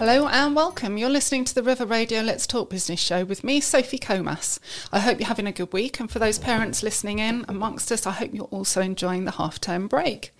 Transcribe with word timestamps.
Hello 0.00 0.28
and 0.28 0.56
welcome. 0.56 0.96
You're 0.96 1.10
listening 1.10 1.44
to 1.44 1.54
the 1.54 1.62
River 1.62 1.84
Radio 1.84 2.22
Let's 2.22 2.46
Talk 2.46 2.70
Business 2.70 2.98
Show 2.98 3.26
with 3.26 3.44
me, 3.44 3.60
Sophie 3.60 3.98
Comas. 3.98 4.58
I 4.90 4.98
hope 5.00 5.20
you're 5.20 5.28
having 5.28 5.46
a 5.46 5.52
good 5.52 5.74
week, 5.74 6.00
and 6.00 6.10
for 6.10 6.18
those 6.18 6.38
parents 6.38 6.82
listening 6.82 7.18
in 7.18 7.44
amongst 7.48 7.92
us, 7.92 8.06
I 8.06 8.12
hope 8.12 8.30
you're 8.32 8.44
also 8.44 8.80
enjoying 8.80 9.26
the 9.26 9.32
half 9.32 9.60
term 9.60 9.88
break. 9.88 10.32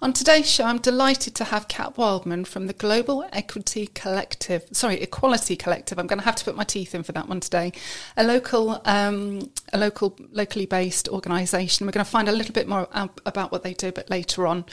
On 0.00 0.12
today's 0.12 0.48
show, 0.48 0.64
I'm 0.64 0.78
delighted 0.78 1.34
to 1.34 1.44
have 1.44 1.66
Kat 1.66 1.98
Wildman 1.98 2.44
from 2.44 2.68
the 2.68 2.72
Global 2.72 3.28
Equity 3.32 3.88
Collective, 3.88 4.64
sorry, 4.72 5.02
Equality 5.02 5.56
Collective. 5.56 5.98
I'm 5.98 6.06
going 6.06 6.20
to 6.20 6.24
have 6.24 6.36
to 6.36 6.44
put 6.44 6.56
my 6.56 6.64
teeth 6.64 6.94
in 6.94 7.02
for 7.02 7.12
that 7.12 7.28
one 7.28 7.40
today. 7.40 7.72
A 8.16 8.22
local, 8.22 8.80
um, 8.84 9.50
a 9.72 9.78
local, 9.78 10.16
locally 10.30 10.64
based 10.64 11.08
organisation. 11.08 11.86
We're 11.86 11.92
going 11.92 12.04
to 12.04 12.10
find 12.10 12.28
a 12.28 12.32
little 12.32 12.54
bit 12.54 12.68
more 12.68 12.88
about 12.92 13.50
what 13.50 13.64
they 13.64 13.74
do, 13.74 13.90
but 13.90 14.08
later 14.08 14.46
on. 14.46 14.64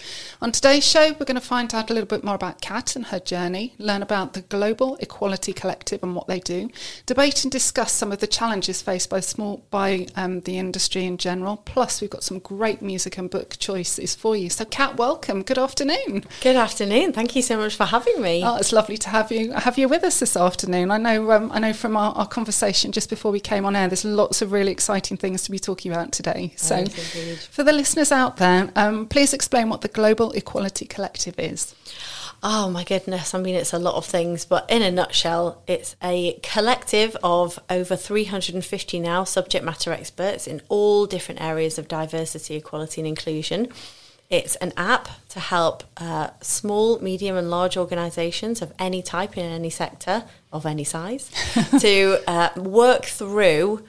On 0.41 0.51
today's 0.51 0.85
show, 0.85 1.13
we're 1.19 1.25
going 1.25 1.33
to 1.35 1.41
find 1.41 1.73
out 1.73 1.89
a 1.89 1.93
little 1.93 2.07
bit 2.07 2.23
more 2.23 2.35
about 2.35 2.61
Kat 2.61 2.95
and 2.95 3.07
her 3.07 3.19
journey, 3.19 3.73
learn 3.79 4.03
about 4.03 4.34
the 4.35 4.41
Global 4.41 4.97
Equality 4.97 5.53
Collective 5.53 6.03
and 6.03 6.15
what 6.15 6.27
they 6.27 6.39
do, 6.39 6.69
debate 7.05 7.43
and 7.43 7.51
discuss 7.51 7.91
some 7.91 8.11
of 8.11 8.19
the 8.19 8.27
challenges 8.27 8.81
faced 8.81 9.09
by 9.09 9.21
small 9.21 9.65
by 9.71 10.07
um, 10.15 10.41
the 10.41 10.57
industry 10.57 11.05
in 11.05 11.17
general. 11.17 11.57
Plus, 11.57 12.01
we've 12.01 12.09
got 12.09 12.23
some 12.23 12.39
great 12.39 12.81
music 12.81 13.17
and 13.17 13.29
book 13.29 13.55
choices 13.57 14.13
for 14.13 14.35
you. 14.35 14.49
So, 14.49 14.65
Kat 14.65 14.97
welcome. 14.97 15.41
Good 15.41 15.57
afternoon. 15.57 16.25
Good 16.41 16.57
afternoon. 16.57 17.13
Thank 17.13 17.35
you 17.35 17.41
so 17.41 17.57
much 17.57 17.75
for 17.75 17.85
having 17.85 18.21
me. 18.21 18.43
Oh, 18.43 18.57
it's 18.57 18.73
lovely 18.73 18.97
to 18.97 19.09
have 19.09 19.31
you 19.31 19.53
have 19.53 19.77
you 19.77 19.87
with 19.87 20.03
us 20.03 20.19
this 20.19 20.35
afternoon. 20.35 20.91
I 20.91 20.97
know 20.97 21.31
um, 21.31 21.51
I 21.51 21.59
know 21.59 21.73
from 21.73 21.95
our, 21.95 22.13
our, 22.13 22.27
conversation 22.27 22.91
just 22.91 23.09
before 23.09 23.31
we 23.31 23.39
came 23.39 23.65
on 23.65 23.75
air, 23.75 23.87
there's 23.87 24.03
lots 24.03 24.41
of 24.41 24.51
really 24.51 24.71
exciting 24.71 25.15
things 25.15 25.43
to 25.43 25.51
be 25.51 25.59
talking 25.59 25.91
about 25.91 26.11
today. 26.11 26.53
So, 26.57 26.79
yes, 26.79 27.45
for 27.45 27.63
the 27.63 27.71
listeners 27.71 28.11
out 28.11 28.37
there, 28.37 28.69
um, 28.75 29.07
please 29.07 29.33
explain 29.33 29.69
what 29.69 29.81
the 29.81 29.87
Global 29.87 30.31
Equality 30.33 30.85
Collective 30.85 31.39
is. 31.39 31.73
Oh 32.47 32.69
my 32.69 32.83
goodness, 32.83 33.33
I 33.33 33.39
mean, 33.39 33.55
it's 33.55 33.73
a 33.73 33.79
lot 33.79 33.95
of 33.95 34.05
things, 34.05 34.45
but 34.45 34.69
in 34.69 34.83
a 34.83 34.91
nutshell, 34.91 35.63
it's 35.65 35.95
a 36.03 36.39
collective 36.43 37.17
of 37.23 37.57
over 37.71 37.95
350 37.95 38.99
now 38.99 39.23
subject 39.23 39.65
matter 39.65 39.91
experts 39.91 40.45
in 40.45 40.61
all 40.69 41.07
different 41.07 41.41
areas 41.41 41.79
of 41.79 41.87
diversity, 41.87 42.53
equality, 42.53 43.01
and 43.01 43.07
inclusion. 43.07 43.69
It's 44.29 44.57
an 44.57 44.73
app 44.77 45.07
to 45.29 45.39
help 45.39 45.85
uh, 45.97 46.29
small, 46.41 46.99
medium, 46.99 47.35
and 47.35 47.49
large 47.49 47.77
organisations 47.77 48.61
of 48.61 48.71
any 48.77 49.01
type 49.01 49.39
in 49.39 49.51
any 49.51 49.71
sector 49.71 50.25
of 50.53 50.67
any 50.67 50.83
size 50.83 51.31
to 51.79 52.19
uh, 52.27 52.49
work 52.57 53.05
through 53.05 53.83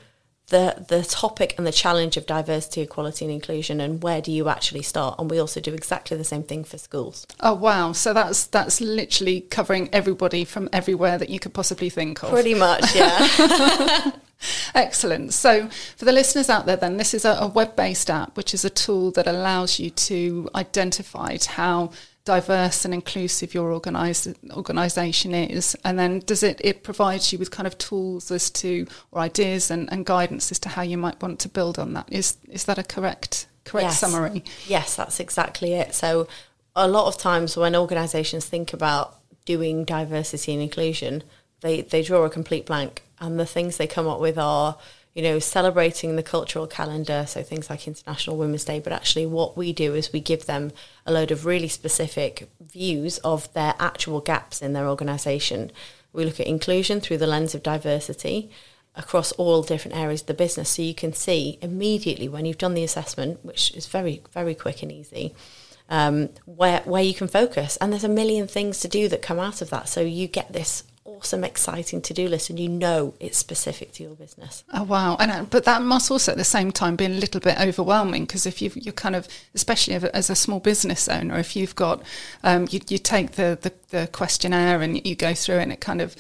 the 0.48 0.84
the 0.88 1.02
topic 1.02 1.54
and 1.58 1.66
the 1.66 1.72
challenge 1.72 2.16
of 2.16 2.26
diversity, 2.26 2.82
equality, 2.82 3.24
and 3.24 3.34
inclusion, 3.34 3.80
and 3.80 4.02
where 4.02 4.20
do 4.20 4.30
you 4.30 4.48
actually 4.48 4.82
start? 4.82 5.18
And 5.18 5.30
we 5.30 5.38
also 5.38 5.60
do 5.60 5.74
exactly 5.74 6.16
the 6.16 6.24
same 6.24 6.44
thing 6.44 6.64
for 6.64 6.78
schools. 6.78 7.26
Oh 7.40 7.54
wow! 7.54 7.92
So 7.92 8.12
that's 8.12 8.46
that's 8.46 8.80
literally 8.80 9.40
covering 9.40 9.88
everybody 9.92 10.44
from 10.44 10.68
everywhere 10.72 11.18
that 11.18 11.30
you 11.30 11.40
could 11.40 11.54
possibly 11.54 11.90
think 11.90 12.22
of. 12.22 12.30
Pretty 12.30 12.54
much, 12.54 12.94
yeah. 12.94 14.10
Excellent. 14.74 15.32
So, 15.32 15.68
for 15.96 16.04
the 16.04 16.12
listeners 16.12 16.50
out 16.50 16.66
there, 16.66 16.76
then, 16.76 16.98
this 16.98 17.14
is 17.14 17.24
a, 17.24 17.30
a 17.40 17.46
web 17.48 17.74
based 17.74 18.10
app, 18.10 18.36
which 18.36 18.52
is 18.54 18.64
a 18.64 18.70
tool 18.70 19.10
that 19.12 19.26
allows 19.26 19.78
you 19.78 19.90
to 19.90 20.48
identify 20.54 21.36
how 21.46 21.90
diverse 22.26 22.84
and 22.84 22.92
inclusive 22.92 23.54
your 23.54 23.72
organisation 23.72 25.34
is? 25.34 25.76
And 25.82 25.98
then 25.98 26.18
does 26.20 26.42
it 26.42 26.60
it 26.62 26.82
provides 26.82 27.32
you 27.32 27.38
with 27.38 27.50
kind 27.50 27.66
of 27.66 27.78
tools 27.78 28.30
as 28.30 28.50
to 28.50 28.86
or 29.10 29.22
ideas 29.22 29.70
and, 29.70 29.90
and 29.90 30.04
guidance 30.04 30.50
as 30.50 30.58
to 30.58 30.68
how 30.68 30.82
you 30.82 30.98
might 30.98 31.22
want 31.22 31.38
to 31.40 31.48
build 31.48 31.78
on 31.78 31.94
that? 31.94 32.12
Is 32.12 32.36
is 32.50 32.64
that 32.64 32.76
a 32.76 32.82
correct 32.82 33.46
correct 33.64 33.86
yes. 33.86 34.00
summary? 34.00 34.44
Yes 34.66 34.96
that's 34.96 35.18
exactly 35.20 35.72
it. 35.72 35.94
So 35.94 36.28
a 36.74 36.86
lot 36.86 37.06
of 37.06 37.16
times 37.16 37.56
when 37.56 37.74
organisations 37.74 38.44
think 38.44 38.74
about 38.74 39.16
doing 39.46 39.84
diversity 39.84 40.52
and 40.52 40.62
inclusion 40.62 41.22
they 41.60 41.80
they 41.80 42.02
draw 42.02 42.24
a 42.24 42.30
complete 42.30 42.66
blank 42.66 43.02
and 43.18 43.40
the 43.40 43.46
things 43.46 43.76
they 43.76 43.86
come 43.86 44.06
up 44.06 44.20
with 44.20 44.36
are 44.36 44.76
you 45.16 45.22
know 45.22 45.38
celebrating 45.38 46.14
the 46.14 46.22
cultural 46.22 46.66
calendar 46.66 47.24
so 47.26 47.42
things 47.42 47.70
like 47.70 47.88
international 47.88 48.36
women's 48.36 48.66
day 48.66 48.78
but 48.78 48.92
actually 48.92 49.24
what 49.24 49.56
we 49.56 49.72
do 49.72 49.94
is 49.94 50.12
we 50.12 50.20
give 50.20 50.44
them 50.44 50.70
a 51.06 51.10
load 51.10 51.30
of 51.30 51.46
really 51.46 51.68
specific 51.68 52.50
views 52.60 53.16
of 53.18 53.50
their 53.54 53.74
actual 53.80 54.20
gaps 54.20 54.60
in 54.60 54.74
their 54.74 54.86
organization. 54.86 55.72
We 56.12 56.26
look 56.26 56.38
at 56.38 56.46
inclusion 56.46 57.00
through 57.00 57.16
the 57.16 57.26
lens 57.26 57.54
of 57.54 57.62
diversity 57.62 58.50
across 58.94 59.32
all 59.32 59.62
different 59.62 59.96
areas 59.96 60.20
of 60.20 60.26
the 60.26 60.34
business. 60.34 60.68
So 60.68 60.82
you 60.82 60.94
can 60.94 61.14
see 61.14 61.58
immediately 61.62 62.28
when 62.28 62.44
you've 62.44 62.58
done 62.58 62.74
the 62.74 62.84
assessment 62.84 63.42
which 63.42 63.74
is 63.74 63.86
very 63.86 64.22
very 64.32 64.54
quick 64.54 64.82
and 64.82 64.92
easy 64.92 65.34
um, 65.88 66.28
where 66.44 66.82
where 66.84 67.02
you 67.02 67.14
can 67.14 67.28
focus. 67.28 67.78
And 67.78 67.90
there's 67.90 68.04
a 68.04 68.08
million 68.08 68.46
things 68.46 68.80
to 68.80 68.88
do 68.88 69.08
that 69.08 69.22
come 69.22 69.38
out 69.38 69.62
of 69.62 69.70
that. 69.70 69.88
So 69.88 70.02
you 70.02 70.28
get 70.28 70.52
this 70.52 70.82
awesome, 71.16 71.44
exciting 71.44 72.00
to 72.02 72.14
do 72.14 72.28
list, 72.28 72.50
and 72.50 72.58
you 72.58 72.68
know 72.68 73.14
it's 73.20 73.38
specific 73.38 73.92
to 73.92 74.02
your 74.02 74.14
business. 74.14 74.64
Oh 74.72 74.84
wow! 74.84 75.16
And 75.18 75.30
uh, 75.30 75.44
but 75.44 75.64
that 75.64 75.82
must 75.82 76.10
also 76.10 76.32
at 76.32 76.38
the 76.38 76.44
same 76.44 76.72
time 76.72 76.96
be 76.96 77.06
a 77.06 77.08
little 77.08 77.40
bit 77.40 77.58
overwhelming 77.60 78.24
because 78.24 78.46
if 78.46 78.60
you 78.60 78.70
you're 78.74 78.92
kind 78.92 79.16
of, 79.16 79.28
especially 79.54 79.94
as 79.94 80.30
a 80.30 80.34
small 80.34 80.60
business 80.60 81.08
owner, 81.08 81.38
if 81.38 81.56
you've 81.56 81.74
got, 81.74 82.02
um, 82.44 82.66
you, 82.70 82.80
you 82.88 82.98
take 82.98 83.32
the, 83.32 83.58
the 83.60 83.72
the 83.90 84.06
questionnaire 84.08 84.82
and 84.82 85.06
you 85.06 85.14
go 85.14 85.34
through 85.34 85.56
it, 85.56 85.62
and 85.62 85.72
it 85.72 85.80
kind 85.80 86.00
of 86.00 86.16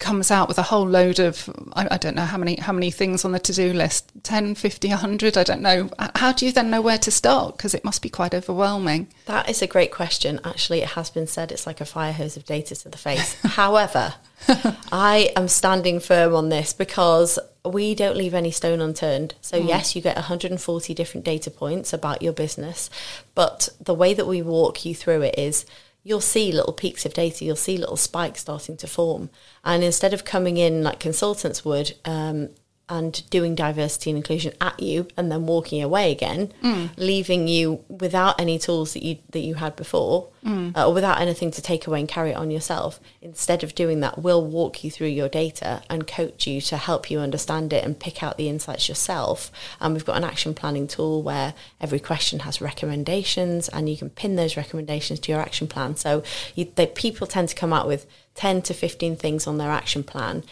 comes 0.00 0.30
out 0.30 0.48
with 0.48 0.58
a 0.58 0.62
whole 0.62 0.88
load 0.88 1.20
of 1.20 1.48
I, 1.74 1.86
I, 1.92 1.98
don't 1.98 2.16
know 2.16 2.24
how 2.24 2.38
many 2.38 2.56
how 2.56 2.72
many 2.72 2.90
things 2.90 3.24
on 3.24 3.32
the 3.32 3.38
to-do 3.38 3.72
list 3.72 4.10
10 4.22 4.56
50 4.56 4.88
100 4.88 5.36
I 5.36 5.44
don't 5.44 5.60
know. 5.60 5.90
How 6.16 6.32
do 6.32 6.46
you 6.46 6.52
then 6.52 6.70
know 6.70 6.80
where 6.80 6.98
to 6.98 7.10
start? 7.10 7.56
Because 7.56 7.74
it 7.74 7.84
must 7.84 8.02
be 8.02 8.08
quite 8.08 8.34
overwhelming. 8.34 9.08
That 9.26 9.48
is 9.48 9.62
a 9.62 9.66
great 9.66 9.92
question. 9.92 10.40
Actually 10.42 10.80
it 10.80 10.90
has 10.90 11.10
been 11.10 11.26
said 11.26 11.52
it's 11.52 11.66
like 11.66 11.80
a 11.80 11.84
fire 11.84 12.12
hose 12.12 12.36
of 12.36 12.44
data 12.44 12.74
to 12.74 12.88
the 12.88 12.98
face. 12.98 13.40
However 13.42 14.14
I 14.90 15.32
am 15.36 15.48
standing 15.48 16.00
firm 16.00 16.34
on 16.34 16.48
this 16.48 16.72
because 16.72 17.38
we 17.64 17.94
don't 17.94 18.16
leave 18.16 18.34
any 18.34 18.50
stone 18.50 18.80
unturned. 18.80 19.34
So, 19.42 19.60
mm. 19.60 19.68
yes, 19.68 19.94
you 19.94 20.00
get 20.00 20.16
140 20.16 20.94
different 20.94 21.26
data 21.26 21.50
points 21.50 21.92
about 21.92 22.22
your 22.22 22.32
business, 22.32 22.88
but 23.34 23.68
the 23.78 23.94
way 23.94 24.14
that 24.14 24.26
we 24.26 24.40
walk 24.40 24.84
you 24.86 24.94
through 24.94 25.22
it 25.22 25.38
is 25.38 25.66
you'll 26.02 26.20
see 26.20 26.52
little 26.52 26.72
peaks 26.72 27.04
of 27.04 27.14
data, 27.14 27.44
you'll 27.44 27.56
see 27.56 27.76
little 27.76 27.96
spikes 27.96 28.40
starting 28.40 28.76
to 28.78 28.86
form. 28.86 29.30
And 29.64 29.84
instead 29.84 30.14
of 30.14 30.24
coming 30.24 30.56
in 30.56 30.82
like 30.82 31.00
consultants 31.00 31.64
would 31.64 31.94
um, 32.04 32.50
and 32.90 33.28
doing 33.30 33.54
diversity 33.54 34.10
and 34.10 34.18
inclusion 34.18 34.52
at 34.60 34.78
you 34.80 35.06
and 35.16 35.30
then 35.30 35.46
walking 35.46 35.82
away 35.82 36.10
again, 36.10 36.52
mm. 36.62 36.90
leaving 36.96 37.48
you 37.48 37.82
without 37.88 38.38
any 38.40 38.58
tools 38.58 38.92
that 38.92 39.02
you 39.02 39.16
that 39.30 39.40
you 39.40 39.54
had 39.54 39.76
before, 39.76 40.28
mm. 40.44 40.76
uh, 40.76 40.86
or 40.86 40.92
without 40.92 41.20
anything 41.20 41.50
to 41.52 41.62
take 41.62 41.86
away 41.86 42.00
and 42.00 42.08
carry 42.08 42.30
it 42.32 42.36
on 42.36 42.50
yourself. 42.50 43.00
Instead 43.22 43.62
of 43.62 43.74
doing 43.74 44.00
that, 44.00 44.18
we'll 44.18 44.44
walk 44.44 44.84
you 44.84 44.90
through 44.90 45.06
your 45.06 45.28
data 45.28 45.82
and 45.88 46.06
coach 46.06 46.46
you 46.46 46.60
to 46.60 46.76
help 46.76 47.10
you 47.10 47.20
understand 47.20 47.72
it 47.72 47.84
and 47.84 47.98
pick 47.98 48.22
out 48.22 48.36
the 48.36 48.48
insights 48.48 48.88
yourself. 48.88 49.52
And 49.80 49.94
we've 49.94 50.04
got 50.04 50.16
an 50.16 50.24
action 50.24 50.52
planning 50.52 50.88
tool 50.88 51.22
where 51.22 51.54
every 51.80 52.00
question 52.00 52.40
has 52.40 52.60
recommendations, 52.60 53.68
and 53.68 53.88
you 53.88 53.96
can 53.96 54.10
pin 54.10 54.34
those 54.34 54.56
recommendations 54.56 55.20
to 55.20 55.32
your 55.32 55.40
action 55.40 55.68
plan. 55.68 55.96
So 55.96 56.22
you, 56.56 56.70
they, 56.74 56.88
people 56.88 57.28
tend 57.28 57.48
to 57.50 57.54
come 57.54 57.72
out 57.72 57.86
with 57.86 58.06
ten 58.34 58.62
to 58.62 58.74
fifteen 58.74 59.14
things 59.16 59.46
on 59.46 59.58
their 59.58 59.70
action 59.70 60.02
plan 60.02 60.42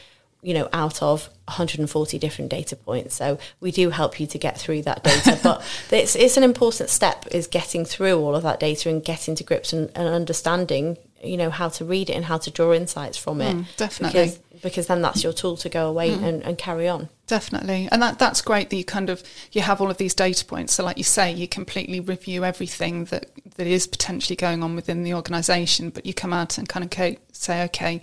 you 0.43 0.55
know, 0.55 0.69
out 0.73 1.03
of 1.03 1.29
140 1.47 2.19
different 2.19 2.51
data 2.51 2.77
points. 2.77 3.15
So 3.15 3.39
we 3.61 3.73
do 3.73 3.91
help 3.91 4.21
you 4.21 4.27
to 4.29 4.39
get 4.39 4.59
through 4.59 4.83
that 4.83 5.03
data, 5.03 5.39
but 5.43 5.65
it's, 5.91 6.15
it's 6.15 6.37
an 6.37 6.45
important 6.45 6.91
step 6.91 7.27
is 7.31 7.47
getting 7.47 7.85
through 7.85 8.21
all 8.21 8.37
of 8.37 8.45
that 8.45 8.61
data 8.61 8.89
and 8.89 9.05
getting 9.05 9.35
to 9.35 9.45
grips 9.45 9.73
and, 9.73 9.91
and 9.97 10.09
understanding, 10.09 10.97
you 11.23 11.37
know, 11.37 11.51
how 11.51 11.69
to 11.71 11.85
read 11.85 12.09
it 12.09 12.15
and 12.15 12.25
how 12.25 12.39
to 12.39 12.51
draw 12.51 12.73
insights 12.73 13.19
from 13.19 13.41
it. 13.41 13.57
Mm, 13.57 13.77
definitely. 13.77 14.21
Because, 14.21 14.39
because 14.63 14.87
then 14.87 15.03
that's 15.03 15.25
your 15.25 15.33
tool 15.33 15.57
to 15.57 15.69
go 15.69 15.89
away 15.89 16.11
mm. 16.11 16.23
and, 16.23 16.43
and 16.45 16.57
carry 16.57 16.89
on. 16.89 17.09
Definitely. 17.27 17.89
And 17.93 18.01
that 18.01 18.19
that's 18.19 18.41
great 18.41 18.71
that 18.71 18.77
you 18.77 18.85
kind 18.85 19.11
of 19.11 19.23
you 19.53 19.61
have 19.61 19.83
all 19.83 19.91
of 19.91 19.99
these 19.99 20.15
data 20.15 20.45
points. 20.45 20.73
So 20.73 20.83
like 20.83 20.97
you 20.97 21.05
say, 21.05 21.31
you 21.31 21.47
completely 21.47 22.01
review 22.01 22.43
everything 22.43 23.05
that, 23.07 23.27
that 23.57 23.67
is 23.67 23.87
potentially 23.87 24.35
going 24.35 24.63
on 24.63 24.75
within 24.75 25.03
the 25.03 25.13
organisation, 25.13 25.91
but 25.91 26.07
you 26.07 26.15
come 26.15 26.33
out 26.33 26.57
and 26.57 26.67
kind 26.69 26.85
of 26.85 27.19
say, 27.33 27.65
okay, 27.65 28.01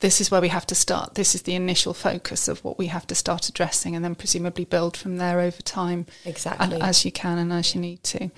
this 0.00 0.20
is 0.20 0.30
where 0.30 0.40
we 0.40 0.48
have 0.48 0.66
to 0.66 0.74
start. 0.74 1.14
This 1.14 1.34
is 1.34 1.42
the 1.42 1.54
initial 1.54 1.94
focus 1.94 2.48
of 2.48 2.62
what 2.64 2.78
we 2.78 2.88
have 2.88 3.06
to 3.06 3.14
start 3.14 3.48
addressing, 3.48 3.96
and 3.96 4.04
then 4.04 4.14
presumably 4.14 4.64
build 4.64 4.96
from 4.96 5.16
there 5.16 5.40
over 5.40 5.62
time. 5.62 6.06
Exactly. 6.24 6.80
as 6.80 7.04
you 7.04 7.12
can 7.12 7.38
and 7.38 7.52
as 7.52 7.74
you 7.74 7.80
need 7.80 8.02
to. 8.04 8.30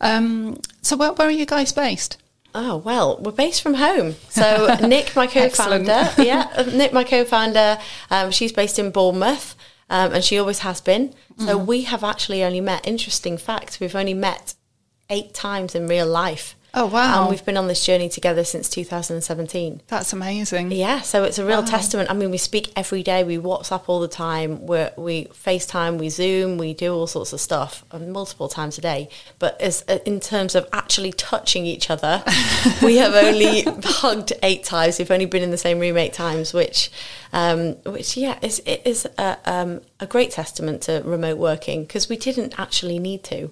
Um, 0.00 0.60
so, 0.80 0.96
where, 0.96 1.12
where, 1.12 1.28
are 1.28 1.32
you 1.32 1.46
guys 1.46 1.72
based? 1.72 2.16
Oh 2.54 2.76
well, 2.78 3.18
we're 3.18 3.32
based 3.32 3.62
from 3.62 3.74
home. 3.74 4.14
So 4.28 4.76
Nick, 4.86 5.14
my 5.16 5.26
co-founder, 5.26 6.10
yeah, 6.18 6.50
uh, 6.56 6.64
Nick, 6.64 6.92
my 6.92 7.04
co-founder, 7.04 7.78
um, 8.10 8.30
she's 8.30 8.52
based 8.52 8.78
in 8.78 8.90
Bournemouth, 8.90 9.54
um, 9.90 10.12
and 10.12 10.24
she 10.24 10.38
always 10.38 10.60
has 10.60 10.80
been. 10.80 11.14
So 11.38 11.58
mm. 11.58 11.66
we 11.66 11.82
have 11.82 12.04
actually 12.04 12.44
only 12.44 12.60
met. 12.60 12.86
Interesting 12.86 13.38
fact: 13.38 13.78
we've 13.80 13.96
only 13.96 14.14
met 14.14 14.54
eight 15.10 15.34
times 15.34 15.74
in 15.74 15.86
real 15.86 16.06
life. 16.06 16.56
Oh, 16.74 16.86
wow. 16.86 17.22
And 17.22 17.30
we've 17.30 17.44
been 17.44 17.58
on 17.58 17.68
this 17.68 17.84
journey 17.84 18.08
together 18.08 18.44
since 18.44 18.70
2017. 18.70 19.82
That's 19.88 20.12
amazing. 20.14 20.72
Yeah, 20.72 21.02
so 21.02 21.22
it's 21.24 21.38
a 21.38 21.44
real 21.44 21.62
testament. 21.62 22.10
I 22.10 22.14
mean, 22.14 22.30
we 22.30 22.38
speak 22.38 22.72
every 22.74 23.02
day, 23.02 23.24
we 23.24 23.36
WhatsApp 23.36 23.82
all 23.88 24.00
the 24.00 24.08
time, 24.08 24.66
we 24.66 24.86
we 24.96 25.24
FaceTime, 25.26 25.98
we 25.98 26.08
Zoom, 26.08 26.56
we 26.56 26.72
do 26.72 26.94
all 26.94 27.06
sorts 27.06 27.34
of 27.34 27.40
stuff 27.40 27.84
uh, 27.90 27.98
multiple 27.98 28.48
times 28.48 28.78
a 28.78 28.80
day. 28.80 29.10
But 29.38 29.60
as 29.60 29.84
uh, 29.86 29.98
in 30.06 30.18
terms 30.18 30.54
of 30.54 30.66
actually 30.72 31.12
touching 31.12 31.66
each 31.66 31.90
other, 31.90 32.24
we 32.82 32.96
have 32.96 33.14
only 33.14 33.62
hugged 33.84 34.32
eight 34.42 34.64
times. 34.64 34.98
We've 34.98 35.10
only 35.10 35.26
been 35.26 35.42
in 35.42 35.50
the 35.50 35.58
same 35.58 35.78
room 35.78 35.98
eight 35.98 36.14
times, 36.14 36.54
which, 36.54 36.90
um, 37.32 37.76
which 37.84 38.16
yeah, 38.16 38.38
is 38.42 39.06
a, 39.18 39.38
um, 39.46 39.80
a 40.00 40.06
great 40.06 40.30
testament 40.30 40.82
to 40.82 41.02
remote 41.04 41.38
working 41.38 41.84
because 41.84 42.08
we 42.08 42.16
didn't 42.16 42.58
actually 42.58 42.98
need 42.98 43.24
to. 43.24 43.50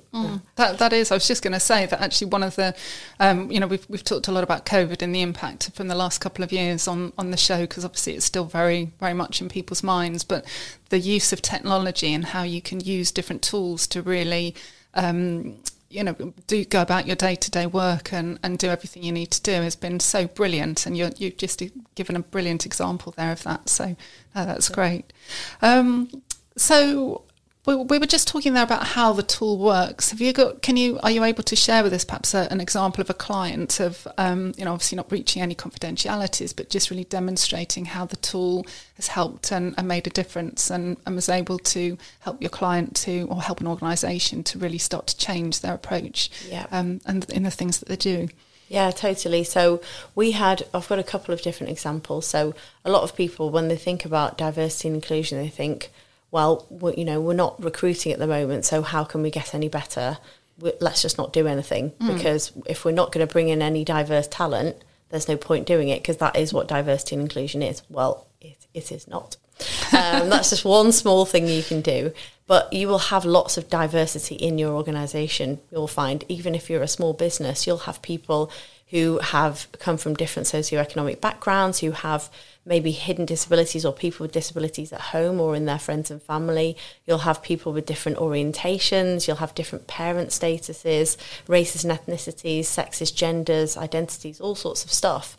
That 0.57 0.79
that 0.79 0.93
is. 0.93 1.11
I 1.11 1.15
was 1.15 1.27
just 1.27 1.43
going 1.43 1.55
to 1.55 1.61
say 1.61 1.87
that 1.87 2.01
actually 2.01 2.29
one 2.29 2.43
of 2.43 2.57
the, 2.57 2.75
um, 3.19 3.51
you 3.51 3.59
know, 3.59 3.67
we've 3.67 3.87
we've 3.89 4.05
talked 4.05 4.29
a 4.29 4.33
lot 4.33 4.45
about 4.45 4.67
COVID 4.67 5.01
and 5.01 5.15
the 5.15 5.23
impact 5.23 5.71
from 5.75 5.89
the 5.89 5.95
last 5.95 6.19
couple 6.19 6.45
of 6.45 6.53
years 6.53 6.87
on 6.87 7.13
on 7.17 7.31
the 7.31 7.39
show 7.39 7.63
because 7.63 7.85
obviously 7.85 8.15
it's 8.15 8.27
still 8.27 8.45
very 8.45 8.93
very 9.01 9.15
much 9.15 9.41
in 9.41 9.49
people's 9.49 9.83
minds. 9.83 10.25
But 10.25 10.45
the 10.91 10.99
use 10.99 11.33
of 11.33 11.41
technology 11.41 12.13
and 12.13 12.27
how 12.27 12.43
you 12.43 12.61
can 12.61 12.81
use 12.81 13.11
different 13.11 13.43
tools 13.43 13.87
to 13.89 14.03
really. 14.03 14.55
Um, 14.93 15.57
you 15.91 16.05
know, 16.05 16.15
do 16.47 16.65
go 16.65 16.81
about 16.81 17.07
your 17.07 17.17
day 17.17 17.35
to 17.35 17.51
day 17.51 17.67
work 17.67 18.13
and, 18.13 18.39
and 18.43 18.59
do 18.59 18.69
everything 18.69 19.03
you 19.03 19.13
need 19.13 19.33
to 19.33 19.43
do 19.43 19.53
has 19.53 19.75
been 19.75 19.99
so 19.99 20.27
brilliant, 20.27 20.87
and 20.87 20.97
you're 20.97 21.11
you've 21.17 21.37
just 21.37 21.63
given 21.97 22.17
a 22.17 22.21
brilliant 22.21 22.65
example 22.65 23.13
there 23.17 23.33
of 23.33 23.43
that. 23.43 23.69
So 23.69 23.97
no, 24.35 24.47
that's 24.47 24.69
great. 24.69 25.13
Um, 25.61 26.09
so 26.57 27.25
we, 27.67 27.77
we 27.77 27.99
were 27.99 28.07
just 28.07 28.27
talking 28.27 28.55
there 28.55 28.65
about 28.65 28.87
how 28.87 29.13
the 29.13 29.23
tool 29.23 29.59
works. 29.59 30.11
Have 30.11 30.21
you 30.21 30.33
got? 30.33 30.63
Can 30.63 30.77
you? 30.77 30.99
Are 31.03 31.11
you 31.11 31.25
able 31.25 31.43
to 31.43 31.55
share 31.55 31.83
with 31.83 31.93
us 31.93 32.05
perhaps 32.05 32.33
a, 32.33 32.49
an 32.51 32.61
example 32.61 33.03
of 33.03 33.11
a 33.11 33.15
client 33.15 33.81
of, 33.81 34.09
um, 34.17 34.55
you 34.57 34.65
know, 34.65 34.73
obviously 34.73 34.97
not 34.97 35.09
breaching 35.09 35.43
any 35.43 35.55
confidentialities, 35.55 36.53
but 36.55 36.71
just 36.71 36.91
really 36.91 37.05
demonstrating 37.05 37.85
how 37.85 38.07
the 38.07 38.17
tool 38.17 38.67
has 38.95 39.09
helped 39.09 39.53
and, 39.53 39.75
and 39.77 39.87
made 39.87 40.07
a 40.07 40.11
difference, 40.11 40.71
and, 40.71 40.97
and 41.05 41.15
was 41.15 41.29
able 41.29 41.59
to 41.59 41.99
help 42.21 42.41
your 42.41 42.51
client 42.51 42.97
to, 42.97 43.27
or 43.31 43.43
help 43.43 43.61
an 43.61 43.67
organisation 43.67 44.43
to 44.45 44.59
really 44.59 44.79
start 44.79 45.07
to 45.09 45.17
change 45.19 45.61
their 45.61 45.75
approach, 45.75 46.31
Yeah. 46.49 46.67
um, 46.73 47.01
and 47.05 47.29
in 47.31 47.43
the 47.43 47.51
things 47.51 47.79
that 47.79 47.89
they 47.89 47.97
do. 47.97 48.29
Yeah, 48.69 48.91
totally. 48.93 49.43
So 49.43 49.83
we 50.15 50.31
had, 50.31 50.63
I've 50.73 50.89
got 50.89 51.01
a 51.01 51.03
couple 51.03 51.35
of 51.35 51.43
different 51.43 51.73
examples. 51.73 52.25
So 52.27 52.55
a 52.85 52.91
lot 52.91 53.03
of 53.03 53.17
people, 53.17 53.51
when 53.51 53.67
they 53.67 53.77
think 53.77 54.05
about 54.05 54.39
diversity 54.39 54.89
and 54.89 54.95
inclusion, 54.95 55.39
they 55.39 55.49
think, 55.49 55.91
well, 56.31 56.67
we 56.71 56.97
you 56.97 57.05
know, 57.05 57.21
we're 57.21 57.35
not 57.35 57.63
recruiting 57.63 58.13
at 58.13 58.19
the 58.19 58.27
moment, 58.27 58.65
so 58.65 58.83
how 58.83 59.05
can 59.05 59.23
we 59.23 59.31
get 59.31 59.55
any 59.55 59.69
better? 59.69 60.19
We, 60.59 60.73
let's 60.81 61.03
just 61.03 61.19
not 61.19 61.33
do 61.33 61.47
anything 61.47 61.93
because 62.07 62.53
if 62.67 62.85
we're 62.85 62.91
not 62.93 63.13
going 63.13 63.27
to 63.27 63.33
bring 63.33 63.49
in 63.49 63.63
any 63.63 63.85
diverse 63.85 64.29
talent, 64.29 64.77
there's 65.09 65.29
no 65.29 65.37
point 65.37 65.67
doing 65.67 65.89
it 65.89 66.03
because 66.03 66.19
that 66.19 66.37
is 66.37 66.53
what 66.53 66.69
diversity 66.69 67.17
and 67.17 67.23
inclusion 67.23 67.63
is. 67.63 67.83
Well, 67.89 68.27
it, 68.41 68.59
it 68.75 68.93
is 68.93 69.07
not. 69.07 69.37
Um, 69.93 70.31
that's 70.31 70.51
just 70.51 70.65
one 70.65 70.93
small 70.93 71.27
thing 71.27 71.49
you 71.49 71.65
can 71.65 71.81
do. 71.81 72.13
But 72.47 72.73
you 72.73 72.89
will 72.89 72.99
have 72.99 73.25
lots 73.25 73.59
of 73.59 73.69
diversity 73.69 74.35
in 74.35 74.57
your 74.57 74.73
organisation. 74.73 75.61
You'll 75.71 75.87
find, 75.87 76.25
even 76.29 76.55
if 76.55 76.71
you're 76.71 76.83
a 76.83 76.89
small 76.89 77.13
business, 77.13 77.67
you'll 77.67 77.79
have 77.79 78.03
people 78.03 78.51
who 78.91 79.19
have 79.19 79.69
come 79.79 79.97
from 79.97 80.15
different 80.15 80.49
socioeconomic 80.49 81.21
backgrounds, 81.21 81.79
who 81.79 81.93
have 81.93 82.29
maybe 82.71 82.93
hidden 82.93 83.25
disabilities 83.27 83.85
or 83.85 83.93
people 83.93 84.23
with 84.23 84.31
disabilities 84.31 84.93
at 84.93 85.01
home 85.01 85.41
or 85.41 85.57
in 85.57 85.65
their 85.65 85.79
friends 85.79 86.09
and 86.09 86.23
family. 86.23 86.77
You'll 87.05 87.19
have 87.19 87.43
people 87.43 87.73
with 87.73 87.85
different 87.85 88.19
orientations. 88.19 89.27
You'll 89.27 89.39
have 89.39 89.57
different 89.57 89.89
parent 89.89 90.31
statuses, 90.31 91.17
races 91.49 91.85
and 91.85 91.93
ethnicities, 91.93 92.67
sexes, 92.67 93.11
genders, 93.11 93.77
identities, 93.77 94.41
all 94.41 94.55
sorts 94.55 94.85
of 94.85 94.93
stuff. 94.93 95.37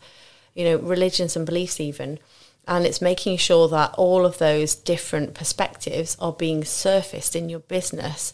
You 0.53 0.65
know, 0.65 0.77
religions 0.79 1.37
and 1.37 1.45
beliefs, 1.45 1.79
even. 1.79 2.19
And 2.67 2.85
it's 2.85 3.01
making 3.01 3.37
sure 3.37 3.69
that 3.69 3.93
all 3.97 4.25
of 4.25 4.37
those 4.37 4.75
different 4.75 5.33
perspectives 5.33 6.17
are 6.19 6.33
being 6.33 6.65
surfaced 6.65 7.33
in 7.33 7.47
your 7.47 7.61
business 7.61 8.33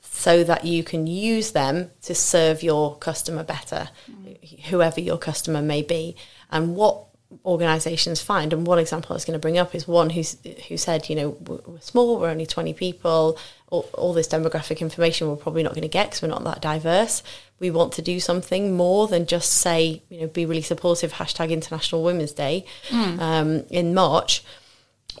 so 0.00 0.44
that 0.44 0.64
you 0.64 0.84
can 0.84 1.08
use 1.08 1.50
them 1.50 1.90
to 2.02 2.14
serve 2.14 2.62
your 2.62 2.96
customer 2.98 3.42
better, 3.42 3.90
mm. 4.08 4.60
whoever 4.66 5.00
your 5.00 5.18
customer 5.18 5.60
may 5.60 5.82
be. 5.82 6.14
And 6.48 6.76
what 6.76 7.06
organizations 7.44 8.20
find, 8.20 8.52
and 8.52 8.66
one 8.66 8.78
example 8.78 9.12
I 9.12 9.14
was 9.14 9.24
going 9.24 9.38
to 9.38 9.40
bring 9.40 9.58
up 9.58 9.74
is 9.74 9.86
one 9.86 10.10
who's, 10.10 10.36
who 10.68 10.76
said, 10.76 11.08
you 11.08 11.16
know, 11.16 11.30
we're 11.46 11.80
small, 11.80 12.18
we're 12.18 12.30
only 12.30 12.46
20 12.46 12.72
people, 12.74 13.38
all, 13.70 13.88
all 13.94 14.12
this 14.12 14.28
demographic 14.28 14.80
information 14.80 15.28
we're 15.28 15.36
probably 15.36 15.62
not 15.62 15.74
going 15.74 15.82
to 15.82 15.88
get 15.88 16.06
because 16.06 16.22
we're 16.22 16.28
not 16.28 16.44
that 16.44 16.60
diverse. 16.60 17.22
We 17.58 17.70
want 17.70 17.92
to 17.94 18.02
do 18.02 18.20
something 18.20 18.76
more 18.76 19.08
than 19.08 19.26
just 19.26 19.52
say, 19.52 20.02
you 20.08 20.20
know, 20.20 20.26
be 20.28 20.46
really 20.46 20.62
supportive, 20.62 21.14
hashtag 21.14 21.50
International 21.50 22.02
Women's 22.02 22.32
Day 22.32 22.64
um, 23.20 23.64
in 23.70 23.94
March 23.94 24.44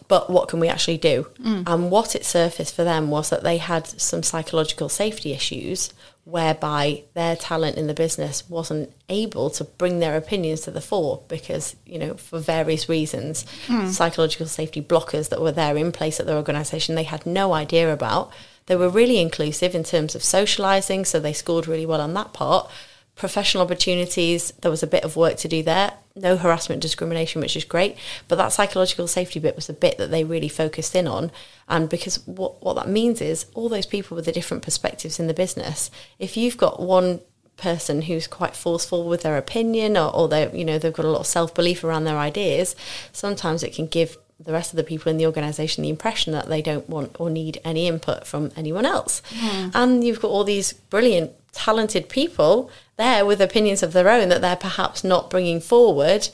but 0.08 0.30
what 0.30 0.48
can 0.48 0.60
we 0.60 0.68
actually 0.68 0.98
do? 0.98 1.26
And 1.66 1.90
what 1.90 2.14
it 2.14 2.24
surfaced 2.24 2.74
for 2.74 2.84
them 2.84 3.10
was 3.10 3.30
that 3.30 3.42
they 3.42 3.58
had 3.58 3.86
some 3.86 4.22
psychological 4.22 4.88
safety 4.88 5.32
issues 5.32 5.92
whereby 6.24 7.04
their 7.14 7.36
talent 7.36 7.76
in 7.76 7.86
the 7.86 7.94
business 7.94 8.48
wasn't 8.50 8.92
able 9.08 9.48
to 9.48 9.62
bring 9.62 10.00
their 10.00 10.16
opinions 10.16 10.60
to 10.62 10.70
the 10.72 10.80
fore 10.80 11.22
because, 11.28 11.76
you 11.86 11.98
know, 11.98 12.14
for 12.14 12.40
various 12.40 12.88
reasons, 12.88 13.46
hmm. 13.66 13.86
psychological 13.86 14.46
safety 14.46 14.82
blockers 14.82 15.28
that 15.28 15.40
were 15.40 15.52
there 15.52 15.76
in 15.76 15.92
place 15.92 16.18
at 16.18 16.26
their 16.26 16.36
organisation, 16.36 16.96
they 16.96 17.04
had 17.04 17.24
no 17.26 17.52
idea 17.52 17.92
about. 17.92 18.32
They 18.66 18.74
were 18.74 18.88
really 18.88 19.20
inclusive 19.20 19.76
in 19.76 19.84
terms 19.84 20.16
of 20.16 20.22
socialising, 20.22 21.06
so 21.06 21.20
they 21.20 21.32
scored 21.32 21.68
really 21.68 21.86
well 21.86 22.00
on 22.00 22.14
that 22.14 22.32
part 22.32 22.68
professional 23.16 23.64
opportunities, 23.64 24.52
there 24.60 24.70
was 24.70 24.82
a 24.82 24.86
bit 24.86 25.02
of 25.02 25.16
work 25.16 25.36
to 25.38 25.48
do 25.48 25.62
there. 25.62 25.94
No 26.14 26.36
harassment, 26.36 26.82
discrimination, 26.82 27.40
which 27.40 27.56
is 27.56 27.64
great. 27.64 27.96
But 28.28 28.36
that 28.36 28.52
psychological 28.52 29.08
safety 29.08 29.40
bit 29.40 29.56
was 29.56 29.66
the 29.66 29.72
bit 29.72 29.98
that 29.98 30.10
they 30.10 30.22
really 30.22 30.48
focused 30.48 30.94
in 30.94 31.08
on. 31.08 31.32
And 31.68 31.88
because 31.88 32.24
what, 32.26 32.62
what 32.62 32.74
that 32.74 32.88
means 32.88 33.20
is 33.20 33.46
all 33.54 33.68
those 33.68 33.86
people 33.86 34.14
with 34.14 34.26
the 34.26 34.32
different 34.32 34.62
perspectives 34.62 35.18
in 35.18 35.26
the 35.26 35.34
business, 35.34 35.90
if 36.18 36.36
you've 36.36 36.58
got 36.58 36.80
one 36.80 37.20
person 37.56 38.02
who's 38.02 38.26
quite 38.26 38.54
forceful 38.54 39.08
with 39.08 39.22
their 39.22 39.38
opinion 39.38 39.96
or, 39.96 40.14
or 40.14 40.28
they 40.28 40.50
you 40.52 40.62
know 40.62 40.78
they've 40.78 40.92
got 40.92 41.06
a 41.06 41.10
lot 41.10 41.20
of 41.20 41.26
self-belief 41.26 41.82
around 41.82 42.04
their 42.04 42.18
ideas 42.18 42.76
sometimes 43.12 43.62
it 43.62 43.74
can 43.74 43.86
give 43.86 44.18
the 44.38 44.52
rest 44.52 44.72
of 44.72 44.76
the 44.76 44.84
people 44.84 45.10
in 45.10 45.16
the 45.16 45.26
organisation 45.26 45.82
the 45.82 45.88
impression 45.88 46.32
that 46.32 46.48
they 46.48 46.60
don't 46.60 46.88
want 46.88 47.16
or 47.18 47.30
need 47.30 47.60
any 47.64 47.86
input 47.86 48.26
from 48.26 48.50
anyone 48.56 48.84
else. 48.84 49.22
Hmm. 49.34 49.70
And 49.74 50.04
you've 50.04 50.20
got 50.20 50.30
all 50.30 50.44
these 50.44 50.72
brilliant, 50.72 51.32
talented 51.52 52.08
people 52.08 52.70
there 52.96 53.24
with 53.24 53.40
opinions 53.40 53.82
of 53.82 53.92
their 53.92 54.10
own 54.10 54.28
that 54.28 54.42
they're 54.42 54.56
perhaps 54.56 55.02
not 55.02 55.30
bringing 55.30 55.60
forward 55.60 56.28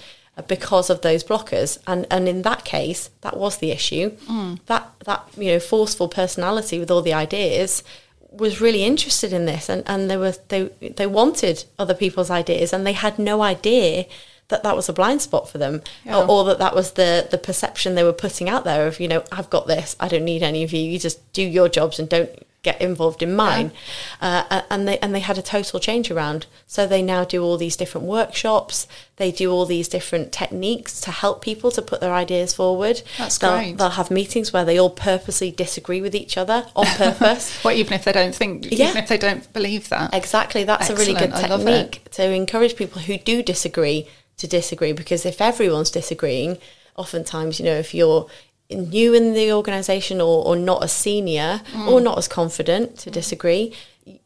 because 0.48 0.90
of 0.90 1.02
those 1.02 1.22
blockers. 1.22 1.78
And 1.86 2.06
and 2.10 2.28
in 2.28 2.42
that 2.42 2.64
case, 2.64 3.10
that 3.20 3.36
was 3.36 3.58
the 3.58 3.70
issue. 3.70 4.10
Hmm. 4.26 4.54
That 4.66 4.90
that 5.04 5.24
you 5.36 5.52
know 5.52 5.60
forceful 5.60 6.08
personality 6.08 6.78
with 6.80 6.90
all 6.90 7.02
the 7.02 7.14
ideas 7.14 7.84
was 8.32 8.62
really 8.62 8.82
interested 8.82 9.30
in 9.30 9.44
this 9.44 9.68
and, 9.68 9.82
and 9.86 10.10
they 10.10 10.16
were 10.16 10.34
they 10.48 10.64
they 10.96 11.06
wanted 11.06 11.64
other 11.78 11.92
people's 11.92 12.30
ideas 12.30 12.72
and 12.72 12.86
they 12.86 12.94
had 12.94 13.18
no 13.18 13.42
idea 13.42 14.06
that 14.52 14.62
that 14.62 14.76
was 14.76 14.88
a 14.88 14.92
blind 14.92 15.20
spot 15.20 15.48
for 15.48 15.58
them 15.58 15.82
Yeah. 16.04 16.18
or, 16.20 16.30
or 16.30 16.44
that 16.44 16.58
that 16.58 16.74
was 16.74 16.92
the 16.92 17.26
the 17.30 17.38
perception 17.38 17.94
they 17.96 18.04
were 18.04 18.12
putting 18.12 18.48
out 18.48 18.62
there 18.64 18.86
of 18.86 19.00
you 19.00 19.08
know 19.08 19.24
I've 19.32 19.50
got 19.50 19.66
this 19.66 19.96
I 19.98 20.06
don't 20.08 20.24
need 20.24 20.42
any 20.44 20.62
of 20.62 20.72
you 20.72 20.80
you 20.80 20.98
just 21.00 21.18
do 21.32 21.42
your 21.42 21.68
jobs 21.68 21.98
and 21.98 22.08
don't 22.08 22.30
get 22.62 22.80
involved 22.80 23.24
in 23.24 23.34
mine 23.34 23.72
uh, 24.20 24.62
and 24.70 24.86
they 24.86 24.96
and 25.00 25.12
they 25.12 25.18
had 25.18 25.36
a 25.36 25.42
total 25.42 25.80
change 25.80 26.12
around 26.12 26.46
so 26.64 26.86
they 26.86 27.02
now 27.02 27.24
do 27.24 27.42
all 27.42 27.56
these 27.56 27.74
different 27.74 28.06
workshops 28.06 28.86
they 29.16 29.32
do 29.32 29.50
all 29.50 29.66
these 29.66 29.88
different 29.88 30.30
techniques 30.30 31.00
to 31.00 31.10
help 31.10 31.42
people 31.42 31.72
to 31.72 31.82
put 31.82 32.00
their 32.00 32.14
ideas 32.14 32.54
forward 32.54 33.02
That's 33.18 33.36
they'll, 33.38 33.56
great. 33.56 33.78
they'll 33.78 33.90
have 33.90 34.12
meetings 34.12 34.52
where 34.52 34.64
they 34.64 34.78
all 34.78 34.90
purposely 34.90 35.50
disagree 35.50 36.00
with 36.00 36.14
each 36.14 36.36
other 36.38 36.64
on 36.76 36.86
purpose 36.96 37.64
Well, 37.64 37.74
even 37.74 37.94
if 37.94 38.04
they 38.04 38.12
don't 38.12 38.32
think, 38.34 38.70
Yeah. 38.70 38.90
even 38.90 39.02
if 39.02 39.08
they 39.08 39.18
don't 39.18 39.52
believe 39.52 39.88
that. 39.88 40.14
Exactly. 40.14 40.62
That's 40.62 40.88
a 40.88 40.94
really 40.94 41.14
good 41.14 41.32
Excellent, 41.32 41.64
technique 41.66 42.04
to 42.12 42.30
encourage 42.30 42.76
people 42.76 43.02
who 43.02 43.18
do 43.18 43.42
disagree 43.42 44.06
to 44.36 44.46
disagree 44.46 44.92
because 44.92 45.24
if 45.26 45.40
everyone's 45.40 45.90
disagreeing, 45.90 46.58
oftentimes, 46.96 47.58
you 47.58 47.64
know, 47.64 47.76
if 47.76 47.94
you're 47.94 48.28
new 48.70 49.14
in 49.14 49.34
the 49.34 49.52
organization 49.52 50.20
or, 50.20 50.44
or 50.44 50.56
not 50.56 50.82
as 50.82 50.92
senior 50.92 51.60
mm. 51.72 51.88
or 51.88 52.00
not 52.00 52.18
as 52.18 52.28
confident 52.28 52.98
to 52.98 53.10
disagree, 53.10 53.74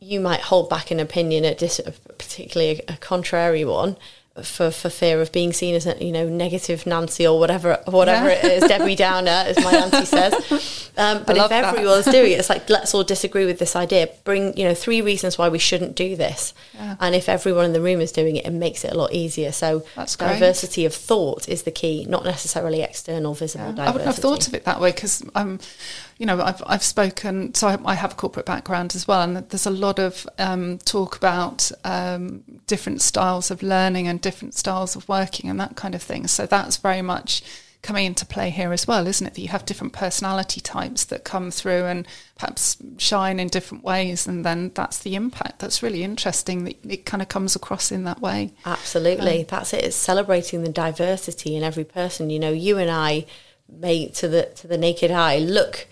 you 0.00 0.20
might 0.20 0.40
hold 0.40 0.70
back 0.70 0.90
an 0.90 1.00
opinion, 1.00 1.44
a 1.44 1.54
dis- 1.54 1.80
particularly 2.18 2.82
a, 2.88 2.94
a 2.94 2.96
contrary 2.96 3.64
one. 3.64 3.96
For, 4.42 4.70
for 4.70 4.90
fear 4.90 5.22
of 5.22 5.32
being 5.32 5.54
seen 5.54 5.74
as 5.74 5.86
a 5.86 5.96
you 6.04 6.12
know 6.12 6.28
negative 6.28 6.84
Nancy 6.86 7.26
or 7.26 7.38
whatever 7.38 7.80
whatever 7.86 8.28
Yeah. 8.28 8.46
it 8.46 8.62
is 8.62 8.68
Debbie 8.68 8.94
Downer 8.94 9.30
as 9.30 9.56
my 9.64 9.72
auntie 9.74 10.04
says, 10.16 10.90
um, 10.98 11.22
but 11.26 11.38
if 11.38 11.50
everyone's 11.50 12.04
doing 12.04 12.32
it, 12.32 12.38
it's 12.40 12.50
like 12.50 12.68
let's 12.68 12.94
all 12.94 13.02
disagree 13.02 13.46
with 13.46 13.58
this 13.58 13.74
idea. 13.74 14.10
Bring 14.24 14.54
you 14.56 14.64
know 14.68 14.74
three 14.74 15.00
reasons 15.00 15.38
why 15.38 15.48
we 15.48 15.58
shouldn't 15.58 15.96
do 15.96 16.16
this, 16.16 16.52
Yeah. 16.74 16.96
and 17.00 17.14
if 17.14 17.30
everyone 17.30 17.64
in 17.64 17.72
the 17.72 17.80
room 17.80 18.02
is 18.02 18.12
doing 18.12 18.36
it, 18.36 18.44
it 18.44 18.52
makes 18.52 18.84
it 18.84 18.92
a 18.92 18.94
lot 18.98 19.14
easier. 19.14 19.52
So 19.52 19.84
That's 19.96 20.16
great. 20.16 20.28
diversity 20.34 20.84
of 20.84 20.94
thought 20.94 21.48
is 21.48 21.62
the 21.62 21.70
key, 21.70 22.04
not 22.06 22.24
necessarily 22.26 22.82
external 22.82 23.32
visible 23.32 23.64
I 23.68 23.70
diversity. 23.70 23.92
wouldn't 23.94 24.06
have 24.06 24.16
thought 24.22 24.48
of 24.48 24.54
it 24.54 24.64
that 24.64 24.80
way 24.82 24.92
because 24.92 25.22
um, 25.34 25.60
you 26.18 26.24
know, 26.24 26.40
I've 26.40 26.62
I've 26.66 26.82
spoken. 26.82 27.54
So 27.54 27.68
I, 27.68 27.78
I 27.84 27.94
have 27.94 28.12
a 28.12 28.14
corporate 28.14 28.46
background 28.46 28.94
as 28.94 29.06
well, 29.06 29.22
and 29.22 29.36
there's 29.36 29.66
a 29.66 29.70
lot 29.70 29.98
of 29.98 30.26
um, 30.38 30.78
talk 30.78 31.16
about 31.16 31.70
um, 31.84 32.42
different 32.66 33.02
styles 33.02 33.50
of 33.50 33.62
learning 33.62 34.08
and 34.08 34.20
different 34.20 34.54
styles 34.54 34.96
of 34.96 35.08
working 35.08 35.50
and 35.50 35.60
that 35.60 35.76
kind 35.76 35.94
of 35.94 36.02
thing. 36.02 36.26
So 36.26 36.46
that's 36.46 36.78
very 36.78 37.02
much 37.02 37.42
coming 37.82 38.06
into 38.06 38.26
play 38.26 38.50
here 38.50 38.72
as 38.72 38.86
well, 38.86 39.06
isn't 39.06 39.26
it? 39.26 39.34
That 39.34 39.40
you 39.40 39.48
have 39.48 39.66
different 39.66 39.92
personality 39.92 40.60
types 40.60 41.04
that 41.04 41.24
come 41.24 41.50
through 41.50 41.84
and 41.84 42.06
perhaps 42.38 42.78
shine 42.96 43.38
in 43.38 43.48
different 43.48 43.84
ways, 43.84 44.26
and 44.26 44.42
then 44.42 44.72
that's 44.74 44.98
the 44.98 45.16
impact. 45.16 45.58
That's 45.58 45.82
really 45.82 46.02
interesting 46.02 46.64
that 46.64 46.76
it 46.82 47.04
kind 47.04 47.22
of 47.22 47.28
comes 47.28 47.54
across 47.54 47.92
in 47.92 48.04
that 48.04 48.22
way. 48.22 48.54
Absolutely, 48.64 49.40
um, 49.40 49.46
that's 49.50 49.74
it. 49.74 49.84
It's 49.84 49.96
celebrating 49.96 50.62
the 50.62 50.72
diversity 50.72 51.54
in 51.54 51.62
every 51.62 51.84
person. 51.84 52.30
You 52.30 52.38
know, 52.38 52.52
you 52.52 52.78
and 52.78 52.90
I 52.90 53.26
may 53.68 54.08
to 54.08 54.28
the 54.28 54.44
to 54.56 54.66
the 54.66 54.78
naked 54.78 55.10
eye 55.10 55.38
look 55.38 55.86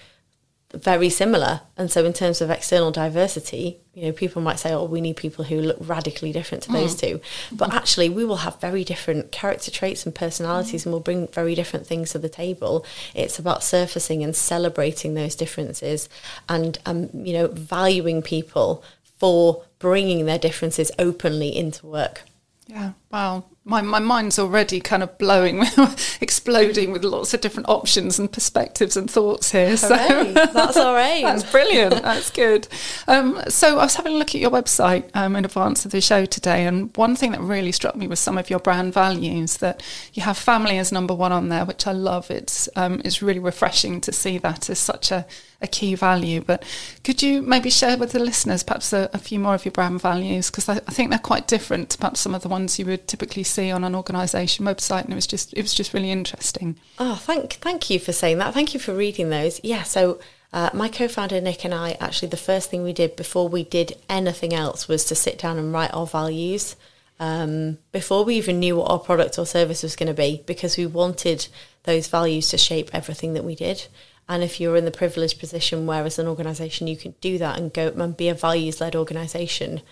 very 0.75 1.09
similar. 1.09 1.61
And 1.77 1.91
so, 1.91 2.05
in 2.05 2.13
terms 2.13 2.41
of 2.41 2.51
external 2.51 2.91
diversity, 2.91 3.79
you 3.95 4.07
know, 4.07 4.13
people 4.13 4.43
might 4.43 4.59
say, 4.59 4.73
"Oh, 4.73 4.85
we 4.85 5.01
need 5.01 5.17
people 5.17 5.45
who 5.45 5.61
look 5.61 5.77
radically 5.81 6.33
different 6.33 6.65
to 6.65 6.71
mm. 6.71 6.75
those 6.75 6.95
two. 6.95 7.21
But 7.53 7.75
actually, 7.75 8.09
we 8.09 8.25
will 8.25 8.39
have 8.39 8.61
very 8.61 8.85
different 8.85 9.33
character 9.33 9.71
traits 9.71 10.05
and 10.05 10.15
personalities, 10.15 10.83
mm. 10.83 10.87
and 10.87 10.93
we'll 10.93 11.01
bring 11.01 11.29
very 11.29 11.55
different 11.55 11.87
things 11.87 12.11
to 12.11 12.19
the 12.19 12.29
table. 12.29 12.85
It's 13.15 13.39
about 13.39 13.63
surfacing 13.63 14.23
and 14.23 14.35
celebrating 14.35 15.15
those 15.15 15.35
differences, 15.35 16.09
and 16.49 16.79
um, 16.87 17.11
you 17.13 17.33
know, 17.33 17.49
valuing 17.49 18.23
people 18.23 18.85
for 19.19 19.63
bringing 19.79 20.27
their 20.27 20.39
differences 20.39 20.91
openly 20.99 21.55
into 21.57 21.87
work. 21.87 22.23
Yeah. 22.67 22.93
Wow 23.11 23.45
my, 23.67 23.81
my 23.81 23.99
mind's 23.99 24.39
already 24.39 24.79
kind 24.79 25.03
of 25.03 25.17
blowing, 25.17 25.65
exploding 26.21 26.93
with 26.93 27.03
lots 27.03 27.33
of 27.33 27.41
different 27.41 27.67
options 27.69 28.19
and 28.19 28.31
perspectives 28.31 28.95
and 28.95 29.11
thoughts 29.11 29.53
here. 29.53 29.77
So 29.79 29.89
that's 29.89 30.77
all 30.77 30.93
right. 30.93 31.23
that's 31.25 31.51
brilliant. 31.51 32.03
That's 32.03 32.31
good. 32.31 32.69
Um, 33.09 33.41
so 33.49 33.79
I 33.79 33.85
was 33.85 33.95
having 33.95 34.15
a 34.15 34.17
look 34.17 34.35
at 34.35 34.41
your 34.41 34.51
website 34.51 35.09
um, 35.15 35.35
in 35.35 35.47
advance 35.47 35.87
of 35.87 35.93
the 35.93 36.03
show 36.03 36.27
today, 36.27 36.67
and 36.67 36.95
one 36.97 37.17
thing 37.17 37.33
that 37.33 37.41
really 37.41 37.73
struck 37.73 37.97
me 37.97 38.07
was 38.07 38.21
some 38.21 38.37
of 38.37 38.51
your 38.51 38.59
brand 38.59 38.93
values. 38.93 39.57
That 39.59 39.83
you 40.13 40.23
have 40.23 40.37
family 40.37 40.79
as 40.79 40.93
number 40.93 41.15
one 41.15 41.33
on 41.33 41.49
there, 41.49 41.65
which 41.65 41.87
I 41.87 41.93
love. 41.93 42.31
It's 42.31 42.69
um, 42.77 43.01
it's 43.03 43.23
really 43.23 43.41
refreshing 43.41 44.03
to 44.03 44.13
see 44.13 44.37
that 44.39 44.69
as 44.69 44.79
such 44.79 45.11
a 45.11 45.25
a 45.65 45.67
key 45.67 45.95
value. 45.97 46.41
But 46.41 46.63
could 47.03 47.23
you 47.23 47.43
maybe 47.43 47.71
share 47.71 47.99
with 47.99 48.13
the 48.13 48.21
listeners 48.21 48.63
perhaps 48.63 48.93
a, 48.93 49.11
a 49.13 49.19
few 49.19 49.41
more 49.41 49.55
of 49.55 49.65
your 49.65 49.73
brand 49.73 50.01
values? 50.01 50.51
Because 50.51 50.69
I, 50.69 50.75
I, 50.75 50.93
think 50.93 51.11
they're 51.11 51.19
quite 51.19 51.49
different 51.49 51.91
to 51.91 51.99
perhaps 51.99 52.21
some 52.21 52.35
of 52.35 52.43
the 52.43 52.49
ones 52.49 52.79
you 52.79 52.87
would 52.87 53.09
typically 53.09 53.43
see 53.43 53.71
on 53.71 53.83
an 53.83 53.95
organisation 53.97 54.65
website, 54.65 55.05
and 55.05 55.13
it 55.13 55.17
was 55.17 55.27
just 55.27 55.53
it 55.55 55.63
was 55.63 55.75
just 55.75 55.93
really 55.93 56.13
interesting. 56.13 56.77
Oh, 56.99 57.17
thank 57.17 57.55
thank 57.55 57.91
you 57.91 57.99
for 57.99 58.13
saying 58.13 58.39
that. 58.39 58.55
Thank 58.55 58.75
you 58.75 58.81
for 58.81 58.95
reading 58.95 59.31
those. 59.31 59.61
Yeah, 59.65 59.83
so. 59.83 60.21
Uh, 60.53 60.71
my 60.73 60.89
co-founder 60.89 61.41
Nick 61.41 61.65
and 61.65 61.75
I 61.75 61.97
actually 61.99 62.29
the 62.29 62.37
first 62.37 62.71
thing 62.71 62.85
we 62.85 62.93
did 62.93 63.17
before 63.17 63.49
we 63.49 63.65
did 63.65 63.97
anything 64.09 64.55
else 64.55 64.87
was 64.87 65.05
to 65.07 65.17
sit 65.17 65.37
down 65.37 65.59
and 65.59 65.73
write 65.73 65.93
our 65.93 66.07
values 66.07 66.77
um, 67.21 67.79
before 67.93 68.25
we 68.25 68.37
even 68.37 68.61
knew 68.61 68.77
what 68.77 68.91
our 68.91 68.99
product 68.99 69.39
or 69.39 69.47
service 69.47 69.83
was 69.83 69.97
going 69.97 70.07
to 70.09 70.15
be 70.15 70.43
because 70.47 70.77
we 70.77 70.87
wanted 70.87 71.47
those 71.85 72.09
values 72.09 72.49
to 72.49 72.59
shape 72.59 72.91
everything 72.93 73.35
that 73.35 73.45
we 73.45 73.55
did. 73.55 73.87
And 74.29 74.43
if 74.43 74.61
you're 74.61 74.77
in 74.77 74.85
the 74.85 74.91
privileged 74.91 75.39
position 75.39 75.87
where, 75.87 76.05
as 76.05 76.19
an 76.19 76.27
organisation, 76.27 76.87
you 76.87 76.97
can 76.97 77.15
do 77.21 77.39
that 77.39 77.59
and 77.59 77.73
go 77.73 77.89
and 77.89 78.17
be 78.17 78.29
a 78.29 78.35
values 78.35 78.81
led 78.81 78.97
organisation, 78.97 79.83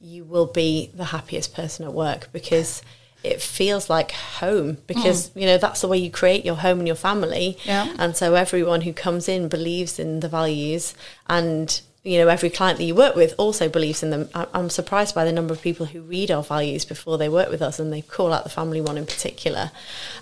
you 0.00 0.24
will 0.24 0.46
be 0.46 0.90
the 0.94 1.06
happiest 1.06 1.54
person 1.54 1.84
at 1.84 1.92
work 1.92 2.28
because 2.32 2.82
it 3.22 3.40
feels 3.40 3.88
like 3.88 4.10
home 4.12 4.78
because 4.86 5.30
mm. 5.30 5.42
you 5.42 5.46
know 5.46 5.58
that's 5.58 5.80
the 5.80 5.88
way 5.88 5.96
you 5.96 6.10
create 6.10 6.44
your 6.44 6.56
home 6.56 6.78
and 6.78 6.88
your 6.88 6.96
family 6.96 7.56
yeah. 7.64 7.94
and 7.98 8.16
so 8.16 8.34
everyone 8.34 8.80
who 8.80 8.92
comes 8.92 9.28
in 9.28 9.48
believes 9.48 9.98
in 9.98 10.20
the 10.20 10.28
values 10.28 10.94
and 11.28 11.82
you 12.02 12.18
know 12.18 12.28
every 12.28 12.50
client 12.50 12.78
that 12.78 12.84
you 12.84 12.94
work 12.94 13.14
with 13.14 13.32
also 13.38 13.68
believes 13.68 14.02
in 14.02 14.10
them 14.10 14.28
i'm 14.34 14.68
surprised 14.68 15.14
by 15.14 15.24
the 15.24 15.32
number 15.32 15.54
of 15.54 15.62
people 15.62 15.86
who 15.86 16.02
read 16.02 16.30
our 16.30 16.42
values 16.42 16.84
before 16.84 17.16
they 17.16 17.28
work 17.28 17.48
with 17.48 17.62
us 17.62 17.78
and 17.78 17.92
they 17.92 18.02
call 18.02 18.32
out 18.32 18.42
the 18.42 18.50
family 18.50 18.80
one 18.80 18.98
in 18.98 19.06
particular 19.06 19.70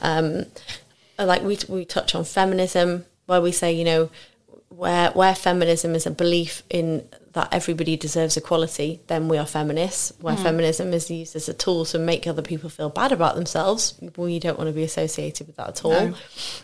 um, 0.03 0.45
like 1.19 1.43
we, 1.43 1.59
we 1.69 1.85
touch 1.85 2.15
on 2.15 2.25
feminism 2.25 3.07
where 3.31 3.41
we 3.41 3.53
say, 3.53 3.73
you 3.73 3.85
know, 3.85 4.11
where 4.71 5.11
where 5.13 5.37
feminism 5.37 5.95
is 5.95 6.05
a 6.05 6.11
belief 6.11 6.65
in 6.69 7.09
that 7.33 7.49
everybody 7.53 7.97
deserves 7.97 8.37
equality, 8.37 8.99
then 9.07 9.29
we 9.29 9.39
are 9.39 9.47
feminists. 9.47 10.13
Where 10.21 10.35
mm. 10.35 10.43
feminism 10.43 10.93
is 10.93 11.09
used 11.09 11.37
as 11.37 11.49
a 11.49 11.55
tool 11.55 11.85
to 11.87 11.99
make 12.01 12.27
other 12.27 12.43
people 12.43 12.69
feel 12.69 12.89
bad 12.89 13.13
about 13.13 13.37
themselves, 13.37 13.95
we 14.17 14.41
don't 14.41 14.59
want 14.59 14.67
to 14.67 14.75
be 14.75 14.83
associated 14.83 15.47
with 15.47 15.55
that 15.57 15.69
at 15.69 15.85
all. 15.85 16.09
No. 16.09 16.15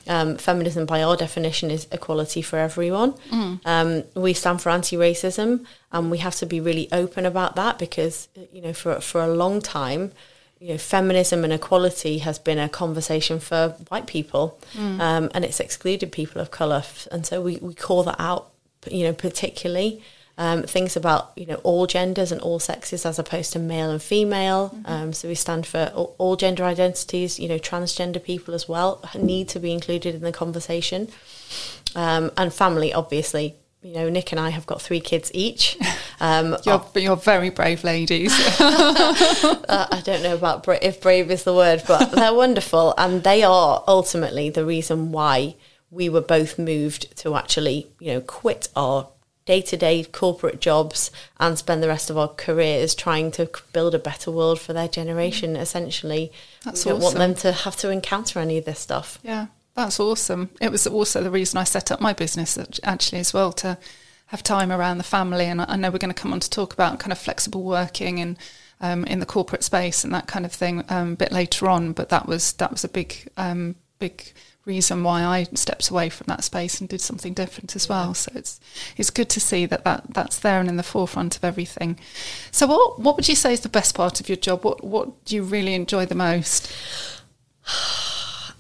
Um, 0.09 0.37
feminism, 0.39 0.87
by 0.87 1.05
our 1.05 1.17
definition, 1.17 1.71
is 1.71 1.87
equality 1.93 2.43
for 2.43 2.59
everyone. 2.59 3.13
Mm. 3.31 3.61
Um, 3.65 4.03
we 4.21 4.33
stand 4.33 4.61
for 4.61 4.71
anti-racism, 4.71 5.65
and 5.93 6.11
we 6.11 6.19
have 6.19 6.35
to 6.37 6.47
be 6.47 6.59
really 6.61 6.89
open 6.91 7.27
about 7.27 7.55
that 7.55 7.79
because 7.79 8.27
you 8.53 8.61
know 8.61 8.73
for 8.73 9.01
for 9.01 9.21
a 9.23 9.29
long 9.29 9.61
time 9.61 10.11
you 10.59 10.69
know, 10.69 10.79
feminism 10.79 11.45
and 11.45 11.53
equality 11.53 12.19
has 12.19 12.39
been 12.39 12.59
a 12.59 12.69
conversation 12.69 13.41
for 13.41 13.71
white 13.89 14.07
people, 14.07 14.59
mm. 14.73 15.01
um, 15.01 15.31
and 15.35 15.45
it's 15.45 15.61
excluded 15.61 16.13
people 16.13 16.41
of 16.41 16.51
color, 16.51 16.83
and 17.13 17.27
so 17.27 17.43
we, 17.43 17.57
we 17.59 17.75
call 17.75 18.03
that 18.05 18.17
out, 18.19 18.51
you 18.91 19.05
know, 19.05 19.13
particularly. 19.13 20.03
Um, 20.39 20.65
things 20.65 20.97
about 20.97 21.33
you 21.35 21.47
know 21.47 21.55
all 21.63 21.87
genders 21.87 22.31
and 22.31 22.43
all 22.43 22.59
sexes 22.59 23.07
as 23.07 23.19
opposed 23.19 23.55
to 23.55 23.59
male 23.59 23.91
and 23.91 24.03
female. 24.03 24.69
Mm-hmm. 24.69 24.93
Um, 24.93 25.13
so 25.15 25.29
we 25.29 25.35
stand 25.35 25.67
for 25.67 25.91
all, 25.95 26.15
all, 26.19 26.37
gender 26.37 26.63
identities. 26.63 27.41
You 27.41 27.49
know, 27.49 27.59
transgender 27.59 28.23
people 28.23 28.53
as 28.53 28.69
well 28.69 29.03
need 29.15 29.49
to 29.49 29.59
be 29.59 29.73
included 29.73 30.15
in 30.15 30.21
the 30.21 30.33
conversation, 30.33 31.09
um, 31.95 32.33
and 32.37 32.53
family 32.53 32.93
obviously 32.93 33.57
you 33.87 33.93
know, 33.93 34.09
Nick 34.09 34.33
and 34.33 34.41
I 34.41 34.51
have 34.51 34.67
got 34.67 34.83
three 34.83 35.01
kids 35.01 35.31
each. 35.33 35.79
Um, 36.19 36.57
you're, 36.65 36.83
you're 36.95 37.17
very 37.17 37.51
brave 37.51 37.85
ladies. 37.85 38.33
uh, 38.59 39.87
I 39.93 40.01
don't 40.03 40.23
know 40.23 40.35
about 40.35 40.63
bra- 40.63 40.79
if 40.81 41.03
brave 41.03 41.31
is 41.31 41.45
the 41.45 41.53
word, 41.53 41.83
but 41.87 42.11
they're 42.13 42.33
wonderful. 42.33 42.95
And 42.97 43.23
they 43.23 43.43
are 43.43 43.85
ultimately 43.87 44.49
the 44.49 44.65
reason 44.65 45.13
why 45.13 45.57
we 45.91 46.09
were 46.09 46.23
both 46.23 46.59
moved 46.59 47.15
to 47.19 47.37
actually, 47.37 47.89
you 48.01 48.15
know, 48.15 48.23
quit 48.23 48.71
our 48.75 49.11
day 49.45 49.61
to 49.61 49.77
day 49.77 50.05
corporate 50.05 50.59
jobs 50.59 51.11
and 51.39 51.59
spend 51.59 51.83
the 51.83 51.89
rest 51.89 52.09
of 52.09 52.17
our 52.17 52.29
careers 52.29 52.95
trying 52.95 53.31
to 53.33 53.51
build 53.75 53.95
a 53.95 53.99
better 53.99 54.31
world 54.31 54.59
for 54.59 54.73
their 54.73 54.89
generation, 54.89 55.55
essentially. 55.55 56.33
That's 56.65 56.87
we 56.87 56.93
don't 56.93 57.03
awesome. 57.03 57.19
want 57.19 57.37
them 57.37 57.43
to 57.43 57.53
have 57.53 57.77
to 57.77 57.91
encounter 57.91 58.39
any 58.39 58.57
of 58.57 58.65
this 58.65 58.81
stuff. 58.81 59.19
Yeah. 59.23 59.49
That's 59.77 60.01
awesome. 60.01 60.49
It 60.59 60.73
was 60.73 60.87
also 60.87 61.23
the 61.23 61.31
reason 61.31 61.59
I 61.59 61.65
set 61.65 61.93
up 61.93 62.01
my 62.01 62.15
business 62.15 62.59
actually 62.83 63.19
as 63.19 63.35
well 63.35 63.53
to 63.53 63.77
have 64.29 64.43
time 64.43 64.73
around 64.73 64.97
the 64.97 65.05
family. 65.05 65.45
And 65.45 65.61
I 65.61 65.77
know 65.77 65.91
we're 65.91 65.99
going 65.99 66.13
to 66.13 66.21
come 66.21 66.33
on 66.33 66.41
to 66.41 66.49
talk 66.49 66.73
about 66.73 66.99
kind 66.99 67.13
of 67.13 67.19
flexible 67.19 67.63
working 67.63 68.19
and 68.19 68.39
um, 68.81 69.05
in 69.05 69.21
the 69.21 69.27
corporate 69.27 69.63
space 69.63 70.03
and 70.03 70.15
that 70.15 70.27
kind 70.27 70.47
of 70.47 70.53
thing 70.53 70.83
um, 70.89 71.13
a 71.13 71.17
bit 71.17 71.31
later 71.31 71.69
on. 71.69 71.93
But 71.93 72.09
that 72.09 72.27
was 72.27 72.55
that 72.55 72.71
was 72.71 72.85
a 72.85 72.89
big 72.89 73.29
um, 73.37 73.77
big 73.99 74.33
reason 74.65 75.05
why 75.05 75.23
I 75.23 75.45
stepped 75.55 75.91
away 75.91 76.09
from 76.09 76.27
that 76.29 76.43
space 76.43 76.81
and 76.81 76.89
did 76.89 77.03
something 77.03 77.35
different 77.35 77.77
as 77.77 77.87
well. 77.87 78.15
So 78.15 78.33
it's 78.35 78.59
it's 78.97 79.11
good 79.11 79.29
to 79.29 79.41
see 79.41 79.67
that, 79.67 79.85
that 79.85 80.05
that's 80.15 80.39
there 80.39 80.59
and 80.59 80.71
in 80.71 80.79
the 80.79 80.83
forefront 80.83 81.37
of 81.37 81.45
everything. 81.45 81.99
So 82.51 82.67
what 82.67 82.99
what 82.99 83.17
would 83.17 83.29
you 83.29 83.37
say 83.37 83.53
is 83.53 83.61
the 83.61 83.69
best 83.69 83.95
part 83.95 84.21
of 84.21 84.29
your 84.31 84.37
job? 84.37 84.65
What 84.65 84.83
what 84.83 85.23
do 85.27 85.37
you 85.37 85.43
really 85.43 85.75
enjoy 85.75 86.07
the 86.07 86.15
most? 86.15 86.73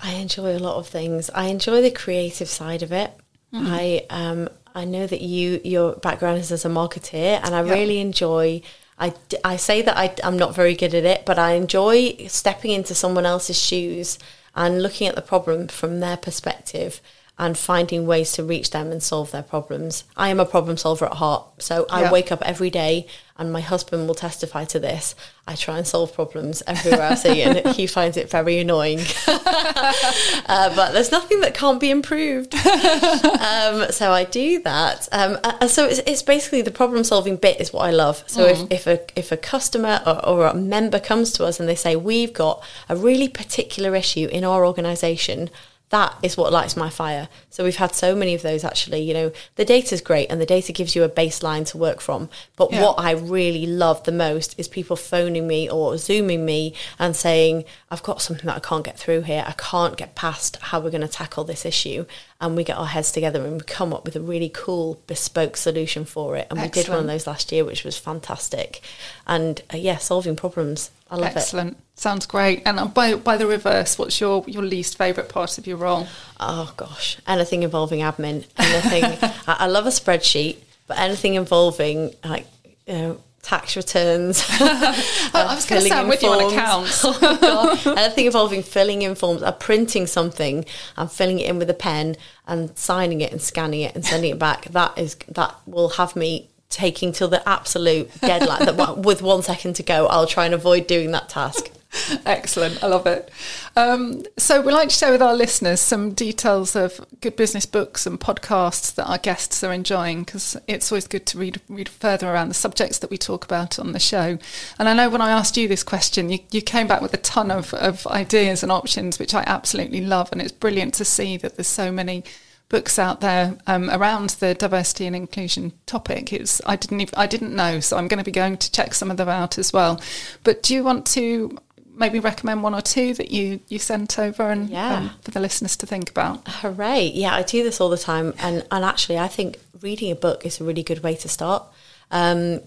I 0.06 0.12
enjoy 0.12 0.56
a 0.56 0.60
lot 0.60 0.76
of 0.76 0.86
things. 0.86 1.30
I 1.30 1.46
enjoy 1.46 1.82
the 1.82 1.90
creative 1.90 2.48
side 2.48 2.82
of 2.84 2.92
it. 2.92 3.10
Mm-hmm. 3.52 3.66
I 3.66 4.06
um 4.10 4.48
I 4.72 4.84
know 4.84 5.06
that 5.06 5.20
you 5.20 5.60
your 5.64 5.96
background 5.96 6.38
is 6.38 6.52
as 6.52 6.64
a 6.64 6.68
marketeer, 6.68 7.40
and 7.42 7.54
I 7.54 7.62
yep. 7.64 7.74
really 7.74 7.98
enjoy. 7.98 8.62
I, 8.98 9.12
I 9.44 9.56
say 9.56 9.82
that 9.82 9.98
I, 9.98 10.14
I'm 10.24 10.38
not 10.38 10.54
very 10.54 10.74
good 10.74 10.94
at 10.94 11.04
it, 11.04 11.26
but 11.26 11.38
I 11.38 11.52
enjoy 11.52 12.16
stepping 12.28 12.70
into 12.70 12.94
someone 12.94 13.26
else's 13.26 13.60
shoes 13.60 14.18
and 14.54 14.82
looking 14.82 15.06
at 15.06 15.14
the 15.14 15.20
problem 15.20 15.68
from 15.68 16.00
their 16.00 16.16
perspective 16.16 17.02
and 17.38 17.58
finding 17.58 18.06
ways 18.06 18.32
to 18.32 18.42
reach 18.42 18.70
them 18.70 18.90
and 18.90 19.02
solve 19.02 19.32
their 19.32 19.42
problems. 19.42 20.04
I 20.16 20.30
am 20.30 20.40
a 20.40 20.46
problem 20.46 20.78
solver 20.78 21.04
at 21.04 21.14
heart. 21.14 21.62
So 21.62 21.84
I 21.90 22.02
yeah. 22.02 22.12
wake 22.12 22.32
up 22.32 22.40
every 22.42 22.70
day, 22.70 23.06
and 23.38 23.52
my 23.52 23.60
husband 23.60 24.06
will 24.06 24.14
testify 24.14 24.64
to 24.66 24.78
this. 24.78 25.14
I 25.46 25.54
try 25.54 25.78
and 25.78 25.86
solve 25.86 26.14
problems 26.14 26.62
everywhere 26.66 27.02
I 27.02 27.14
see, 27.14 27.42
and 27.42 27.66
he 27.74 27.86
finds 27.98 28.16
it 28.16 28.30
very 28.30 28.58
annoying. 28.58 29.00
uh, 29.26 30.74
but 30.74 30.92
there's 30.92 31.12
nothing 31.12 31.40
that 31.40 31.54
can't 31.54 31.78
be 31.78 31.90
improved. 31.90 32.54
um, 32.54 33.90
so 33.90 34.10
I 34.10 34.26
do 34.30 34.60
that. 34.62 35.08
Um, 35.12 35.38
uh, 35.44 35.68
so 35.68 35.86
it's, 35.86 36.00
it's, 36.00 36.22
basically 36.22 36.62
the 36.62 36.70
problem 36.70 37.04
solving 37.04 37.36
bit 37.36 37.60
is 37.60 37.72
what 37.72 37.82
I 37.82 37.90
love. 37.90 38.24
So 38.26 38.46
mm. 38.46 38.50
if, 38.50 38.72
if, 38.72 38.86
a, 38.86 39.18
if 39.18 39.32
a 39.32 39.36
customer 39.36 40.02
or, 40.06 40.26
or 40.26 40.46
a 40.46 40.54
member 40.54 40.98
comes 40.98 41.32
to 41.34 41.44
us 41.44 41.60
and 41.60 41.68
they 41.68 41.74
say, 41.74 41.94
We've 41.94 42.32
got 42.32 42.64
a 42.88 42.96
really 42.96 43.28
particular 43.28 43.94
issue 43.94 44.28
in 44.32 44.44
our 44.44 44.66
organisation, 44.66 45.50
that 45.90 46.16
is 46.22 46.36
what 46.36 46.52
lights 46.52 46.76
my 46.76 46.90
fire. 46.90 47.28
So 47.48 47.62
we've 47.62 47.76
had 47.76 47.94
so 47.94 48.16
many 48.16 48.34
of 48.34 48.42
those 48.42 48.64
actually. 48.64 49.02
You 49.02 49.14
know, 49.14 49.32
the 49.54 49.64
data's 49.64 50.00
great 50.00 50.28
and 50.30 50.40
the 50.40 50.46
data 50.46 50.72
gives 50.72 50.96
you 50.96 51.04
a 51.04 51.08
baseline 51.08 51.64
to 51.68 51.78
work 51.78 52.00
from. 52.00 52.28
But 52.56 52.72
yeah. 52.72 52.82
what 52.82 52.98
I 52.98 53.12
really 53.12 53.66
love 53.66 54.02
the 54.02 54.12
most 54.12 54.58
is 54.58 54.66
people 54.66 54.96
phoning 54.96 55.46
me 55.46 55.70
or 55.70 55.96
zooming 55.96 56.44
me 56.44 56.74
and 56.98 57.14
saying, 57.14 57.64
I've 57.90 58.02
got 58.02 58.20
something 58.20 58.46
that 58.46 58.56
I 58.56 58.60
can't 58.60 58.84
get 58.84 58.98
through 58.98 59.22
here. 59.22 59.44
I 59.46 59.52
can't 59.52 59.96
get 59.96 60.16
past 60.16 60.56
how 60.56 60.80
we're 60.80 60.90
going 60.90 61.02
to 61.02 61.08
tackle 61.08 61.44
this 61.44 61.64
issue. 61.64 62.04
And 62.40 62.56
we 62.56 62.64
get 62.64 62.76
our 62.76 62.86
heads 62.86 63.12
together 63.12 63.42
and 63.44 63.54
we 63.54 63.60
come 63.60 63.92
up 63.92 64.04
with 64.04 64.14
a 64.14 64.20
really 64.20 64.50
cool 64.52 65.00
bespoke 65.06 65.56
solution 65.56 66.04
for 66.04 66.36
it. 66.36 66.46
And 66.50 66.60
we 66.60 66.68
did 66.68 66.88
one 66.88 66.98
of 66.98 67.06
those 67.06 67.26
last 67.26 67.50
year, 67.50 67.64
which 67.64 67.82
was 67.82 67.96
fantastic. 67.96 68.82
And 69.26 69.62
uh, 69.72 69.78
yeah, 69.78 69.96
solving 69.96 70.36
problems. 70.36 70.90
I 71.10 71.16
love 71.16 71.30
it. 71.30 71.38
Excellent. 71.38 71.78
Sounds 71.94 72.26
great. 72.26 72.62
And 72.66 72.78
uh, 72.78 72.86
by 72.86 73.14
by 73.14 73.38
the 73.38 73.46
reverse, 73.46 73.98
what's 73.98 74.20
your 74.20 74.44
your 74.46 74.62
least 74.62 74.98
favourite 74.98 75.30
part 75.30 75.56
of 75.56 75.66
your 75.66 75.78
role? 75.78 76.06
Oh 76.38 76.72
gosh, 76.76 77.16
anything 77.26 77.62
involving 77.62 78.00
admin, 78.00 78.44
anything. 78.58 79.04
I, 79.46 79.56
I 79.60 79.66
love 79.66 79.86
a 79.86 79.90
spreadsheet, 79.90 80.58
but 80.86 80.98
anything 80.98 81.34
involving 81.34 82.14
like 82.22 82.46
you 82.86 82.94
know 82.94 83.20
tax 83.46 83.76
returns. 83.76 84.44
I, 84.50 85.30
I 85.34 85.54
was 85.54 85.66
going 85.66 85.82
to 85.82 85.88
say 85.88 85.94
I'm 85.94 86.08
with 86.08 86.22
you 86.22 86.30
on 86.30 86.40
forms. 86.40 86.52
accounts. 86.52 87.04
Oh 87.48 87.94
anything 87.96 88.26
involving 88.26 88.62
filling 88.62 89.02
in 89.02 89.14
forms, 89.14 89.42
uh, 89.42 89.52
printing 89.52 90.06
something 90.06 90.64
and 90.96 91.10
filling 91.10 91.38
it 91.38 91.48
in 91.48 91.58
with 91.58 91.70
a 91.70 91.74
pen 91.74 92.16
and 92.46 92.76
signing 92.76 93.20
it 93.20 93.30
and 93.30 93.40
scanning 93.40 93.82
it 93.82 93.94
and 93.94 94.04
sending 94.04 94.32
it 94.32 94.38
back. 94.38 94.64
That 94.66 94.98
is 94.98 95.16
that 95.28 95.54
will 95.66 95.90
have 95.90 96.16
me 96.16 96.50
taking 96.70 97.12
till 97.12 97.28
the 97.28 97.48
absolute 97.48 98.10
deadline. 98.20 98.66
that 98.66 98.98
with 98.98 99.22
one 99.22 99.42
second 99.42 99.74
to 99.74 99.84
go, 99.84 100.06
I'll 100.08 100.26
try 100.26 100.44
and 100.44 100.54
avoid 100.54 100.88
doing 100.88 101.12
that 101.12 101.28
task. 101.28 101.70
Excellent. 102.26 102.82
I 102.82 102.86
love 102.86 103.06
it. 103.06 103.30
Um, 103.76 104.24
so, 104.36 104.60
we'd 104.60 104.72
like 104.72 104.88
to 104.88 104.94
share 104.94 105.12
with 105.12 105.22
our 105.22 105.34
listeners 105.34 105.80
some 105.80 106.12
details 106.12 106.76
of 106.76 107.00
good 107.20 107.36
business 107.36 107.66
books 107.66 108.06
and 108.06 108.18
podcasts 108.18 108.94
that 108.94 109.08
our 109.08 109.18
guests 109.18 109.62
are 109.62 109.72
enjoying 109.72 110.24
because 110.24 110.56
it's 110.66 110.90
always 110.90 111.06
good 111.06 111.26
to 111.26 111.38
read, 111.38 111.60
read 111.68 111.88
further 111.88 112.32
around 112.32 112.48
the 112.48 112.54
subjects 112.54 112.98
that 112.98 113.10
we 113.10 113.18
talk 113.18 113.44
about 113.44 113.78
on 113.78 113.92
the 113.92 113.98
show. 113.98 114.38
And 114.78 114.88
I 114.88 114.94
know 114.94 115.08
when 115.08 115.20
I 115.20 115.30
asked 115.30 115.56
you 115.56 115.68
this 115.68 115.82
question, 115.82 116.30
you, 116.30 116.38
you 116.50 116.62
came 116.62 116.86
back 116.86 117.02
with 117.02 117.14
a 117.14 117.18
ton 117.18 117.50
of, 117.50 117.72
of 117.74 118.06
ideas 118.06 118.62
and 118.62 118.72
options, 118.72 119.18
which 119.18 119.34
I 119.34 119.44
absolutely 119.46 120.00
love. 120.00 120.30
And 120.32 120.40
it's 120.40 120.52
brilliant 120.52 120.94
to 120.94 121.04
see 121.04 121.36
that 121.38 121.56
there's 121.56 121.66
so 121.66 121.92
many 121.92 122.24
books 122.68 122.98
out 122.98 123.20
there 123.20 123.56
um, 123.66 123.88
around 123.90 124.30
the 124.30 124.54
diversity 124.54 125.06
and 125.06 125.14
inclusion 125.14 125.72
topic. 125.86 126.32
It's 126.32 126.60
I 126.66 126.76
didn't 126.76 127.00
even, 127.00 127.14
I 127.16 127.26
didn't 127.26 127.54
know, 127.54 127.80
so 127.80 127.96
I'm 127.96 128.08
going 128.08 128.18
to 128.18 128.24
be 128.24 128.32
going 128.32 128.56
to 128.56 128.72
check 128.72 128.94
some 128.94 129.10
of 129.10 129.16
them 129.16 129.28
out 129.28 129.58
as 129.58 129.72
well. 129.72 130.00
But 130.42 130.62
do 130.62 130.74
you 130.74 130.82
want 130.82 131.06
to 131.06 131.56
maybe 131.96 132.18
recommend 132.20 132.62
one 132.62 132.74
or 132.74 132.82
two 132.82 133.14
that 133.14 133.30
you 133.30 133.60
you 133.68 133.78
sent 133.78 134.18
over 134.18 134.50
and 134.50 134.68
Yeah. 134.70 134.96
um, 134.96 135.10
for 135.22 135.30
the 135.30 135.40
listeners 135.40 135.76
to 135.78 135.86
think 135.86 136.10
about? 136.10 136.46
Hooray. 136.46 137.10
Yeah, 137.14 137.34
I 137.34 137.42
do 137.42 137.62
this 137.64 137.80
all 137.80 137.88
the 137.88 137.98
time. 137.98 138.34
And, 138.38 138.64
and 138.70 138.84
actually, 138.84 139.18
I 139.18 139.28
think 139.28 139.58
reading 139.80 140.10
a 140.10 140.14
book 140.14 140.44
is 140.46 140.60
a 140.60 140.64
really 140.64 140.82
good 140.82 141.02
way 141.02 141.14
to 141.16 141.28
start. 141.28 141.64
Um, 142.10 142.60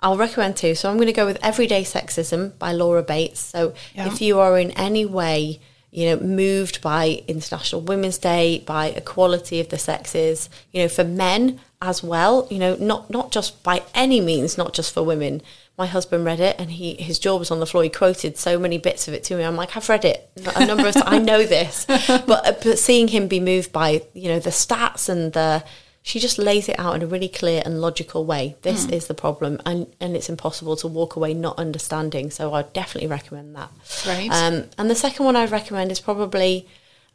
I'll 0.00 0.16
recommend 0.16 0.56
two. 0.56 0.74
So 0.74 0.88
I'm 0.90 0.96
going 0.96 1.06
to 1.08 1.12
go 1.12 1.26
with 1.26 1.38
Everyday 1.42 1.82
Sexism 1.82 2.56
by 2.58 2.72
Laura 2.72 3.02
Bates. 3.02 3.40
So 3.40 3.74
Yeah. 3.94 4.06
if 4.06 4.20
you 4.20 4.38
are 4.38 4.58
in 4.58 4.70
any 4.72 5.04
way, 5.04 5.60
you 5.90 6.06
know, 6.10 6.20
moved 6.22 6.80
by 6.82 7.22
International 7.26 7.80
Women's 7.80 8.18
Day, 8.18 8.62
by 8.66 8.88
equality 8.88 9.58
of 9.60 9.70
the 9.70 9.78
sexes, 9.78 10.48
you 10.72 10.82
know, 10.82 10.88
for 10.88 11.02
men 11.04 11.58
as 11.80 12.02
well, 12.02 12.46
you 12.50 12.58
know, 12.58 12.76
not 12.78 13.08
not 13.10 13.32
just 13.32 13.62
by 13.62 13.82
any 13.94 14.20
means, 14.20 14.56
not 14.58 14.72
just 14.74 14.92
for 14.92 15.02
women. 15.02 15.40
My 15.78 15.86
husband 15.86 16.24
read 16.24 16.40
it 16.40 16.56
and 16.58 16.70
he 16.72 16.94
his 16.94 17.18
jaw 17.20 17.36
was 17.36 17.50
on 17.52 17.60
the 17.60 17.66
floor. 17.66 17.84
He 17.84 17.88
quoted 17.88 18.36
so 18.36 18.58
many 18.58 18.78
bits 18.78 19.06
of 19.06 19.14
it 19.14 19.22
to 19.24 19.36
me. 19.36 19.44
I'm 19.44 19.56
like, 19.56 19.76
I've 19.76 19.88
read 19.88 20.04
it 20.04 20.28
a 20.56 20.66
number 20.66 20.88
of 20.88 20.94
times. 20.94 21.06
I 21.06 21.18
know 21.18 21.44
this, 21.46 21.86
but 21.86 22.26
but 22.26 22.78
seeing 22.78 23.08
him 23.08 23.28
be 23.28 23.38
moved 23.38 23.72
by 23.72 24.02
you 24.12 24.28
know 24.28 24.40
the 24.40 24.50
stats 24.50 25.08
and 25.08 25.32
the 25.32 25.64
she 26.02 26.18
just 26.18 26.38
lays 26.38 26.70
it 26.70 26.78
out 26.78 26.96
in 26.96 27.02
a 27.02 27.06
really 27.06 27.28
clear 27.28 27.62
and 27.64 27.80
logical 27.80 28.24
way. 28.24 28.56
This 28.62 28.86
is 28.86 29.08
the 29.08 29.14
problem, 29.14 29.60
and 29.66 29.86
and 30.00 30.16
it's 30.16 30.28
impossible 30.28 30.74
to 30.76 30.88
walk 30.88 31.16
away 31.16 31.34
not 31.34 31.58
understanding. 31.58 32.30
So 32.30 32.54
I 32.54 32.62
definitely 32.62 33.08
recommend 33.08 33.54
that. 33.56 33.70
Great. 34.04 34.30
Um, 34.30 34.64
and 34.78 34.90
the 34.90 34.94
second 34.94 35.26
one 35.26 35.36
I'd 35.36 35.50
recommend 35.50 35.92
is 35.92 36.00
probably 36.00 36.66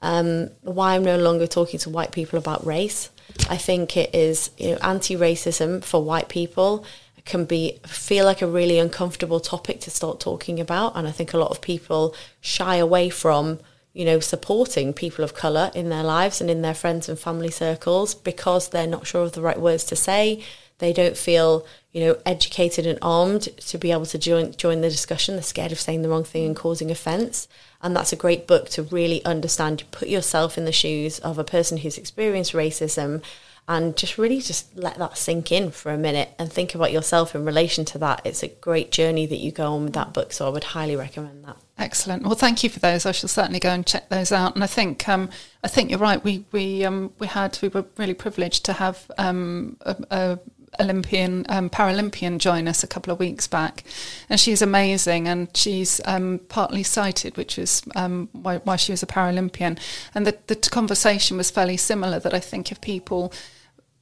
um, 0.01 0.51
why 0.61 0.95
I'm 0.95 1.03
no 1.03 1.17
longer 1.17 1.47
talking 1.47 1.79
to 1.79 1.89
white 1.89 2.11
people 2.11 2.37
about 2.37 2.65
race. 2.65 3.09
I 3.49 3.57
think 3.57 3.97
it 3.97 4.13
is 4.13 4.51
you 4.57 4.71
know 4.71 4.77
anti-racism 4.81 5.83
for 5.83 6.03
white 6.03 6.29
people 6.29 6.85
can 7.25 7.45
be 7.45 7.79
feel 7.85 8.25
like 8.25 8.41
a 8.41 8.47
really 8.47 8.79
uncomfortable 8.79 9.39
topic 9.39 9.79
to 9.81 9.89
start 9.89 10.19
talking 10.19 10.59
about, 10.59 10.95
and 10.95 11.07
I 11.07 11.11
think 11.11 11.33
a 11.33 11.37
lot 11.37 11.51
of 11.51 11.61
people 11.61 12.15
shy 12.41 12.75
away 12.75 13.09
from 13.09 13.59
you 13.93 14.05
know 14.05 14.19
supporting 14.19 14.93
people 14.93 15.23
of 15.23 15.33
color 15.33 15.71
in 15.73 15.89
their 15.89 16.03
lives 16.03 16.41
and 16.41 16.49
in 16.49 16.61
their 16.61 16.73
friends 16.73 17.07
and 17.07 17.17
family 17.17 17.51
circles 17.51 18.13
because 18.13 18.69
they're 18.69 18.87
not 18.87 19.07
sure 19.07 19.23
of 19.23 19.33
the 19.33 19.41
right 19.41 19.59
words 19.59 19.83
to 19.85 19.95
say. 19.95 20.43
They 20.79 20.91
don't 20.91 21.15
feel 21.15 21.65
you 21.93 22.03
know 22.03 22.17
educated 22.25 22.85
and 22.85 22.99
armed 23.01 23.43
to 23.43 23.77
be 23.77 23.91
able 23.91 24.07
to 24.07 24.17
join 24.17 24.51
join 24.53 24.81
the 24.81 24.89
discussion. 24.89 25.35
They're 25.35 25.43
scared 25.43 25.71
of 25.71 25.79
saying 25.79 26.01
the 26.01 26.09
wrong 26.09 26.25
thing 26.25 26.45
and 26.45 26.55
causing 26.55 26.91
offence. 26.91 27.47
And 27.81 27.95
that's 27.95 28.13
a 28.13 28.17
great 28.17 28.47
book 28.47 28.69
to 28.69 28.83
really 28.83 29.23
understand. 29.25 29.83
Put 29.91 30.07
yourself 30.07 30.57
in 30.57 30.65
the 30.65 30.71
shoes 30.71 31.19
of 31.19 31.37
a 31.37 31.43
person 31.43 31.77
who's 31.77 31.97
experienced 31.97 32.53
racism 32.53 33.21
and 33.67 33.95
just 33.95 34.17
really 34.17 34.41
just 34.41 34.75
let 34.77 34.97
that 34.97 35.17
sink 35.17 35.51
in 35.51 35.71
for 35.71 35.91
a 35.91 35.97
minute 35.97 36.29
and 36.37 36.51
think 36.51 36.75
about 36.75 36.91
yourself 36.91 37.33
in 37.33 37.45
relation 37.45 37.85
to 37.85 37.97
that. 37.97 38.21
It's 38.25 38.43
a 38.43 38.49
great 38.49 38.91
journey 38.91 39.25
that 39.25 39.37
you 39.37 39.51
go 39.51 39.73
on 39.73 39.85
with 39.85 39.93
that 39.93 40.13
book. 40.13 40.33
So 40.33 40.45
I 40.45 40.49
would 40.49 40.65
highly 40.65 40.95
recommend 40.95 41.45
that. 41.45 41.57
Excellent. 41.77 42.23
Well, 42.23 42.35
thank 42.35 42.63
you 42.63 42.69
for 42.69 42.79
those. 42.79 43.05
I 43.05 43.11
shall 43.11 43.29
certainly 43.29 43.59
go 43.59 43.69
and 43.69 43.85
check 43.85 44.09
those 44.09 44.31
out. 44.31 44.55
And 44.55 44.63
I 44.63 44.67
think 44.67 45.07
um, 45.07 45.29
I 45.63 45.67
think 45.69 45.89
you're 45.89 45.99
right. 45.99 46.23
We 46.23 46.45
we 46.51 46.83
um, 46.83 47.13
we 47.19 47.27
had 47.27 47.57
we 47.61 47.69
were 47.69 47.85
really 47.97 48.13
privileged 48.13 48.65
to 48.65 48.73
have 48.73 49.09
um, 49.17 49.77
a, 49.81 49.95
a 50.11 50.39
Olympian 50.79 51.45
um, 51.49 51.69
Paralympian 51.69 52.37
join 52.37 52.67
us 52.67 52.83
a 52.83 52.87
couple 52.87 53.13
of 53.13 53.19
weeks 53.19 53.47
back, 53.47 53.83
and 54.29 54.39
she's 54.39 54.61
amazing. 54.61 55.27
And 55.27 55.47
she's 55.55 56.01
um, 56.05 56.39
partly 56.49 56.83
sighted, 56.83 57.37
which 57.37 57.57
is 57.57 57.81
um, 57.95 58.29
why, 58.31 58.57
why 58.57 58.75
she 58.75 58.91
was 58.91 59.03
a 59.03 59.07
Paralympian. 59.07 59.79
And 60.15 60.27
the 60.27 60.37
the 60.47 60.55
conversation 60.55 61.37
was 61.37 61.51
fairly 61.51 61.77
similar. 61.77 62.19
That 62.19 62.33
I 62.33 62.39
think 62.39 62.71
if 62.71 62.81
people 62.81 63.33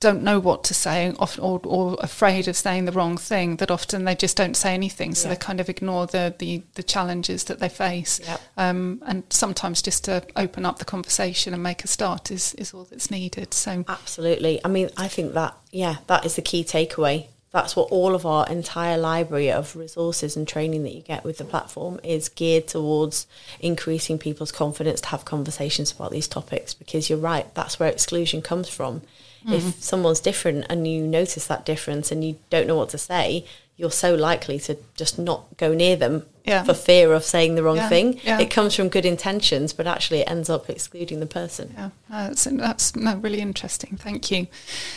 don't 0.02 0.22
know 0.24 0.40
what 0.40 0.64
to 0.66 0.74
say 0.74 1.14
or, 1.40 1.62
or 1.64 1.96
afraid 2.02 2.48
of 2.50 2.58
saying 2.58 2.84
the 2.86 2.92
wrong 2.92 3.16
thing 3.16 3.56
that 3.58 3.72
often 3.72 4.04
they 4.04 4.16
just 4.16 4.36
don't 4.36 4.58
say 4.58 4.74
anything 4.74 5.16
so 5.16 5.30
Yeah. 5.30 5.36
they 5.36 5.40
kind 5.40 5.60
of 5.62 5.70
ignore 5.70 6.08
the, 6.08 6.36
the, 6.38 6.64
the 6.76 6.84
challenges 6.84 7.46
that 7.46 7.60
they 7.60 7.70
face 7.70 8.20
Yep. 8.26 8.42
um, 8.58 9.02
and 9.06 9.24
sometimes 9.30 9.82
just 9.82 10.04
to 10.06 10.24
open 10.36 10.66
up 10.66 10.80
the 10.80 10.86
conversation 10.86 11.54
and 11.54 11.64
make 11.64 11.84
a 11.86 11.88
start 11.88 12.32
is, 12.32 12.54
is 12.56 12.74
all 12.74 12.84
that's 12.84 13.10
needed 13.10 13.54
so 13.54 13.86
Absolutely. 13.88 14.60
I 14.66 14.68
mean, 14.68 14.90
I 14.98 15.08
think 15.08 15.34
that, 15.34 15.56
yeah, 15.72 15.98
that 16.08 16.26
is 16.26 16.36
the 16.36 16.42
key 16.42 16.64
takeaway. 16.64 17.28
That's 17.52 17.76
what 17.76 17.92
all 17.92 18.16
of 18.16 18.26
our 18.26 18.48
entire 18.48 18.98
library 18.98 19.52
of 19.52 19.76
resources 19.76 20.38
and 20.38 20.48
training 20.48 20.84
that 20.84 20.94
you 20.96 21.02
get 21.02 21.24
with 21.26 21.38
the 21.38 21.44
platform 21.44 22.00
is 22.02 22.30
geared 22.30 22.68
towards 22.68 23.28
increasing 23.60 24.18
people's 24.18 24.52
confidence 24.54 25.02
to 25.02 25.08
have 25.10 25.26
conversations 25.26 25.92
about 25.92 26.12
these 26.12 26.28
topics 26.30 26.74
because 26.74 27.10
you're 27.10 27.20
right, 27.20 27.54
that's 27.54 27.80
where 27.80 27.90
exclusion 27.90 28.42
comes 28.42 28.70
from. 28.70 29.02
If 29.48 29.82
someone's 29.84 30.20
different 30.20 30.66
and 30.70 30.88
you 30.88 31.02
notice 31.08 31.48
that 31.48 31.66
difference 31.66 32.12
and 32.12 32.24
you 32.24 32.38
don't 32.50 32.68
know 32.68 32.76
what 32.76 32.90
to 32.90 32.98
say, 32.98 33.46
you're 33.78 33.90
so 33.90 34.14
likely 34.14 34.60
to 34.60 34.78
just 34.96 35.18
not 35.18 35.58
go 35.58 35.74
near 35.74 35.96
them 35.96 36.24
Yeah. 36.46 36.62
for 36.64 36.76
fear 36.76 37.14
of 37.14 37.24
saying 37.24 37.56
the 37.56 37.64
wrong 37.64 37.78
Yeah, 37.78 37.90
thing. 37.90 38.20
yeah. 38.24 38.40
It 38.40 38.52
comes 38.52 38.76
from 38.76 38.90
good 38.90 39.08
intentions, 39.08 39.74
but 39.74 39.88
actually 39.88 40.20
it 40.20 40.30
ends 40.30 40.52
up 40.52 40.70
excluding 40.70 41.20
the 41.20 41.26
person. 41.26 41.74
Yeah, 41.76 41.90
uh, 42.12 42.28
that's, 42.28 42.44
that's 42.44 42.96
no, 42.96 43.16
really 43.16 43.40
interesting. 43.40 43.98
Thank 44.00 44.30
you. 44.30 44.46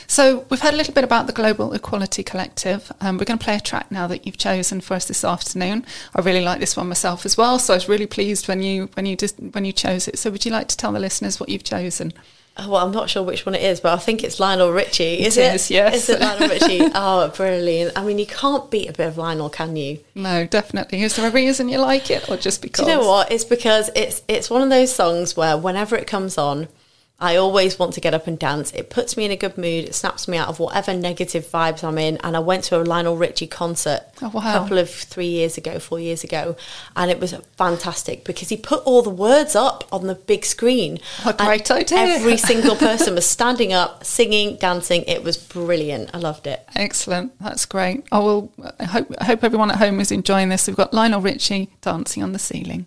So 0.06 0.44
we've 0.50 0.60
heard 0.60 0.74
a 0.74 0.76
little 0.76 0.92
bit 0.92 1.04
about 1.04 1.26
the 1.26 1.32
Global 1.32 1.72
Equality 1.72 2.22
Collective. 2.22 2.92
Um, 3.00 3.16
we're 3.16 3.24
going 3.24 3.38
to 3.38 3.44
play 3.44 3.56
a 3.56 3.60
track 3.60 3.90
now 3.90 4.06
that 4.08 4.26
you've 4.26 4.36
chosen 4.36 4.82
for 4.82 4.92
us 4.92 5.06
this 5.06 5.24
afternoon. 5.24 5.86
I 6.14 6.20
really 6.20 6.42
like 6.44 6.60
this 6.60 6.76
one 6.76 6.88
myself 6.88 7.24
as 7.24 7.38
well, 7.38 7.58
so 7.58 7.72
I 7.72 7.76
was 7.78 7.88
really 7.88 8.06
pleased 8.06 8.48
when 8.48 8.60
you 8.62 8.90
when 8.94 9.06
you 9.06 9.16
just 9.16 9.36
when 9.40 9.64
you 9.64 9.72
chose 9.72 10.08
it. 10.08 10.18
So 10.18 10.30
would 10.30 10.44
you 10.44 10.50
like 10.52 10.68
to 10.68 10.76
tell 10.76 10.92
the 10.92 11.00
listeners 11.00 11.40
what 11.40 11.48
you've 11.48 11.64
chosen? 11.64 12.12
Oh, 12.56 12.70
well, 12.70 12.86
I'm 12.86 12.92
not 12.92 13.10
sure 13.10 13.22
which 13.24 13.44
one 13.44 13.56
it 13.56 13.62
is, 13.62 13.80
but 13.80 13.92
I 13.92 13.96
think 13.96 14.22
it's 14.22 14.38
Lionel 14.38 14.70
Richie. 14.70 15.24
Is 15.24 15.36
It 15.36 15.46
it? 15.46 15.54
is, 15.56 15.70
yes. 15.72 15.94
Is 15.96 16.08
it 16.10 16.20
Lionel 16.20 16.48
Richie? 16.48 16.80
oh, 16.94 17.28
brilliant. 17.36 17.98
I 17.98 18.04
mean, 18.04 18.18
you 18.20 18.26
can't 18.26 18.70
beat 18.70 18.88
a 18.88 18.92
bit 18.92 19.08
of 19.08 19.18
Lionel, 19.18 19.50
can 19.50 19.74
you? 19.74 19.98
No, 20.14 20.46
definitely. 20.46 21.02
Is 21.02 21.16
there 21.16 21.26
a 21.28 21.32
reason 21.32 21.68
you 21.68 21.78
like 21.78 22.10
it, 22.12 22.28
or 22.30 22.36
just 22.36 22.62
because? 22.62 22.84
Do 22.86 22.92
you 22.92 22.98
know 22.98 23.08
what? 23.08 23.32
It's 23.32 23.44
because 23.44 23.90
it's 23.96 24.22
it's 24.28 24.50
one 24.50 24.62
of 24.62 24.70
those 24.70 24.94
songs 24.94 25.36
where 25.36 25.56
whenever 25.58 25.96
it 25.96 26.06
comes 26.06 26.38
on, 26.38 26.68
I 27.20 27.36
always 27.36 27.78
want 27.78 27.94
to 27.94 28.00
get 28.00 28.12
up 28.12 28.26
and 28.26 28.36
dance. 28.38 28.72
It 28.72 28.90
puts 28.90 29.16
me 29.16 29.24
in 29.24 29.30
a 29.30 29.36
good 29.36 29.56
mood. 29.56 29.84
It 29.84 29.94
snaps 29.94 30.26
me 30.26 30.36
out 30.36 30.48
of 30.48 30.58
whatever 30.58 30.92
negative 30.92 31.46
vibes 31.46 31.84
I'm 31.84 31.96
in. 31.96 32.16
And 32.18 32.36
I 32.36 32.40
went 32.40 32.64
to 32.64 32.76
a 32.76 32.82
Lionel 32.82 33.16
Richie 33.16 33.46
concert 33.46 34.02
Oh, 34.20 34.30
wow. 34.34 34.40
a 34.40 34.42
couple 34.58 34.78
of 34.78 34.90
three 34.90 35.28
years 35.28 35.56
ago, 35.56 35.78
four 35.78 36.00
years 36.00 36.24
ago, 36.24 36.56
and 36.96 37.10
it 37.12 37.20
was 37.20 37.32
fantastic 37.56 38.24
because 38.24 38.48
he 38.48 38.56
put 38.56 38.82
all 38.84 39.00
the 39.00 39.10
words 39.10 39.54
up 39.54 39.84
on 39.92 40.06
the 40.08 40.16
big 40.16 40.44
screen. 40.44 40.98
What 41.22 41.36
a 41.36 41.42
And 41.42 41.46
great 41.48 41.70
idea. 41.70 41.98
Every 41.98 42.36
single 42.50 42.74
person 42.76 43.14
was 43.14 43.26
standing 43.26 43.72
up, 43.72 44.04
singing, 44.04 44.56
dancing. 44.56 45.04
It 45.06 45.22
was 45.22 45.36
brilliant. 45.36 46.10
I 46.12 46.18
loved 46.18 46.46
it. 46.48 46.66
Excellent. 46.74 47.32
That's 47.40 47.64
great. 47.64 48.04
Oh, 48.12 48.18
I 48.18 48.24
will. 48.24 48.52
I 48.80 48.84
hope. 48.84 49.14
I 49.18 49.24
hope 49.24 49.44
everyone 49.44 49.70
at 49.70 49.76
home 49.78 50.00
is 50.00 50.10
enjoying 50.10 50.48
this. 50.48 50.66
We've 50.66 50.76
got 50.76 50.92
Lionel 50.92 51.20
Richie 51.20 51.70
dancing 51.80 52.22
on 52.24 52.32
the 52.32 52.38
ceiling. 52.40 52.86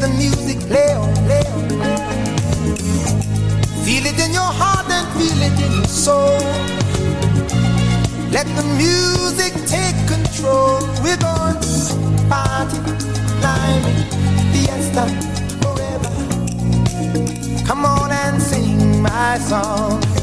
The 0.00 0.08
music 0.08 0.58
play 0.68 0.92
on, 0.92 1.12
play 1.26 1.42
on. 1.54 1.68
Feel 3.84 4.06
it 4.06 4.18
in 4.20 4.32
your 4.32 4.52
heart 4.60 4.88
and 4.90 5.06
feel 5.18 5.42
it 5.42 5.58
in 5.64 5.72
your 5.72 5.86
soul. 5.86 6.38
Let 8.30 8.46
the 8.54 8.62
music 8.76 9.54
take 9.66 9.96
control. 10.06 10.80
We're 11.02 11.16
going 11.16 11.58
to 11.58 12.28
party, 12.28 12.78
climbing, 13.40 14.04
fiesta, 14.52 15.04
forever. 15.62 16.12
Come 17.66 17.84
on 17.84 18.12
and 18.12 18.40
sing 18.40 19.02
my 19.02 19.38
song 19.38 20.17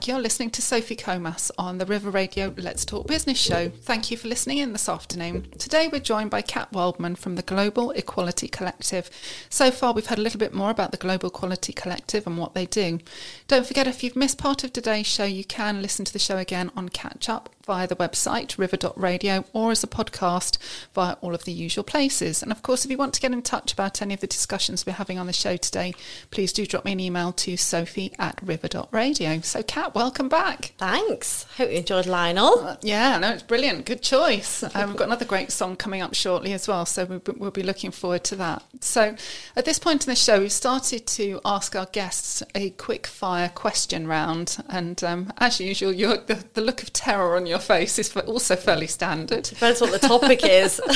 back. 0.00 0.08
You're 0.08 0.18
listening 0.18 0.50
to 0.50 0.62
Sophie 0.62 0.96
Comas 0.96 1.52
on 1.58 1.76
the 1.76 1.84
River 1.84 2.10
Radio 2.10 2.54
Let's 2.56 2.86
Talk 2.86 3.06
Business 3.06 3.38
show. 3.38 3.68
Thank 3.68 4.10
you 4.10 4.16
for 4.16 4.28
listening 4.28 4.58
in 4.58 4.72
this 4.72 4.88
afternoon. 4.88 5.50
Today 5.58 5.88
we're 5.92 6.00
joined 6.00 6.30
by 6.30 6.40
Kat 6.40 6.72
Wildman 6.72 7.16
from 7.16 7.36
the 7.36 7.42
Global 7.42 7.90
Equality 7.90 8.48
Collective. 8.48 9.10
So 9.50 9.70
far 9.70 9.92
we've 9.92 10.06
heard 10.06 10.18
a 10.18 10.22
little 10.22 10.40
bit 10.40 10.54
more 10.54 10.70
about 10.70 10.90
the 10.90 10.96
Global 10.96 11.28
Equality 11.28 11.74
Collective 11.74 12.26
and 12.26 12.38
what 12.38 12.54
they 12.54 12.64
do. 12.64 12.98
Don't 13.46 13.66
forget 13.66 13.86
if 13.86 14.02
you've 14.02 14.16
missed 14.16 14.38
part 14.38 14.64
of 14.64 14.72
today's 14.72 15.06
show, 15.06 15.24
you 15.24 15.44
can 15.44 15.82
listen 15.82 16.06
to 16.06 16.12
the 16.12 16.18
show 16.18 16.38
again 16.38 16.70
on 16.74 16.88
catch 16.88 17.28
up 17.28 17.50
via 17.70 17.86
the 17.86 17.94
website 17.94 18.58
river.radio 18.58 19.44
or 19.52 19.70
as 19.70 19.84
a 19.84 19.86
podcast 19.86 20.58
via 20.92 21.14
all 21.20 21.36
of 21.36 21.44
the 21.44 21.52
usual 21.52 21.84
places. 21.84 22.42
And 22.42 22.50
of 22.50 22.62
course, 22.64 22.84
if 22.84 22.90
you 22.90 22.96
want 22.96 23.14
to 23.14 23.20
get 23.20 23.30
in 23.30 23.42
touch 23.42 23.72
about 23.72 24.02
any 24.02 24.12
of 24.12 24.18
the 24.18 24.26
discussions 24.26 24.84
we're 24.84 24.94
having 24.94 25.20
on 25.20 25.28
the 25.28 25.32
show 25.32 25.56
today, 25.56 25.94
please 26.32 26.52
do 26.52 26.66
drop 26.66 26.84
me 26.84 26.90
an 26.90 26.98
email 26.98 27.30
to 27.34 27.56
sophie 27.56 28.12
at 28.18 28.40
river.radio. 28.42 29.40
So, 29.42 29.62
Kat, 29.62 29.94
welcome 29.94 30.28
back. 30.28 30.72
Thanks. 30.78 31.44
Hope 31.58 31.70
you 31.70 31.76
enjoyed 31.76 32.06
Lionel. 32.06 32.58
Uh, 32.58 32.76
Yeah, 32.82 33.18
no, 33.18 33.30
it's 33.34 33.44
brilliant. 33.44 33.86
Good 33.86 34.02
choice. 34.02 34.64
Um, 34.74 34.88
we've 34.88 34.96
got 34.96 35.06
another 35.06 35.24
great 35.24 35.52
song 35.52 35.76
coming 35.76 36.02
up 36.02 36.14
shortly 36.14 36.52
as 36.52 36.66
well, 36.66 36.84
so 36.86 37.04
we'll, 37.04 37.22
we'll 37.36 37.50
be 37.52 37.62
looking 37.62 37.92
forward 37.92 38.24
to 38.24 38.34
that. 38.34 38.64
So, 38.80 39.14
at 39.54 39.64
this 39.64 39.78
point 39.78 40.04
in 40.04 40.10
the 40.10 40.16
show, 40.16 40.40
we've 40.40 40.50
started 40.50 41.06
to 41.06 41.40
ask 41.44 41.76
our 41.76 41.86
guests 41.86 42.42
a 42.56 42.70
quick 42.70 43.06
fire 43.06 43.48
question 43.48 44.08
round, 44.08 44.56
and 44.68 45.04
um, 45.04 45.32
as 45.38 45.60
usual, 45.60 45.92
the, 45.92 46.44
the 46.54 46.60
look 46.60 46.82
of 46.82 46.92
terror 46.92 47.36
on 47.36 47.46
your 47.46 47.59
face 47.74 47.98
is 47.98 48.14
also 48.16 48.56
fairly 48.56 48.86
standard. 48.86 49.44
Depends 49.44 49.80
what 49.80 49.92
the 49.92 50.06
topic 50.06 50.40
is. 50.44 50.80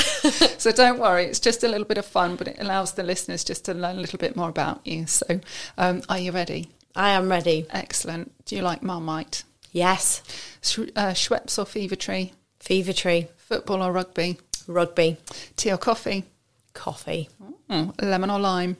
So 0.57 0.71
don't 0.71 0.99
worry, 0.99 1.25
it's 1.25 1.39
just 1.39 1.63
a 1.63 1.67
little 1.67 1.85
bit 1.85 1.97
of 1.99 2.05
fun, 2.05 2.35
but 2.35 2.47
it 2.47 2.57
allows 2.59 2.93
the 2.93 3.03
listeners 3.03 3.43
just 3.43 3.65
to 3.65 3.73
learn 3.73 3.97
a 3.97 4.01
little 4.01 4.17
bit 4.17 4.35
more 4.35 4.49
about 4.49 4.81
you. 4.85 5.05
So, 5.05 5.39
um, 5.77 6.01
are 6.09 6.17
you 6.17 6.31
ready? 6.31 6.69
I 6.95 7.09
am 7.11 7.29
ready. 7.29 7.67
Excellent. 7.69 8.31
Do 8.45 8.55
you 8.55 8.61
like 8.63 8.81
Marmite? 8.81 9.43
Yes. 9.71 10.23
Sh- 10.61 10.89
uh, 10.95 11.11
Schweppes 11.13 11.59
or 11.59 11.65
Fever 11.65 11.95
Tree? 11.95 12.33
Fever 12.59 12.93
tree. 12.93 13.27
Football 13.37 13.83
or 13.83 13.91
rugby? 13.91 14.37
Rugby. 14.67 15.17
Tea 15.55 15.71
or 15.71 15.77
coffee? 15.77 16.23
Coffee. 16.73 17.29
Mm, 17.69 17.93
lemon 18.01 18.31
or 18.31 18.39
lime? 18.39 18.77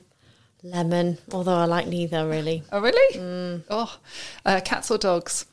Lemon. 0.64 1.18
Although 1.32 1.56
I 1.56 1.66
like 1.66 1.86
neither 1.86 2.26
really. 2.26 2.64
Oh, 2.72 2.80
really? 2.80 3.62
Oh, 3.70 3.96
uh, 4.44 4.60
cats 4.64 4.90
or 4.90 4.98
dogs? 4.98 5.46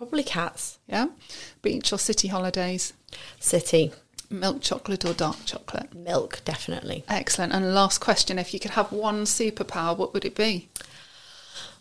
Probably 0.00 0.22
cats. 0.22 0.78
Yeah. 0.88 1.08
Beach 1.60 1.92
or 1.92 1.98
city 1.98 2.28
holidays? 2.28 2.94
City. 3.38 3.92
Milk 4.30 4.62
chocolate 4.62 5.04
or 5.04 5.12
dark 5.12 5.44
chocolate? 5.44 5.94
Milk, 5.94 6.40
definitely. 6.46 7.04
Excellent. 7.06 7.52
And 7.52 7.74
last 7.74 7.98
question: 7.98 8.38
If 8.38 8.54
you 8.54 8.60
could 8.60 8.70
have 8.70 8.92
one 8.92 9.24
superpower, 9.24 9.94
what 9.94 10.14
would 10.14 10.24
it 10.24 10.34
be? 10.34 10.70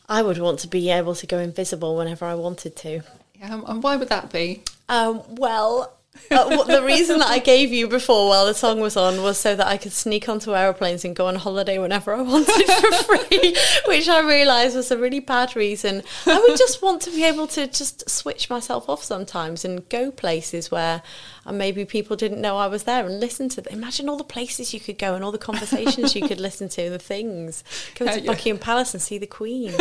I 0.09 0.21
would 0.21 0.37
want 0.37 0.59
to 0.59 0.67
be 0.67 0.89
able 0.89 1.15
to 1.15 1.25
go 1.25 1.39
invisible 1.39 1.95
whenever 1.95 2.25
I 2.25 2.35
wanted 2.35 2.75
to. 2.75 3.03
Yeah, 3.39 3.61
and 3.65 3.81
why 3.81 3.95
would 3.95 4.09
that 4.09 4.33
be? 4.33 4.63
Um, 4.89 5.23
well, 5.29 5.93
uh, 6.31 6.45
what, 6.49 6.67
the 6.67 6.83
reason 6.83 7.19
that 7.19 7.29
I 7.29 7.39
gave 7.39 7.71
you 7.71 7.87
before 7.87 8.29
while 8.29 8.45
the 8.45 8.53
song 8.53 8.79
was 8.79 8.97
on 8.97 9.21
was 9.21 9.39
so 9.39 9.55
that 9.55 9.67
I 9.67 9.77
could 9.77 9.91
sneak 9.91 10.27
onto 10.27 10.55
aeroplanes 10.55 11.05
and 11.05 11.15
go 11.15 11.27
on 11.27 11.35
holiday 11.35 11.77
whenever 11.77 12.13
I 12.13 12.21
wanted 12.21 12.65
for 12.65 13.17
free, 13.17 13.55
which 13.87 14.07
I 14.07 14.19
realised 14.19 14.75
was 14.75 14.91
a 14.91 14.97
really 14.97 15.19
bad 15.19 15.55
reason. 15.55 16.03
I 16.25 16.39
would 16.39 16.57
just 16.57 16.81
want 16.81 17.01
to 17.03 17.11
be 17.11 17.23
able 17.23 17.47
to 17.47 17.67
just 17.67 18.09
switch 18.09 18.49
myself 18.49 18.89
off 18.89 19.03
sometimes 19.03 19.63
and 19.63 19.87
go 19.89 20.11
places 20.11 20.71
where 20.71 21.01
and 21.49 21.57
maybe 21.57 21.83
people 21.83 22.15
didn't 22.15 22.39
know 22.39 22.57
I 22.57 22.67
was 22.67 22.83
there 22.83 23.05
and 23.05 23.19
listen 23.19 23.49
to 23.49 23.61
them. 23.61 23.73
Imagine 23.73 24.07
all 24.07 24.17
the 24.17 24.23
places 24.23 24.73
you 24.73 24.79
could 24.79 24.97
go 24.99 25.15
and 25.15 25.23
all 25.23 25.31
the 25.31 25.39
conversations 25.39 26.15
you 26.15 26.27
could 26.27 26.39
listen 26.39 26.69
to, 26.69 26.89
the 26.89 26.99
things. 26.99 27.63
Go 27.95 28.05
to 28.05 28.19
yeah. 28.21 28.31
Buckingham 28.31 28.59
Palace 28.59 28.93
and 28.93 29.01
see 29.01 29.17
the 29.17 29.27
Queen. 29.27 29.73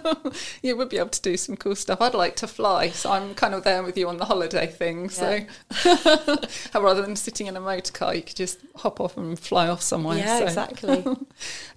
you 0.62 0.76
would 0.76 0.88
be 0.88 0.98
able 0.98 1.10
to 1.10 1.22
do 1.22 1.36
some 1.36 1.56
cool 1.56 1.76
stuff. 1.76 2.00
I'd 2.00 2.14
like 2.14 2.34
to 2.36 2.48
fly, 2.48 2.90
so 2.90 3.12
I'm 3.12 3.34
kind 3.34 3.54
of 3.54 3.62
there 3.62 3.82
with 3.82 3.96
you 3.96 4.08
on 4.08 4.18
the 4.18 4.24
holiday 4.24 4.66
thing. 4.66 5.08
So 5.08 5.40
rather 6.74 7.02
than 7.02 7.16
sitting 7.16 7.46
in 7.46 7.56
a 7.56 7.60
motor 7.60 7.92
car, 7.92 8.14
you 8.14 8.22
could 8.22 8.36
just 8.36 8.58
hop 8.76 9.00
off 9.00 9.16
and 9.16 9.38
fly 9.38 9.68
off 9.68 9.82
somewhere. 9.82 10.18
Yeah, 10.18 10.40
so. 10.40 10.44
exactly. 10.44 11.04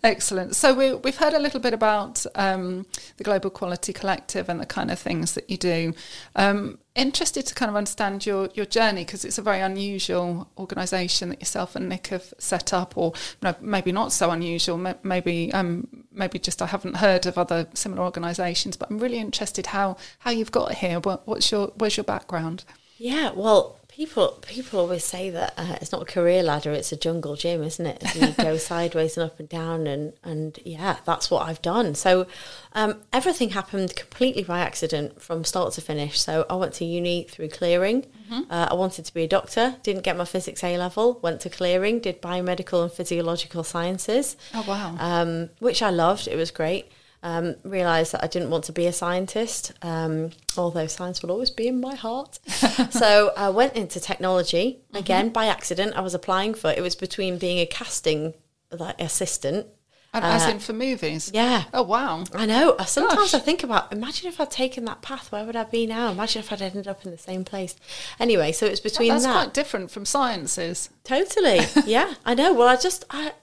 Excellent. 0.04 0.56
So 0.56 0.73
we, 0.73 0.95
we've 0.95 1.17
heard 1.17 1.34
a 1.34 1.39
little 1.39 1.60
bit 1.60 1.76
about 1.76 2.26
um, 2.34 2.88
the 3.17 3.23
Global 3.23 3.52
Equality 3.52 3.93
Collective 3.93 4.50
and 4.50 4.60
the 4.60 4.65
kind 4.65 4.89
of 4.89 4.97
things 4.97 5.36
that 5.36 5.47
you 5.50 5.58
do. 5.58 5.93
Um, 6.36 6.80
interested 6.98 7.46
to 7.46 7.56
kind 7.56 7.70
of 7.70 7.76
understand 7.76 8.26
your, 8.26 8.50
your 8.54 8.66
journey 8.66 9.06
because 9.06 9.24
it's 9.24 9.38
a 9.38 9.42
very 9.42 9.62
unusual 9.62 10.50
organisation 10.58 11.30
that 11.30 11.40
yourself 11.40 11.76
and 11.76 11.88
Nick 11.88 12.08
have 12.08 12.34
set 12.38 12.74
up, 12.74 12.98
or 12.98 13.14
you 13.16 13.50
know, 13.50 13.56
maybe 13.62 13.92
not 13.92 14.12
so 14.12 14.32
unusual. 14.32 14.78
Maybe 15.04 15.54
um, 15.54 15.88
maybe 16.12 16.40
just 16.40 16.62
I 16.62 16.66
haven't 16.66 16.98
heard 16.98 17.26
of 17.26 17.38
other 17.38 17.68
similar 17.74 18.04
organisations, 18.04 18.76
but 18.76 18.90
I'm 18.90 19.00
really 19.00 19.20
interested 19.20 19.68
how 19.68 19.98
how 20.20 20.32
you've 20.32 20.52
got 20.52 20.74
here. 20.74 21.00
What, 21.00 21.28
what's 21.28 21.52
your 21.52 21.68
where's 21.78 21.96
your 21.96 22.04
background? 22.04 22.66
Yeah, 22.98 23.32
well, 23.32 23.77
people 23.98 24.38
people 24.44 24.80
always 24.80 25.04
say 25.04 25.32
that 25.32 25.56
uh, 25.58 25.76
it's 25.82 25.92
not 25.92 26.04
a 26.04 26.06
career 26.06 26.44
ladder; 26.44 26.72
it's 26.72 26.92
a 26.92 26.96
jungle 26.96 27.36
gym, 27.36 27.64
isn't 27.64 27.86
it? 27.86 28.04
And 28.04 28.28
you 28.28 28.44
go 28.44 28.58
sideways 28.72 29.18
and 29.18 29.26
up 29.26 29.40
and 29.40 29.50
down, 29.50 29.88
and 29.88 30.14
and 30.24 30.58
yeah, 30.64 30.98
that's 31.04 31.32
what 31.32 31.48
I've 31.48 31.62
done. 31.64 31.96
So 31.96 32.28
um, 32.74 33.02
everything 33.12 33.50
happened 33.50 33.96
completely 33.96 34.44
by 34.44 34.60
accident 34.60 35.20
from 35.22 35.44
start 35.44 35.74
to 35.74 35.82
finish. 35.82 36.20
So 36.20 36.46
I 36.48 36.56
went 36.56 36.74
to 36.74 36.86
uni 36.86 37.24
through 37.24 37.50
clearing. 37.50 38.04
Mm-hmm. 38.04 38.52
Uh, 38.52 38.68
I 38.70 38.76
wanted 38.76 39.06
to 39.06 39.14
be 39.14 39.24
a 39.24 39.28
doctor, 39.28 39.76
didn't 39.82 40.04
get 40.04 40.16
my 40.16 40.26
physics 40.26 40.64
A 40.64 40.78
level. 40.78 41.20
Went 41.24 41.42
to 41.42 41.50
clearing, 41.50 42.00
did 42.00 42.22
biomedical 42.22 42.84
and 42.84 42.92
physiological 42.92 43.64
sciences. 43.64 44.38
Oh 44.54 44.64
wow! 44.68 44.96
Um, 45.00 45.50
which 45.58 45.82
I 45.82 45.90
loved. 45.90 46.28
It 46.28 46.36
was 46.36 46.52
great 46.52 46.92
um, 47.23 47.56
realised 47.63 48.12
that 48.13 48.23
I 48.23 48.27
didn't 48.27 48.49
want 48.49 48.65
to 48.65 48.71
be 48.71 48.86
a 48.86 48.93
scientist, 48.93 49.73
um, 49.82 50.32
although 50.56 50.88
science 50.88 51.21
will 51.21 51.32
always 51.32 51.49
be 51.49 51.67
in 51.67 51.82
my 51.82 51.95
heart. 51.95 52.39
so 52.91 53.32
I 53.36 53.49
went 53.49 53.75
into 53.75 53.99
technology 53.99 54.80
again 54.93 55.25
mm-hmm. 55.25 55.34
by 55.34 55.47
accident. 55.47 55.95
I 55.95 56.01
was 56.01 56.13
applying 56.13 56.53
for 56.53 56.71
it 56.71 56.82
was 56.82 56.95
between 56.95 57.38
being 57.38 57.60
a 57.60 57.65
casting 57.65 58.34
like 58.71 58.99
assistant. 59.01 59.67
And 60.13 60.23
uh, 60.23 60.30
as 60.30 60.47
in 60.47 60.60
for 60.60 60.73
movies? 60.73 61.32
Yeah. 61.34 61.65
Oh, 61.73 61.84
wow. 61.84 62.23
I 62.34 62.45
know. 62.45 62.77
Sometimes 62.86 63.32
Gosh. 63.32 63.34
I 63.34 63.39
think 63.39 63.63
about, 63.63 63.91
imagine 63.91 64.30
if 64.30 64.39
I'd 64.39 64.49
taken 64.49 64.86
that 64.86 65.01
path, 65.01 65.32
where 65.32 65.43
would 65.43 65.56
I 65.56 65.65
be 65.65 65.86
now? 65.86 66.12
Imagine 66.12 66.39
if 66.39 66.51
I'd 66.51 66.62
ended 66.62 66.88
up 66.88 67.03
in 67.03 67.12
the 67.12 67.17
same 67.17 67.43
place. 67.43 67.75
Anyway, 68.19 68.51
so 68.53 68.65
it's 68.65 68.80
between 68.80 69.10
well, 69.10 69.15
that's 69.17 69.25
that. 69.25 69.34
quite 69.34 69.53
different 69.53 69.91
from 69.91 70.06
sciences. 70.06 70.89
Totally. 71.03 71.60
yeah, 71.86 72.15
I 72.25 72.36
know. 72.36 72.53
Well, 72.53 72.69
I 72.69 72.77
just, 72.77 73.03
I, 73.10 73.34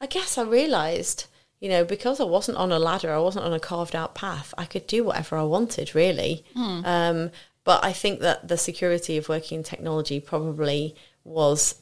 I 0.00 0.06
guess 0.06 0.36
I 0.36 0.42
realised 0.42 1.26
you 1.60 1.68
know, 1.68 1.84
because 1.84 2.20
I 2.20 2.24
wasn't 2.24 2.58
on 2.58 2.72
a 2.72 2.78
ladder, 2.78 3.12
I 3.12 3.18
wasn't 3.18 3.44
on 3.44 3.52
a 3.52 3.60
carved 3.60 3.94
out 3.94 4.14
path, 4.14 4.52
I 4.58 4.64
could 4.64 4.86
do 4.86 5.04
whatever 5.04 5.36
I 5.36 5.44
wanted, 5.44 5.94
really. 5.94 6.44
Mm. 6.56 6.86
Um, 6.86 7.30
but 7.64 7.84
I 7.84 7.92
think 7.92 8.20
that 8.20 8.48
the 8.48 8.56
security 8.56 9.18
of 9.18 9.28
working 9.28 9.58
in 9.58 9.64
technology 9.64 10.18
probably 10.18 10.96
was 11.24 11.74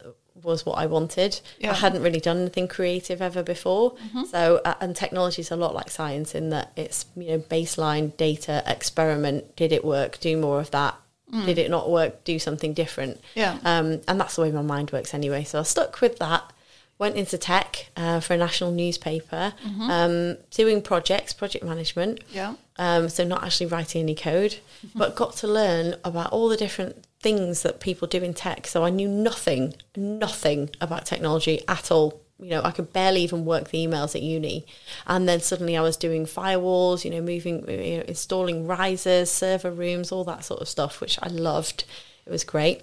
was 0.43 0.65
what 0.65 0.79
I 0.79 0.87
wanted. 0.87 1.41
Yeah. 1.59 1.73
I 1.73 1.75
hadn't 1.75 2.03
really 2.03 2.21
done 2.21 2.39
anything 2.39 2.69
creative 2.69 3.21
ever 3.21 3.43
before. 3.43 3.95
Mm-hmm. 3.95 4.25
So, 4.25 4.61
uh, 4.65 4.75
and 4.81 4.95
technology 4.95 5.41
is 5.43 5.51
a 5.51 5.57
lot 5.57 5.75
like 5.75 5.91
science 5.91 6.35
in 6.35 6.51
that 6.51 6.73
it's 6.77 7.07
you 7.17 7.31
know 7.31 7.39
baseline 7.39 8.17
data, 8.17 8.63
experiment. 8.67 9.57
Did 9.57 9.73
it 9.73 9.85
work? 9.85 10.19
Do 10.21 10.37
more 10.37 10.61
of 10.61 10.71
that. 10.73 10.97
Mm. 11.33 11.47
Did 11.47 11.59
it 11.59 11.71
not 11.71 11.91
work? 11.91 12.25
Do 12.25 12.39
something 12.39 12.73
different. 12.73 13.21
Yeah. 13.35 13.59
Um, 13.65 14.01
and 14.09 14.21
that's 14.21 14.37
the 14.37 14.43
way 14.43 14.51
my 14.51 14.63
mind 14.63 14.91
works 14.93 15.15
anyway. 15.15 15.45
So 15.45 15.61
I 15.61 15.63
stuck 15.63 16.01
with 16.01 16.19
that 16.19 16.53
went 16.99 17.17
into 17.17 17.39
tech 17.39 17.91
uh, 17.97 18.21
for 18.21 18.35
a 18.35 18.37
national 18.37 18.73
newspaper, 18.73 19.55
mm-hmm. 19.65 19.91
um, 19.91 20.37
doing 20.51 20.83
projects, 20.83 21.33
project 21.33 21.65
management. 21.65 22.21
Yeah. 22.33 22.55
Um, 22.77 23.09
so 23.09 23.25
not 23.25 23.45
actually 23.45 23.67
writing 23.67 24.03
any 24.03 24.15
code, 24.15 24.57
mm-hmm. 24.85 24.99
but 24.99 25.17
got 25.17 25.35
to 25.37 25.47
learn 25.47 25.97
about 26.05 26.33
all 26.33 26.49
the 26.49 26.57
different 26.57 27.05
things 27.21 27.63
that 27.63 27.81
people 27.81 28.09
do 28.09 28.23
in 28.23 28.35
tech. 28.35 28.67
So 28.67 28.85
I 28.85 28.91
knew 28.91 29.09
nothing, 29.09 29.75
nothing 29.97 30.71
about 30.81 31.07
technology 31.07 31.63
at 31.69 31.91
all. 31.91 32.21
You 32.41 32.51
know, 32.51 32.63
I 32.63 32.71
could 32.71 32.93
barely 32.93 33.23
even 33.23 33.45
work 33.45 33.71
the 33.71 33.85
emails 33.85 34.15
at 34.15 34.23
uni, 34.23 34.65
and 35.09 35.29
then 35.29 35.41
suddenly 35.41 35.77
I 35.77 35.81
was 35.81 35.97
doing 35.97 36.25
firewalls. 36.25 37.05
You 37.05 37.11
know, 37.11 37.21
moving, 37.21 37.69
you 37.69 37.99
know, 37.99 38.05
installing 38.07 38.65
risers, 38.69 39.29
server 39.29 39.73
rooms, 39.73 40.13
all 40.13 40.23
that 40.25 40.45
sort 40.45 40.61
of 40.61 40.69
stuff, 40.69 41.01
which 41.01 41.19
I 41.21 41.29
loved. 41.29 41.85
It 42.27 42.31
was 42.31 42.45
great. 42.45 42.83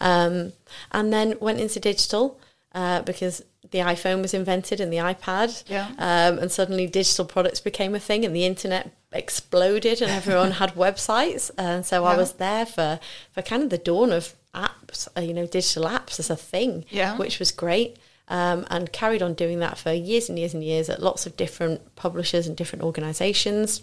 Um, 0.00 0.52
and 0.92 1.12
then 1.14 1.38
went 1.40 1.60
into 1.60 1.80
digital 1.80 2.38
uh, 2.74 3.02
because 3.02 3.42
the 3.70 3.78
iPhone 3.78 4.22
was 4.22 4.34
invented 4.34 4.80
and 4.80 4.92
the 4.92 4.98
iPad. 4.98 5.64
Yeah. 5.68 5.88
Um, 5.98 6.38
and 6.38 6.50
suddenly 6.50 6.86
digital 6.86 7.24
products 7.24 7.60
became 7.60 7.94
a 7.94 8.00
thing 8.00 8.24
and 8.24 8.34
the 8.34 8.44
internet 8.44 8.92
exploded 9.12 10.02
and 10.02 10.10
everyone 10.10 10.52
had 10.52 10.74
websites. 10.74 11.50
And 11.56 11.84
so 11.86 12.02
yeah. 12.02 12.10
I 12.10 12.16
was 12.16 12.34
there 12.34 12.66
for, 12.66 13.00
for 13.32 13.42
kind 13.42 13.62
of 13.62 13.70
the 13.70 13.78
dawn 13.78 14.12
of 14.12 14.34
apps, 14.54 15.08
uh, 15.16 15.20
you 15.20 15.34
know, 15.34 15.46
digital 15.46 15.84
apps 15.84 16.18
as 16.18 16.30
a 16.30 16.36
thing, 16.36 16.84
yeah. 16.90 17.16
which 17.16 17.38
was 17.38 17.52
great. 17.52 17.96
Um, 18.28 18.64
and 18.70 18.92
carried 18.92 19.22
on 19.22 19.34
doing 19.34 19.58
that 19.58 19.76
for 19.76 19.92
years 19.92 20.28
and 20.28 20.38
years 20.38 20.54
and 20.54 20.62
years 20.62 20.88
at 20.88 21.02
lots 21.02 21.26
of 21.26 21.36
different 21.36 21.96
publishers 21.96 22.46
and 22.46 22.56
different 22.56 22.84
organizations, 22.84 23.82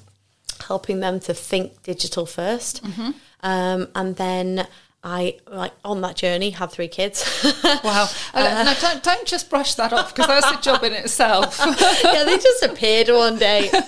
helping 0.67 1.01
them 1.01 1.19
to 1.21 1.33
think 1.33 1.83
digital 1.83 2.25
1st 2.25 2.81
mm-hmm. 2.81 3.11
um, 3.41 3.89
and 3.93 4.15
then 4.15 4.65
I 5.07 5.37
like 5.49 5.71
on 5.85 6.01
that 6.01 6.17
journey 6.17 6.49
had 6.49 6.69
three 6.69 6.89
kids. 6.89 7.23
wow! 7.63 8.09
Uh, 8.33 8.63
no, 8.65 8.73
don't 8.81 9.01
don't 9.01 9.25
just 9.25 9.49
brush 9.49 9.75
that 9.75 9.93
off 9.93 10.13
because 10.13 10.27
that's 10.27 10.57
a 10.57 10.61
job 10.61 10.83
in 10.83 10.91
itself. 10.91 11.61
yeah, 12.03 12.25
they 12.25 12.37
just 12.37 12.61
appeared 12.63 13.07
one 13.09 13.37
day. 13.37 13.71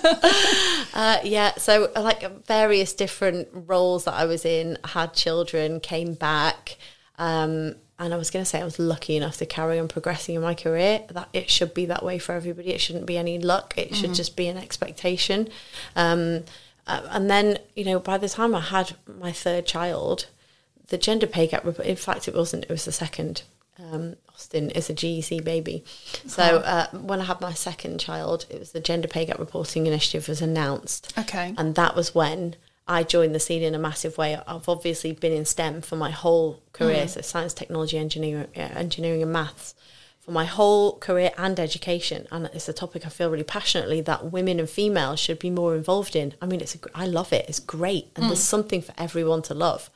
Uh, 0.92 1.18
yeah, 1.22 1.54
so 1.54 1.90
like 1.94 2.46
various 2.46 2.92
different 2.92 3.48
roles 3.52 4.04
that 4.04 4.14
I 4.14 4.24
was 4.24 4.44
in, 4.44 4.76
had 4.84 5.14
children, 5.14 5.78
came 5.78 6.14
back, 6.14 6.76
um, 7.16 7.76
and 7.98 8.12
I 8.12 8.16
was 8.16 8.28
going 8.30 8.44
to 8.44 8.48
say 8.48 8.60
I 8.60 8.64
was 8.64 8.80
lucky 8.80 9.16
enough 9.16 9.36
to 9.36 9.46
carry 9.46 9.78
on 9.78 9.86
progressing 9.86 10.34
in 10.34 10.42
my 10.42 10.54
career. 10.54 11.04
That 11.10 11.28
it 11.32 11.48
should 11.48 11.74
be 11.74 11.86
that 11.86 12.04
way 12.04 12.18
for 12.18 12.32
everybody. 12.32 12.70
It 12.70 12.80
shouldn't 12.80 13.06
be 13.06 13.16
any 13.16 13.38
luck. 13.38 13.74
It 13.76 13.94
should 13.94 14.06
mm-hmm. 14.06 14.14
just 14.14 14.36
be 14.36 14.48
an 14.48 14.56
expectation. 14.56 15.48
Um, 15.94 16.44
uh, 16.88 17.02
and 17.10 17.30
then 17.30 17.58
you 17.76 17.84
know, 17.84 18.00
by 18.00 18.18
the 18.18 18.28
time 18.28 18.54
I 18.54 18.60
had 18.60 18.96
my 19.06 19.30
third 19.30 19.66
child 19.66 20.26
the 20.90 20.98
gender 20.98 21.26
pay 21.26 21.46
gap 21.46 21.64
report, 21.64 21.88
in 21.88 21.96
fact, 21.96 22.28
it 22.28 22.34
wasn't, 22.34 22.64
it 22.64 22.70
was 22.70 22.84
the 22.84 22.92
second. 22.92 23.42
Um, 23.78 24.16
Austin 24.28 24.70
is 24.70 24.90
a 24.90 24.94
GEC 24.94 25.42
baby. 25.42 25.84
So 26.26 26.42
uh, 26.42 26.88
when 26.90 27.20
I 27.20 27.24
had 27.24 27.40
my 27.40 27.54
second 27.54 27.98
child, 27.98 28.44
it 28.50 28.58
was 28.58 28.72
the 28.72 28.80
Gender 28.80 29.08
Pay 29.08 29.24
Gap 29.24 29.38
Reporting 29.38 29.86
Initiative 29.86 30.28
was 30.28 30.42
announced. 30.42 31.14
Okay. 31.16 31.54
And 31.56 31.74
that 31.76 31.96
was 31.96 32.14
when 32.14 32.56
I 32.86 33.04
joined 33.04 33.34
the 33.34 33.40
scene 33.40 33.62
in 33.62 33.74
a 33.74 33.78
massive 33.78 34.18
way. 34.18 34.38
I've 34.46 34.68
obviously 34.68 35.12
been 35.12 35.32
in 35.32 35.44
STEM 35.44 35.80
for 35.80 35.96
my 35.96 36.10
whole 36.10 36.62
career, 36.72 37.04
mm. 37.04 37.08
so 37.08 37.20
science, 37.22 37.54
technology, 37.54 37.96
engineering, 37.96 38.48
engineering 38.54 39.22
and 39.22 39.32
maths 39.32 39.74
for 40.20 40.32
my 40.32 40.44
whole 40.44 40.98
career 40.98 41.30
and 41.38 41.58
education. 41.58 42.26
And 42.30 42.46
it's 42.52 42.68
a 42.68 42.72
topic 42.72 43.06
I 43.06 43.08
feel 43.08 43.30
really 43.30 43.44
passionately 43.44 44.00
that 44.02 44.30
women 44.30 44.60
and 44.60 44.68
females 44.68 45.20
should 45.20 45.38
be 45.38 45.50
more 45.50 45.74
involved 45.74 46.14
in. 46.16 46.34
I 46.42 46.46
mean, 46.46 46.60
it's 46.60 46.74
a, 46.74 46.78
I 46.94 47.06
love 47.06 47.32
it. 47.32 47.46
It's 47.48 47.60
great. 47.60 48.10
And 48.16 48.24
mm. 48.24 48.28
there's 48.28 48.40
something 48.40 48.82
for 48.82 48.92
everyone 48.98 49.42
to 49.42 49.54
love. 49.54 49.88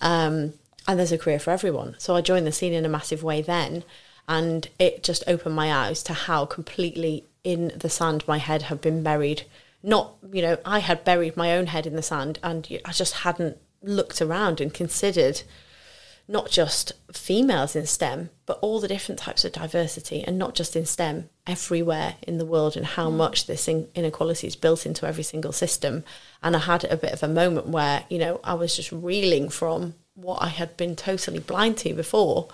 Um, 0.00 0.54
and 0.86 0.98
there's 0.98 1.12
a 1.12 1.18
career 1.18 1.38
for 1.38 1.50
everyone. 1.50 1.96
So 1.98 2.16
I 2.16 2.20
joined 2.20 2.46
the 2.46 2.52
scene 2.52 2.72
in 2.72 2.84
a 2.84 2.88
massive 2.88 3.22
way 3.22 3.42
then. 3.42 3.84
And 4.26 4.68
it 4.78 5.02
just 5.02 5.24
opened 5.26 5.54
my 5.54 5.72
eyes 5.72 6.02
to 6.04 6.12
how 6.12 6.44
completely 6.46 7.24
in 7.44 7.72
the 7.76 7.88
sand 7.88 8.24
my 8.26 8.38
head 8.38 8.62
had 8.62 8.80
been 8.80 9.02
buried. 9.02 9.44
Not, 9.82 10.14
you 10.32 10.42
know, 10.42 10.58
I 10.64 10.80
had 10.80 11.04
buried 11.04 11.36
my 11.36 11.56
own 11.56 11.66
head 11.66 11.86
in 11.86 11.96
the 11.96 12.02
sand 12.02 12.38
and 12.42 12.66
I 12.84 12.92
just 12.92 13.14
hadn't 13.14 13.58
looked 13.82 14.20
around 14.20 14.60
and 14.60 14.72
considered 14.72 15.42
not 16.30 16.50
just 16.50 16.92
females 17.12 17.74
in 17.74 17.86
STEM, 17.86 18.28
but 18.44 18.58
all 18.60 18.80
the 18.80 18.88
different 18.88 19.18
types 19.18 19.44
of 19.44 19.52
diversity, 19.52 20.22
and 20.22 20.38
not 20.38 20.54
just 20.54 20.76
in 20.76 20.84
STEM, 20.84 21.30
everywhere 21.46 22.16
in 22.22 22.36
the 22.36 22.44
world, 22.44 22.76
and 22.76 22.84
how 22.84 23.10
mm. 23.10 23.16
much 23.16 23.46
this 23.46 23.66
inequality 23.66 24.46
is 24.46 24.54
built 24.54 24.84
into 24.84 25.06
every 25.06 25.24
single 25.24 25.52
system. 25.52 26.04
And 26.42 26.54
I 26.54 26.60
had 26.60 26.84
a 26.84 26.98
bit 26.98 27.14
of 27.14 27.22
a 27.22 27.28
moment 27.28 27.68
where, 27.68 28.04
you 28.10 28.18
know, 28.18 28.40
I 28.44 28.54
was 28.54 28.76
just 28.76 28.92
reeling 28.92 29.48
from 29.48 29.94
what 30.14 30.42
I 30.42 30.48
had 30.48 30.76
been 30.76 30.96
totally 30.96 31.40
blind 31.40 31.78
to 31.78 31.94
before. 31.94 32.48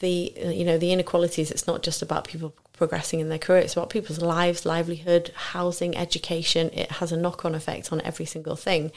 the 0.00 0.32
you 0.36 0.64
know 0.64 0.78
the 0.78 0.92
inequalities. 0.92 1.50
It's 1.50 1.66
not 1.66 1.82
just 1.82 2.02
about 2.02 2.26
people 2.26 2.54
progressing 2.80 3.20
in 3.20 3.28
their 3.28 3.38
career; 3.38 3.60
it's 3.60 3.74
about 3.74 3.90
people's 3.90 4.22
lives, 4.22 4.64
livelihood, 4.64 5.30
housing, 5.52 5.94
education. 5.94 6.70
It 6.72 6.90
has 6.92 7.12
a 7.12 7.16
knock-on 7.16 7.54
effect 7.54 7.92
on 7.92 8.00
every 8.00 8.24
single 8.24 8.56
thing, 8.56 8.90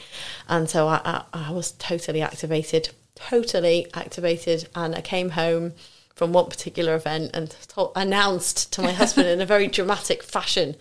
and 0.48 0.70
so 0.70 0.88
I, 0.88 1.02
I, 1.04 1.48
I 1.48 1.50
was 1.52 1.72
totally 1.72 2.22
activated, 2.22 2.88
totally 3.14 3.86
activated, 3.92 4.68
and 4.74 4.94
I 4.94 5.02
came 5.02 5.30
home 5.30 5.74
from 6.14 6.32
one 6.32 6.46
particular 6.46 6.94
event 6.94 7.32
and 7.34 7.54
told, 7.68 7.92
announced 7.94 8.72
to 8.72 8.80
my 8.80 8.92
husband 8.92 9.28
in 9.28 9.42
a 9.42 9.46
very 9.46 9.66
dramatic 9.66 10.22
fashion, 10.22 10.76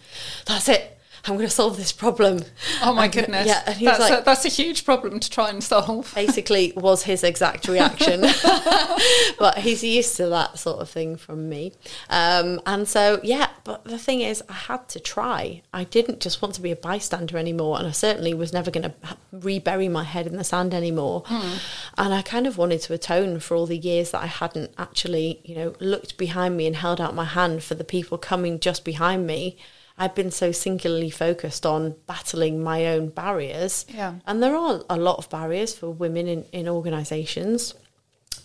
"That's 0.46 0.70
it." 0.70 0.98
I'm 1.26 1.36
going 1.36 1.48
to 1.48 1.54
solve 1.54 1.78
this 1.78 1.94
problem. 1.94 2.42
Oh 2.82 2.94
my 2.94 3.06
And, 3.06 3.14
goodness. 3.14 3.48
Yeah, 3.48 3.64
and 3.66 3.76
he 3.78 3.86
was 3.88 3.98
that's, 3.98 4.10
like, 4.12 4.22
a, 4.22 4.26
that's 4.26 4.46
a 4.46 4.50
huge 4.50 4.84
problem 4.84 5.22
to 5.22 5.30
try 5.30 5.50
and 5.50 5.64
solve. 5.64 6.12
basically 6.14 6.74
was 6.76 7.04
his 7.04 7.24
exact 7.24 7.68
reaction. 7.70 8.22
but 9.40 9.60
he's 9.60 9.84
used 9.86 10.18
to 10.18 10.28
that 10.28 10.60
sort 10.60 10.80
of 10.80 10.90
thing 10.90 11.16
from 11.16 11.48
me. 11.48 11.72
Um, 12.10 12.60
and 12.66 12.88
so, 12.88 13.22
yeah, 13.24 13.48
but 13.64 13.86
the 13.86 13.98
thing 13.98 14.20
is, 14.20 14.44
I 14.50 14.54
had 14.54 14.90
to 14.90 15.00
try. 15.00 15.62
I 15.74 15.86
didn't 15.86 16.20
just 16.20 16.42
want 16.42 16.56
to 16.56 16.62
be 16.62 16.72
a 16.72 16.76
bystander 16.76 17.38
anymore. 17.38 17.78
And 17.80 17.88
I 17.88 17.92
certainly 17.92 18.34
was 18.34 18.52
never 18.52 18.70
going 18.70 18.92
to 18.92 18.94
rebury 19.32 19.88
my 19.88 20.04
head 20.04 20.28
in 20.28 20.36
the 20.36 20.44
sand 20.44 20.74
anymore. 20.74 21.24
And 21.98 22.14
I 22.14 22.22
kind 22.22 22.48
of 22.48 22.58
wanted 22.58 22.82
to 22.82 22.94
atone 22.94 23.40
for 23.40 23.56
all 23.56 23.66
the 23.66 23.78
years 23.78 24.12
that 24.12 24.22
I 24.24 24.28
hadn't 24.28 24.72
actually, 24.78 25.40
you 25.46 25.56
know, 25.56 25.74
looked 25.80 26.18
behind 26.18 26.58
me 26.58 26.68
and 26.68 26.76
held 26.76 27.00
out 27.00 27.16
my 27.16 27.24
hand 27.26 27.64
for 27.64 27.76
the 27.76 27.86
people 27.86 28.18
coming 28.18 28.60
just 28.60 28.84
behind 28.84 29.26
me. 29.26 29.58
I've 29.98 30.16
been 30.16 30.32
so 30.32 30.52
singularly 30.52 31.10
focused 31.10 31.66
on 31.66 31.96
battling 32.08 32.64
my 32.64 32.88
own 32.88 33.10
barriers. 33.10 33.86
Yeah. 33.88 34.16
And 34.26 34.42
there 34.42 34.56
are 34.56 34.82
a 34.90 34.98
lot 34.98 35.18
of 35.18 35.30
barriers 35.30 35.76
for 35.76 35.92
women 35.92 36.28
in, 36.28 36.46
in 36.52 36.68
organisations. 36.68 37.76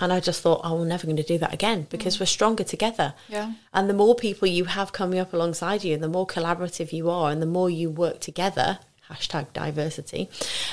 And 0.00 0.12
I 0.12 0.20
just 0.20 0.42
thought, 0.42 0.60
oh, 0.62 0.76
we're 0.76 0.86
never 0.86 1.06
going 1.06 1.16
to 1.16 1.22
do 1.24 1.38
that 1.38 1.52
again 1.52 1.86
because 1.90 2.20
we're 2.20 2.26
stronger 2.26 2.62
together. 2.62 3.14
Yeah. 3.28 3.54
And 3.72 3.90
the 3.90 3.94
more 3.94 4.14
people 4.14 4.46
you 4.46 4.66
have 4.66 4.92
coming 4.92 5.18
up 5.18 5.32
alongside 5.32 5.82
you, 5.82 5.94
and 5.94 6.02
the 6.02 6.08
more 6.08 6.26
collaborative 6.26 6.92
you 6.92 7.10
are, 7.10 7.32
and 7.32 7.42
the 7.42 7.46
more 7.46 7.68
you 7.68 7.90
work 7.90 8.20
together, 8.20 8.78
hashtag 9.10 9.52
diversity, 9.52 10.28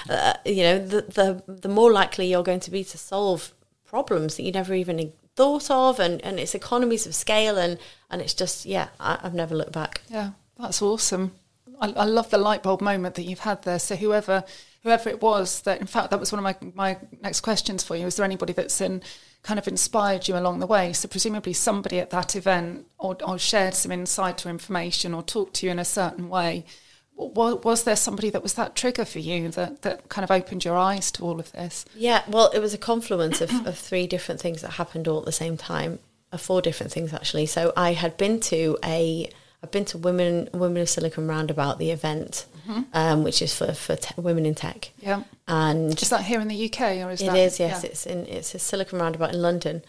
uh, 0.09 0.33
you 0.45 0.61
know, 0.61 0.85
the, 0.85 1.01
the, 1.03 1.43
the 1.47 1.69
more 1.69 1.91
likely 1.91 2.27
you're 2.27 2.43
going 2.43 2.59
to 2.59 2.69
be 2.69 2.83
to 2.83 2.97
solve 2.97 3.53
problems 3.85 4.35
that 4.35 4.43
you 4.43 4.51
never 4.51 4.75
even 4.75 5.11
thought 5.35 5.71
of. 5.71 5.99
And, 5.99 6.21
and 6.23 6.39
it's 6.39 6.53
economies 6.53 7.07
of 7.07 7.15
scale. 7.15 7.57
And, 7.57 7.79
and 8.11 8.21
it's 8.21 8.35
just, 8.35 8.65
yeah, 8.65 8.89
I, 8.99 9.17
I've 9.23 9.33
never 9.33 9.55
looked 9.55 9.71
back. 9.71 10.01
Yeah, 10.07 10.31
that's 10.59 10.81
awesome. 10.81 11.33
I, 11.79 11.91
I 11.91 12.05
love 12.05 12.29
the 12.29 12.37
light 12.37 12.63
bulb 12.63 12.81
moment 12.81 13.15
that 13.15 13.23
you've 13.23 13.39
had 13.39 13.63
there. 13.63 13.79
So 13.79 13.95
whoever 13.95 14.43
whoever 14.83 15.09
it 15.09 15.21
was 15.21 15.61
that, 15.61 15.81
in 15.81 15.87
fact, 15.87 16.11
that 16.11 16.19
was 16.19 16.31
one 16.31 16.39
of 16.39 16.43
my 16.43 16.55
my 16.73 16.97
next 17.21 17.41
questions 17.41 17.83
for 17.83 17.95
you. 17.95 18.05
Is 18.05 18.15
there 18.15 18.25
anybody 18.25 18.53
that's 18.53 18.79
in 18.81 19.01
kind 19.43 19.59
of 19.59 19.67
inspired 19.67 20.27
you 20.27 20.37
along 20.37 20.59
the 20.59 20.67
way? 20.67 20.93
So 20.93 21.07
presumably 21.07 21.53
somebody 21.53 21.99
at 21.99 22.09
that 22.11 22.35
event 22.35 22.87
or, 22.97 23.17
or 23.25 23.37
shared 23.37 23.75
some 23.75 23.91
insight 23.91 24.45
or 24.45 24.49
information 24.49 25.13
or 25.13 25.23
talked 25.23 25.55
to 25.55 25.65
you 25.65 25.71
in 25.71 25.79
a 25.79 25.85
certain 25.85 26.29
way. 26.29 26.65
Was, 27.17 27.85
there 27.85 27.95
somebody 27.95 28.29
that 28.31 28.43
was 28.43 28.55
that 28.55 28.75
trigger 28.75 29.05
for 29.05 29.19
you 29.19 29.47
that, 29.51 29.83
that 29.83 30.09
kind 30.09 30.25
of 30.25 30.31
opened 30.31 30.65
your 30.65 30.75
eyes 30.75 31.11
to 31.11 31.23
all 31.23 31.39
of 31.39 31.49
this? 31.53 31.85
Yeah, 31.95 32.23
well, 32.27 32.51
it 32.53 32.59
was 32.59 32.73
a 32.73 32.77
confluence 32.77 33.39
of, 33.39 33.51
of 33.65 33.77
three 33.77 34.05
different 34.05 34.41
things 34.41 34.61
that 34.61 34.71
happened 34.71 35.07
all 35.07 35.19
at 35.19 35.25
the 35.25 35.31
same 35.31 35.55
time, 35.55 35.99
uh, 36.33 36.37
four 36.37 36.61
different 36.61 36.91
things 36.91 37.13
actually. 37.13 37.45
So 37.45 37.71
I 37.77 37.93
had 37.93 38.17
been 38.17 38.41
to 38.41 38.77
a, 38.83 39.29
I've 39.65 39.71
been 39.71 39.85
to 39.85 39.97
Women 39.97 40.47
Women 40.53 40.83
of 40.83 40.89
Silicon 40.89 41.27
Roundabout, 41.27 41.79
the 41.79 41.89
event, 41.89 42.45
um, 42.93 43.23
which 43.23 43.41
is 43.41 43.55
for 43.55 43.73
for 43.73 43.95
te- 43.95 44.13
women 44.21 44.45
in 44.45 44.53
tech, 44.53 44.91
Yeah. 45.01 45.23
and 45.47 45.99
Is 45.99 46.09
that 46.09 46.23
here 46.25 46.39
in 46.39 46.47
the 46.47 46.65
UK 46.69 46.81
or 47.03 47.09
is 47.09 47.21
it 47.21 47.25
that? 47.25 47.35
is, 47.37 47.59
yes. 47.59 47.83
yeah. 47.83 47.89
It's 47.89 48.05
in 48.05 48.27
it's 48.27 48.53
a 48.53 48.59
Silicon 48.59 48.99
Roundabout 48.99 49.33
in 49.33 49.41
London, 49.41 49.81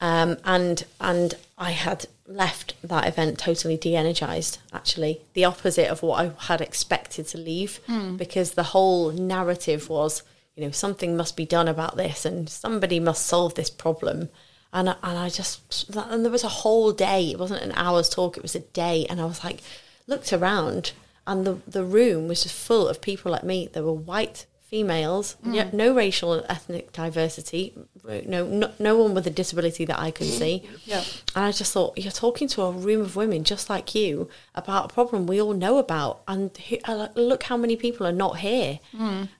um, 0.00 0.38
and 0.44 0.82
and 0.98 1.34
I 1.58 1.72
had 1.72 2.06
left 2.26 2.72
that 2.82 3.06
event 3.06 3.38
totally 3.38 3.76
de-energized. 3.76 4.58
Actually, 4.72 5.20
the 5.34 5.44
opposite 5.44 5.88
of 5.88 6.02
what 6.02 6.24
I 6.24 6.32
had 6.46 6.62
expected 6.62 7.28
to 7.28 7.38
leave, 7.38 7.80
because 8.16 8.52
the 8.52 8.62
whole 8.74 9.10
narrative 9.12 9.90
was, 9.90 10.22
you 10.56 10.64
know, 10.64 10.70
something 10.70 11.18
must 11.18 11.36
be 11.36 11.44
done 11.44 11.68
about 11.68 11.98
this, 11.98 12.24
and 12.24 12.48
somebody 12.48 12.98
must 12.98 13.26
solve 13.26 13.54
this 13.56 13.68
problem. 13.68 14.30
And 14.72 14.90
I, 14.90 14.96
and 15.02 15.18
I 15.18 15.30
just 15.30 15.88
and 15.96 16.24
there 16.24 16.32
was 16.32 16.44
a 16.44 16.48
whole 16.48 16.92
day. 16.92 17.30
It 17.30 17.38
wasn't 17.38 17.62
an 17.62 17.72
hour's 17.72 18.08
talk. 18.08 18.36
It 18.36 18.42
was 18.42 18.54
a 18.54 18.60
day, 18.60 19.06
and 19.08 19.20
I 19.20 19.24
was 19.24 19.42
like, 19.42 19.62
looked 20.06 20.32
around, 20.32 20.92
and 21.26 21.46
the 21.46 21.58
the 21.66 21.84
room 21.84 22.28
was 22.28 22.42
just 22.42 22.54
full 22.54 22.86
of 22.86 23.00
people 23.00 23.32
like 23.32 23.44
me. 23.44 23.70
There 23.72 23.82
were 23.82 23.92
white 23.92 24.44
females, 24.68 25.36
yeah, 25.44 25.70
no 25.72 25.94
racial 25.94 26.32
and 26.34 26.44
ethnic 26.48 26.92
diversity, 26.92 27.72
no, 28.04 28.46
no 28.46 28.70
no 28.78 28.96
one 28.98 29.14
with 29.14 29.26
a 29.26 29.30
disability 29.30 29.84
that 29.86 29.98
I 29.98 30.10
could 30.10 30.26
see. 30.26 30.62
Yeah. 30.84 31.02
And 31.34 31.44
I 31.46 31.52
just 31.52 31.72
thought, 31.72 31.96
you're 31.96 32.12
talking 32.12 32.48
to 32.48 32.62
a 32.62 32.70
room 32.70 33.00
of 33.00 33.16
women 33.16 33.44
just 33.44 33.70
like 33.70 33.94
you 33.94 34.28
about 34.54 34.90
a 34.90 34.94
problem 34.94 35.26
we 35.26 35.40
all 35.40 35.54
know 35.54 35.78
about, 35.78 36.20
and 36.28 36.54
he- 36.56 36.80
uh, 36.84 37.08
look 37.14 37.44
how 37.44 37.56
many 37.56 37.76
people 37.76 38.06
are 38.06 38.12
not 38.12 38.38
here. 38.38 38.78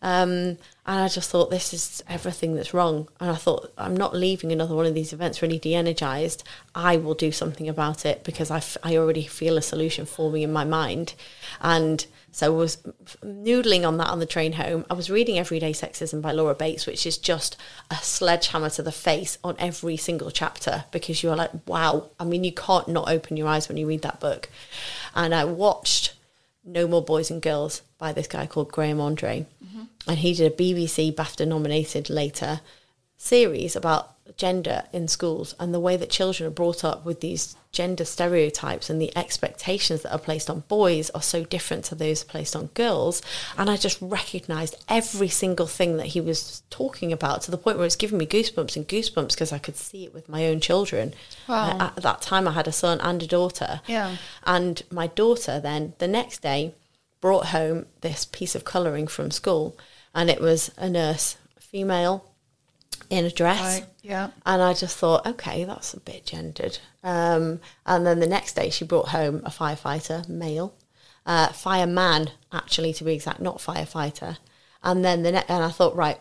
Um, 0.02 0.56
and 0.90 1.00
I 1.00 1.08
just 1.08 1.28
thought, 1.30 1.50
this 1.50 1.74
is 1.74 2.02
everything 2.08 2.54
that's 2.54 2.72
wrong. 2.72 3.08
And 3.20 3.30
I 3.30 3.34
thought, 3.34 3.70
I'm 3.76 3.94
not 3.94 4.16
leaving 4.16 4.50
another 4.52 4.74
one 4.74 4.86
of 4.86 4.94
these 4.94 5.12
events 5.12 5.42
really 5.42 5.58
de-energized. 5.58 6.42
I 6.74 6.96
will 6.96 7.12
do 7.14 7.30
something 7.30 7.68
about 7.68 8.06
it 8.06 8.24
because 8.24 8.50
I, 8.50 8.56
f- 8.58 8.78
I 8.82 8.96
already 8.96 9.26
feel 9.26 9.58
a 9.58 9.62
solution 9.62 10.06
forming 10.06 10.40
in 10.42 10.52
my 10.52 10.64
mind. 10.64 11.12
And 11.60 12.06
so 12.38 12.46
I 12.46 12.51
was 12.51 12.77
noodling 13.24 13.85
on 13.85 13.96
that 13.96 14.11
on 14.11 14.20
the 14.20 14.24
train 14.24 14.53
home. 14.53 14.87
I 14.88 14.94
was 14.94 15.11
reading 15.11 15.40
Everyday 15.40 15.72
Sexism 15.72 16.22
by 16.22 16.31
Laura 16.31 16.55
Bates, 16.55 16.87
which 16.87 17.05
is 17.05 17.18
just 17.18 17.57
a 17.90 17.96
sledgehammer 17.96 18.70
to 18.70 18.83
the 18.85 18.92
face 18.92 19.38
on 19.42 19.57
every 19.59 19.96
single 19.96 20.31
chapter 20.31 20.85
because 20.92 21.20
you're 21.20 21.35
like, 21.35 21.51
wow. 21.66 22.11
I 22.20 22.22
mean, 22.22 22.44
you 22.44 22.53
can't 22.53 22.87
not 22.87 23.11
open 23.11 23.37
your 23.37 23.48
eyes 23.48 23.66
when 23.66 23.77
you 23.77 23.88
read 23.88 24.03
that 24.03 24.20
book. 24.20 24.48
And 25.16 25.35
I 25.35 25.46
watched 25.46 26.14
No 26.64 26.87
More 26.87 27.05
Boys 27.05 27.29
and 27.29 27.42
Girls 27.42 27.83
by 27.98 28.12
this 28.12 28.29
guy 28.29 28.46
called 28.46 28.70
Graham 28.70 29.01
Andre. 29.01 29.44
Mm-hmm. 29.66 29.83
And 30.07 30.18
he 30.20 30.33
did 30.33 30.53
a 30.53 30.55
BBC 30.55 31.12
BAFTA 31.16 31.44
nominated 31.48 32.09
later 32.09 32.61
series 33.16 33.74
about 33.74 34.14
gender 34.36 34.84
in 34.92 35.08
schools 35.08 35.54
and 35.58 35.72
the 35.72 35.80
way 35.80 35.96
that 35.96 36.10
children 36.10 36.46
are 36.46 36.52
brought 36.52 36.84
up 36.84 37.04
with 37.04 37.20
these 37.20 37.56
gender 37.70 38.04
stereotypes 38.04 38.88
and 38.88 39.00
the 39.00 39.16
expectations 39.16 40.02
that 40.02 40.12
are 40.12 40.18
placed 40.18 40.48
on 40.48 40.60
boys 40.68 41.10
are 41.10 41.22
so 41.22 41.44
different 41.44 41.84
to 41.84 41.94
those 41.94 42.24
placed 42.24 42.56
on 42.56 42.66
girls. 42.74 43.22
And 43.56 43.68
I 43.70 43.76
just 43.76 43.98
recognized 44.00 44.82
every 44.88 45.28
single 45.28 45.66
thing 45.66 45.96
that 45.98 46.06
he 46.06 46.20
was 46.20 46.62
talking 46.70 47.12
about 47.12 47.42
to 47.42 47.50
the 47.50 47.58
point 47.58 47.76
where 47.76 47.86
it's 47.86 47.96
giving 47.96 48.18
me 48.18 48.26
goosebumps 48.26 48.76
and 48.76 48.88
goosebumps 48.88 49.30
because 49.30 49.52
I 49.52 49.58
could 49.58 49.76
see 49.76 50.04
it 50.04 50.14
with 50.14 50.28
my 50.28 50.46
own 50.46 50.60
children. 50.60 51.14
Wow. 51.46 51.78
Uh, 51.78 51.90
at 51.96 52.02
that 52.02 52.22
time, 52.22 52.48
I 52.48 52.52
had 52.52 52.68
a 52.68 52.72
son 52.72 53.00
and 53.00 53.22
a 53.22 53.26
daughter. 53.26 53.80
Yeah. 53.86 54.16
And 54.44 54.82
my 54.90 55.06
daughter 55.08 55.60
then, 55.60 55.94
the 55.98 56.08
next 56.08 56.42
day, 56.42 56.74
brought 57.20 57.46
home 57.46 57.86
this 58.00 58.24
piece 58.24 58.54
of 58.54 58.64
colouring 58.64 59.06
from 59.06 59.30
school, 59.30 59.76
and 60.14 60.30
it 60.30 60.40
was 60.40 60.70
a 60.76 60.88
nurse, 60.88 61.36
female, 61.58 62.24
in 63.11 63.24
a 63.24 63.30
dress. 63.30 63.61
Right. 63.80 63.87
Yeah. 64.02 64.30
And 64.46 64.62
I 64.62 64.74
just 64.74 64.96
thought, 64.96 65.26
okay, 65.26 65.64
that's 65.64 65.94
a 65.94 66.00
bit 66.00 66.24
gendered. 66.26 66.78
Um, 67.02 67.61
and 67.87 68.06
then 68.06 68.20
the 68.20 68.26
next 68.26 68.54
day, 68.54 68.70
she 68.70 68.84
brought 68.84 69.08
home 69.08 69.42
a 69.44 69.50
firefighter, 69.50 70.28
male, 70.28 70.74
uh, 71.26 71.48
fireman, 71.48 72.30
actually, 72.52 72.92
to 72.94 73.04
be 73.04 73.12
exact, 73.14 73.40
not 73.40 73.58
firefighter. 73.58 74.38
And 74.82 75.04
then 75.04 75.22
the 75.22 75.32
ne- 75.32 75.44
and 75.48 75.64
I 75.64 75.70
thought, 75.70 75.94
right, 75.96 76.18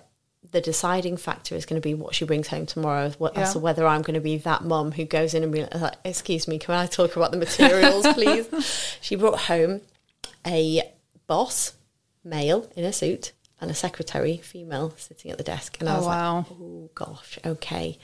the 0.51 0.61
deciding 0.61 1.17
factor 1.17 1.55
is 1.55 1.65
going 1.65 1.79
to 1.81 1.85
be 1.87 1.93
what 1.93 2.15
she 2.15 2.25
brings 2.25 2.47
home 2.47 2.65
tomorrow, 2.65 3.11
what, 3.17 3.37
as 3.37 3.49
Yeah. 3.49 3.53
to 3.53 3.59
whether 3.59 3.85
I'm 3.85 4.01
going 4.01 4.13
to 4.15 4.19
be 4.21 4.37
that 4.39 4.63
mum 4.63 4.93
who 4.93 5.03
goes 5.05 5.33
in 5.33 5.43
and 5.43 5.51
be 5.51 5.65
like, 5.65 5.95
excuse 6.05 6.47
me, 6.47 6.57
can 6.57 6.73
I 6.73 6.85
talk 6.87 7.15
about 7.15 7.31
the 7.31 7.37
materials, 7.37 8.05
please? 8.13 8.97
she 9.01 9.15
brought 9.15 9.39
home 9.41 9.81
a 10.45 10.81
boss, 11.27 11.73
male, 12.23 12.69
in 12.75 12.85
a 12.85 12.93
suit, 12.93 13.33
and 13.59 13.71
a 13.71 13.73
secretary, 13.73 14.37
female, 14.37 14.93
sitting 14.97 15.31
at 15.31 15.37
the 15.37 15.43
desk. 15.43 15.77
And 15.79 15.89
I 15.89 15.93
Oh, 15.93 15.97
was 15.97 16.05
wow. 16.05 16.37
like, 16.37 16.45
oh 16.51 16.89
gosh, 16.93 17.39
okay. 17.45 17.97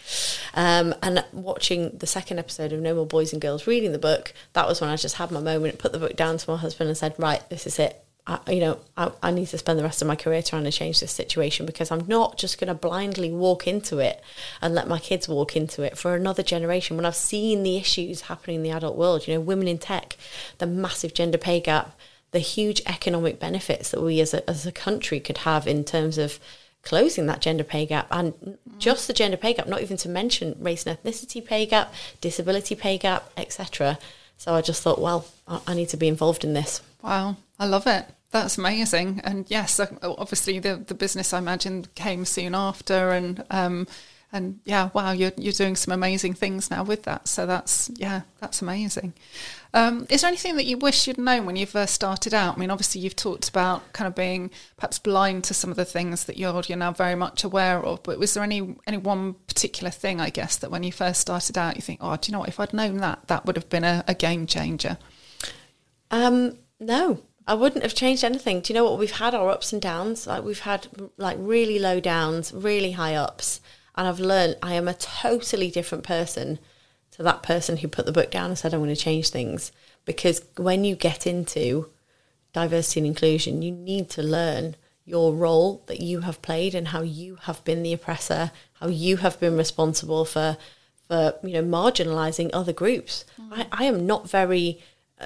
Um, 0.55 0.95
and 1.03 1.23
watching 1.31 1.97
the 1.97 2.07
second 2.07 2.39
episode 2.39 2.73
of 2.73 2.79
No 2.79 2.95
More 2.95 3.05
Boys 3.05 3.33
and 3.33 3.41
Girls, 3.41 3.67
reading 3.67 3.91
the 3.91 3.99
book, 3.99 4.33
that 4.53 4.67
was 4.67 4.81
when 4.81 4.89
I 4.89 4.95
just 4.95 5.15
had 5.17 5.29
my 5.31 5.39
moment, 5.39 5.77
put 5.79 5.91
the 5.91 5.99
book 5.99 6.15
down 6.15 6.37
to 6.37 6.49
my 6.51 6.57
husband 6.57 6.87
and 6.89 6.97
said, 6.97 7.15
right, 7.17 7.47
this 7.49 7.67
is 7.67 7.77
it. 7.79 8.03
I, 8.25 8.39
you 8.49 8.61
know, 8.61 8.79
I, 8.95 9.11
I 9.21 9.31
need 9.31 9.47
to 9.49 9.57
spend 9.57 9.77
the 9.77 9.83
rest 9.83 10.01
of 10.01 10.07
my 10.07 10.15
career 10.15 10.41
trying 10.41 10.63
to 10.63 10.71
change 10.71 11.01
this 11.01 11.11
situation 11.11 11.65
because 11.65 11.91
I'm 11.91 12.07
not 12.07 12.37
just 12.37 12.57
going 12.57 12.69
to 12.69 12.73
blindly 12.73 13.31
walk 13.33 13.67
into 13.67 13.99
it 13.99 14.23
and 14.61 14.73
let 14.73 14.87
my 14.87 14.97
kids 14.97 15.27
walk 15.27 15.57
into 15.57 15.83
it 15.83 15.97
for 15.97 16.15
another 16.15 16.41
generation. 16.41 16.95
When 16.95 17.05
I've 17.05 17.17
seen 17.17 17.63
the 17.63 17.75
issues 17.75 18.21
happening 18.21 18.55
in 18.57 18.63
the 18.63 18.71
adult 18.71 18.95
world, 18.97 19.27
you 19.27 19.33
know, 19.33 19.41
women 19.41 19.67
in 19.67 19.77
tech, 19.77 20.15
the 20.59 20.65
massive 20.65 21.13
gender 21.13 21.37
pay 21.37 21.59
gap, 21.59 21.99
the 22.33 22.39
huge 22.39 22.81
economic 22.85 23.39
benefits 23.39 23.91
that 23.91 24.01
we 24.01 24.19
as 24.19 24.33
a, 24.33 24.47
as 24.49 24.65
a 24.65 24.71
country 24.71 25.19
could 25.19 25.39
have 25.39 25.67
in 25.67 25.83
terms 25.85 26.17
of 26.17 26.39
closing 26.81 27.27
that 27.27 27.39
gender 27.39 27.63
pay 27.63 27.85
gap 27.85 28.07
and 28.11 28.57
just 28.77 29.07
the 29.07 29.13
gender 29.13 29.37
pay 29.37 29.53
gap, 29.53 29.67
not 29.67 29.81
even 29.81 29.95
to 29.97 30.09
mention 30.09 30.55
race 30.59 30.85
and 30.85 31.01
ethnicity 31.01 31.43
pay 31.43 31.65
gap, 31.65 31.93
disability 32.19 32.75
pay 32.75 32.97
gap, 32.97 33.29
etc. 33.37 33.97
So 34.37 34.53
I 34.53 34.61
just 34.61 34.81
thought, 34.83 34.99
well, 34.99 35.25
I, 35.47 35.73
need 35.73 35.89
to 35.89 35.97
be 35.97 36.07
involved 36.07 36.43
in 36.43 36.53
this. 36.53 36.81
Wow, 37.01 37.37
I 37.59 37.67
love 37.67 37.87
it. 37.87 38.05
That's 38.31 38.57
amazing. 38.57 39.21
And 39.23 39.49
yes, 39.49 39.79
uh, 39.79 39.87
obviously 40.01 40.57
the 40.57 40.75
the 40.75 40.95
business 40.95 41.33
I 41.33 41.37
imagine 41.37 41.85
came 41.93 42.25
soon 42.25 42.55
after, 42.55 43.11
and 43.11 43.43
um, 43.51 43.87
and 44.33 44.59
yeah, 44.65 44.89
wow, 44.93 45.11
you're 45.11 45.31
you're 45.37 45.53
doing 45.53 45.75
some 45.75 45.93
amazing 45.93 46.33
things 46.33 46.71
now 46.71 46.83
with 46.83 47.03
that. 47.03 47.27
So 47.27 47.45
that's 47.45 47.91
yeah, 47.95 48.21
that's 48.39 48.63
amazing. 48.63 49.13
Um, 49.75 50.07
is 50.09 50.21
there 50.21 50.27
anything 50.27 50.55
that 50.55 50.65
you 50.65 50.77
wish 50.77 51.07
you'd 51.07 51.19
known 51.19 51.45
when 51.45 51.55
you 51.55 51.67
first 51.67 51.93
started 51.93 52.33
out? 52.33 52.57
I 52.57 52.59
mean, 52.59 52.71
obviously 52.71 53.01
you've 53.01 53.15
talked 53.15 53.47
about 53.47 53.93
kind 53.93 54.07
of 54.07 54.15
being 54.15 54.49
perhaps 54.75 54.99
blind 54.99 55.43
to 55.45 55.53
some 55.53 55.69
of 55.69 55.77
the 55.77 55.85
things 55.85 56.25
that 56.25 56.37
you're 56.37 56.61
you're 56.67 56.77
now 56.77 56.91
very 56.91 57.15
much 57.15 57.43
aware 57.43 57.79
of. 57.79 58.01
But 58.01 58.17
was 58.17 58.33
there 58.33 58.43
any 58.43 58.75
any 58.87 58.97
one 58.97 59.35
particular 59.47 59.91
thing, 59.91 60.19
I 60.19 60.31
guess, 60.31 60.57
that 60.57 60.71
when 60.71 60.81
you 60.83 60.91
first 60.91 61.21
started 61.21 61.55
out, 61.55 61.75
you 61.75 61.83
think, 61.83 61.99
oh, 62.01 62.17
do 62.17 62.29
you 62.29 62.33
know 62.33 62.39
what? 62.39 62.49
If 62.49 62.59
I'd 62.59 62.73
known 62.73 62.97
that, 62.97 63.27
that 63.27 63.45
would 63.45 63.55
have 63.55 63.69
been 63.69 63.83
a, 63.83 64.03
a 64.07 64.15
game 64.15 64.47
changer. 64.47 64.97
Um, 66.09 66.57
no, 66.79 67.21
I 67.45 67.53
wouldn't 67.53 67.83
have 67.83 67.93
changed 67.93 68.23
anything. 68.23 68.61
Do 68.61 68.73
you 68.73 68.79
know 68.79 68.85
what? 68.85 68.97
We've 68.97 69.11
had 69.11 69.35
our 69.35 69.49
ups 69.49 69.73
and 69.73 69.81
downs. 69.81 70.25
Like 70.25 70.43
we've 70.43 70.59
had 70.59 70.87
like 71.17 71.37
really 71.39 71.77
low 71.77 71.99
downs, 71.99 72.51
really 72.51 72.91
high 72.91 73.13
ups, 73.13 73.61
and 73.95 74.07
I've 74.07 74.19
learned 74.19 74.57
I 74.61 74.73
am 74.73 74.87
a 74.87 74.93
totally 74.93 75.69
different 75.69 76.03
person 76.03 76.59
to 77.11 77.23
that 77.23 77.43
person 77.43 77.77
who 77.77 77.87
put 77.87 78.05
the 78.05 78.11
book 78.11 78.31
down 78.31 78.49
and 78.49 78.57
said 78.57 78.73
I'm 78.73 78.79
going 78.79 78.89
to 78.89 78.95
change 78.95 79.29
things. 79.29 79.71
Because 80.05 80.41
when 80.57 80.83
you 80.83 80.95
get 80.95 81.27
into 81.27 81.89
diversity 82.53 83.01
and 83.01 83.07
inclusion, 83.07 83.61
you 83.61 83.71
need 83.71 84.09
to 84.11 84.23
learn 84.23 84.75
your 85.05 85.33
role 85.33 85.83
that 85.87 86.01
you 86.01 86.21
have 86.21 86.41
played 86.41 86.73
and 86.73 86.89
how 86.89 87.01
you 87.01 87.35
have 87.41 87.63
been 87.63 87.83
the 87.83 87.93
oppressor, 87.93 88.51
how 88.73 88.87
you 88.87 89.17
have 89.17 89.39
been 89.39 89.57
responsible 89.57 90.25
for 90.25 90.57
for 91.07 91.35
you 91.43 91.53
know 91.53 91.63
marginalizing 91.63 92.49
other 92.53 92.73
groups. 92.73 93.25
I, 93.51 93.67
I 93.71 93.83
am 93.85 94.05
not 94.05 94.29
very 94.29 94.81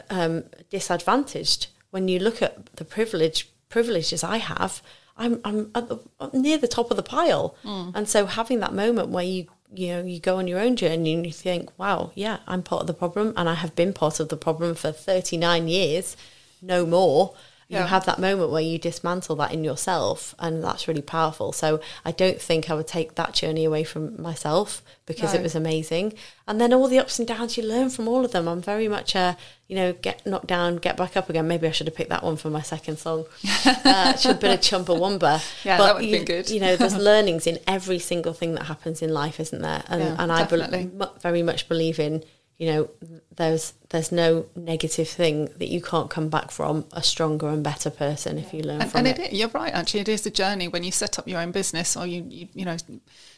um, 0.09 0.45
disadvantaged 0.69 1.67
when 1.91 2.07
you 2.07 2.19
look 2.19 2.41
at 2.41 2.65
the 2.75 2.85
privilege 2.85 3.49
privileges 3.69 4.23
I 4.23 4.37
have. 4.37 4.81
I'm 5.17 5.41
I'm 5.43 5.71
at 5.75 5.89
the, 5.89 5.99
near 6.33 6.57
the 6.57 6.67
top 6.67 6.91
of 6.91 6.97
the 6.97 7.03
pile, 7.03 7.55
mm. 7.63 7.91
and 7.95 8.07
so 8.07 8.25
having 8.25 8.59
that 8.59 8.73
moment 8.73 9.09
where 9.09 9.23
you 9.23 9.47
you 9.73 9.87
know 9.89 10.03
you 10.03 10.19
go 10.19 10.37
on 10.37 10.47
your 10.47 10.59
own 10.59 10.75
journey 10.75 11.13
and 11.13 11.25
you 11.25 11.31
think, 11.31 11.69
wow, 11.77 12.11
yeah, 12.15 12.37
I'm 12.47 12.63
part 12.63 12.81
of 12.81 12.87
the 12.87 12.93
problem, 12.93 13.33
and 13.35 13.49
I 13.49 13.55
have 13.55 13.75
been 13.75 13.93
part 13.93 14.19
of 14.19 14.29
the 14.29 14.37
problem 14.37 14.75
for 14.75 14.91
39 14.91 15.67
years, 15.67 16.15
no 16.61 16.85
more. 16.85 17.35
Yeah. 17.69 17.81
You 17.81 17.87
have 17.87 18.05
that 18.05 18.17
moment 18.17 18.49
where 18.51 18.61
you 18.61 18.77
dismantle 18.77 19.35
that 19.37 19.51
in 19.51 19.63
yourself, 19.65 20.33
and 20.39 20.63
that's 20.63 20.87
really 20.87 21.01
powerful. 21.01 21.51
So 21.51 21.81
I 22.05 22.11
don't 22.11 22.39
think 22.41 22.69
I 22.69 22.73
would 22.75 22.87
take 22.87 23.15
that 23.15 23.33
journey 23.33 23.65
away 23.65 23.83
from 23.83 24.21
myself 24.21 24.81
because 25.05 25.33
No. 25.33 25.39
it 25.39 25.43
was 25.43 25.53
amazing. 25.53 26.13
And 26.47 26.61
then 26.61 26.71
all 26.73 26.87
the 26.87 26.97
ups 26.97 27.19
and 27.19 27.27
downs, 27.27 27.57
you 27.57 27.63
learn 27.63 27.89
from 27.89 28.07
all 28.07 28.23
of 28.23 28.31
them. 28.31 28.47
I'm 28.47 28.61
very 28.61 28.87
much 28.87 29.15
a, 29.15 29.35
you 29.67 29.75
know, 29.75 29.91
get 29.91 30.25
knocked 30.25 30.47
down, 30.47 30.77
get 30.77 30.95
back 30.95 31.17
up 31.17 31.29
again. 31.29 31.45
Maybe 31.49 31.67
I 31.67 31.71
should 31.71 31.87
have 31.87 31.95
picked 31.95 32.09
that 32.09 32.23
one 32.23 32.37
for 32.37 32.49
my 32.49 32.61
second 32.61 32.99
song. 32.99 33.25
Uh, 33.65 34.11
it 34.15 34.19
should 34.21 34.31
have 34.31 34.39
been 34.39 34.51
a 34.51 34.57
Chumbawamba. 34.57 35.41
Yeah, 35.65 35.77
that 35.77 35.95
would 35.95 36.05
you, 36.05 36.17
been 36.17 36.25
good. 36.25 36.49
You 36.49 36.59
know, 36.59 36.75
there's 36.77 36.95
learnings 37.11 37.47
in 37.47 37.59
every 37.67 37.99
single 37.99 38.33
thing 38.33 38.53
that 38.55 38.63
happens 38.63 39.01
in 39.01 39.13
life, 39.13 39.39
isn't 39.39 39.61
there? 39.61 39.83
And, 39.87 40.01
Yeah, 40.01 40.15
and 40.19 40.31
I 40.31 40.45
be- 40.45 40.89
very 41.21 41.41
much 41.43 41.67
believe 41.69 41.99
in, 41.99 42.23
you 42.57 42.67
know, 42.71 42.89
there's 43.35 43.73
there's 43.89 44.11
no 44.11 44.47
negative 44.55 45.07
thing 45.07 45.45
that 45.57 45.67
you 45.69 45.81
can't 45.81 46.09
come 46.09 46.27
back 46.29 46.49
from 46.51 46.85
a 46.91 47.03
stronger 47.03 47.47
and 47.49 47.63
better 47.63 47.89
person 47.89 48.37
if 48.37 48.53
you 48.53 48.63
learn 48.63 48.81
And, 48.81 48.91
from 48.91 48.99
and 48.99 49.07
it. 49.07 49.19
it, 49.19 49.33
you're 49.33 49.47
right, 49.49 49.73
actually. 49.73 49.99
It 50.01 50.09
is 50.09 50.25
a 50.25 50.31
journey 50.31 50.67
when 50.67 50.83
you 50.83 50.91
set 50.91 51.19
up 51.19 51.27
your 51.27 51.39
own 51.39 51.51
business 51.51 51.95
or 51.95 52.07
you, 52.07 52.25
you, 52.27 52.47
you 52.53 52.65
know, 52.65 52.77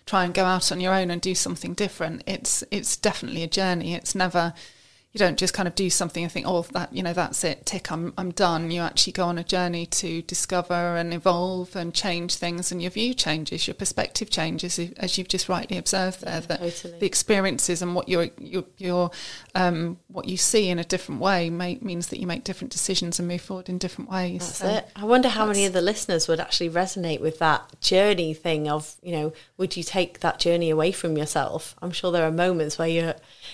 try 0.05 0.23
and 0.23 0.33
go 0.33 0.45
out 0.45 0.71
on 0.71 0.79
your 0.79 0.93
own 0.93 1.11
and 1.11 1.21
do 1.21 1.35
something 1.35 1.73
different. 1.73 2.23
It's 2.25 2.63
it's 2.71 2.95
definitely 2.95 3.43
a 3.43 3.47
journey. 3.47 3.93
It's 3.93 4.15
never 4.15 4.53
you 5.11 5.17
don't 5.17 5.39
just 5.39 5.55
kind 5.55 5.67
of 5.67 5.73
do 5.73 5.89
something 5.89 6.23
and 6.23 6.31
think, 6.31 6.45
oh, 6.47 6.61
that 6.73 6.93
you 6.93 7.01
know, 7.01 7.13
that's 7.13 7.43
it. 7.43 7.65
Tick, 7.65 7.91
I'm 7.91 8.13
I'm 8.15 8.29
done. 8.29 8.69
You 8.69 8.81
actually 8.81 9.13
go 9.13 9.25
on 9.25 9.39
a 9.39 9.43
journey 9.43 9.87
to 9.87 10.21
discover 10.21 10.73
and 10.73 11.13
evolve 11.13 11.75
and 11.75 11.93
change 11.93 12.35
things, 12.35 12.71
and 12.71 12.79
your 12.79 12.91
view 12.91 13.15
changes, 13.15 13.67
your 13.67 13.73
perspective 13.73 14.29
changes, 14.29 14.77
as 14.97 15.17
you've 15.17 15.27
just 15.27 15.49
rightly 15.49 15.77
observed 15.77 16.21
there. 16.21 16.41
That 16.41 16.59
totally. 16.59 16.99
the 16.99 17.05
experiences 17.07 17.81
and 17.81 17.95
what 17.95 18.07
you're, 18.07 18.29
your 18.37 18.65
your 18.77 19.09
um, 19.55 19.97
what 20.09 20.27
you 20.27 20.37
see 20.37 20.69
in 20.69 20.77
a 20.77 20.83
different 20.83 21.21
way 21.21 21.49
may, 21.49 21.79
means 21.81 22.09
that 22.09 22.19
you 22.19 22.27
make 22.27 22.43
different 22.43 22.71
decisions 22.71 23.17
and 23.17 23.27
move 23.27 23.41
forward 23.41 23.67
in 23.67 23.79
different 23.79 24.11
ways. 24.11 24.41
That's 24.41 24.57
So- 24.59 24.67
it. 24.67 24.89
I 24.95 25.05
wonder 25.05 25.29
how 25.29 25.47
many 25.47 25.65
of 25.65 25.73
the 25.73 25.81
listeners 25.81 26.27
would 26.27 26.39
actually 26.39 26.69
resonate 26.69 27.19
with 27.19 27.39
that 27.39 27.81
journey 27.81 28.35
thing 28.35 28.69
of, 28.69 28.95
you 29.01 29.13
know, 29.13 29.33
would 29.57 29.75
you 29.75 29.81
take 29.83 30.19
that 30.19 30.39
journey 30.39 30.69
away 30.69 30.91
from 30.91 31.17
yourself? 31.17 31.75
I'm 31.81 31.91
sure 31.91 32.11
there 32.11 32.27
are 32.27 32.31
moments 32.31 32.77
where 32.77 32.87
you 32.87 33.13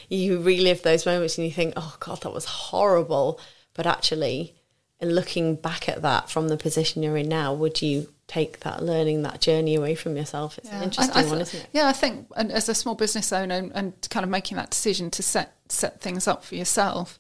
you 0.10 0.42
relive 0.42 0.84
those 0.84 1.06
moments 1.06 1.38
and 1.38 1.45
you 1.46 1.52
think, 1.52 1.74
oh 1.78 1.96
God, 2.00 2.22
that 2.24 2.34
was 2.34 2.46
horrible. 2.46 3.40
But 3.74 3.86
actually, 3.86 4.56
in 5.00 5.12
looking 5.14 5.56
back 5.56 5.88
at 5.90 6.02
that 6.02 6.30
from 6.30 6.48
the 6.48 6.58
position 6.58 7.04
you're 7.04 7.18
in 7.18 7.30
now, 7.30 7.54
would 7.54 7.82
you 7.82 8.10
take 8.28 8.62
that 8.62 8.82
learning, 8.82 9.22
that 9.22 9.40
journey 9.42 9.76
away 9.76 9.94
from 9.96 10.18
yourself? 10.18 10.58
It's 10.58 10.70
an 10.70 10.82
interesting 10.84 11.16
I- 11.16 11.22
I 11.22 11.26
one, 11.26 11.38
th- 11.38 11.48
isn't 11.50 11.60
it? 11.62 11.68
Yeah, 11.74 11.88
I 11.88 11.94
think 11.94 12.28
and 12.36 12.52
as 12.52 12.68
a 12.70 12.76
small 12.76 12.96
business 12.96 13.32
owner 13.32 13.56
and, 13.56 13.72
and 13.76 14.08
kind 14.10 14.24
of 14.24 14.30
making 14.30 14.58
that 14.58 14.70
decision 14.72 15.12
to 15.12 15.24
set 15.24 15.56
set 15.70 16.02
things 16.02 16.28
up 16.28 16.44
for 16.44 16.56
yourself, 16.56 17.20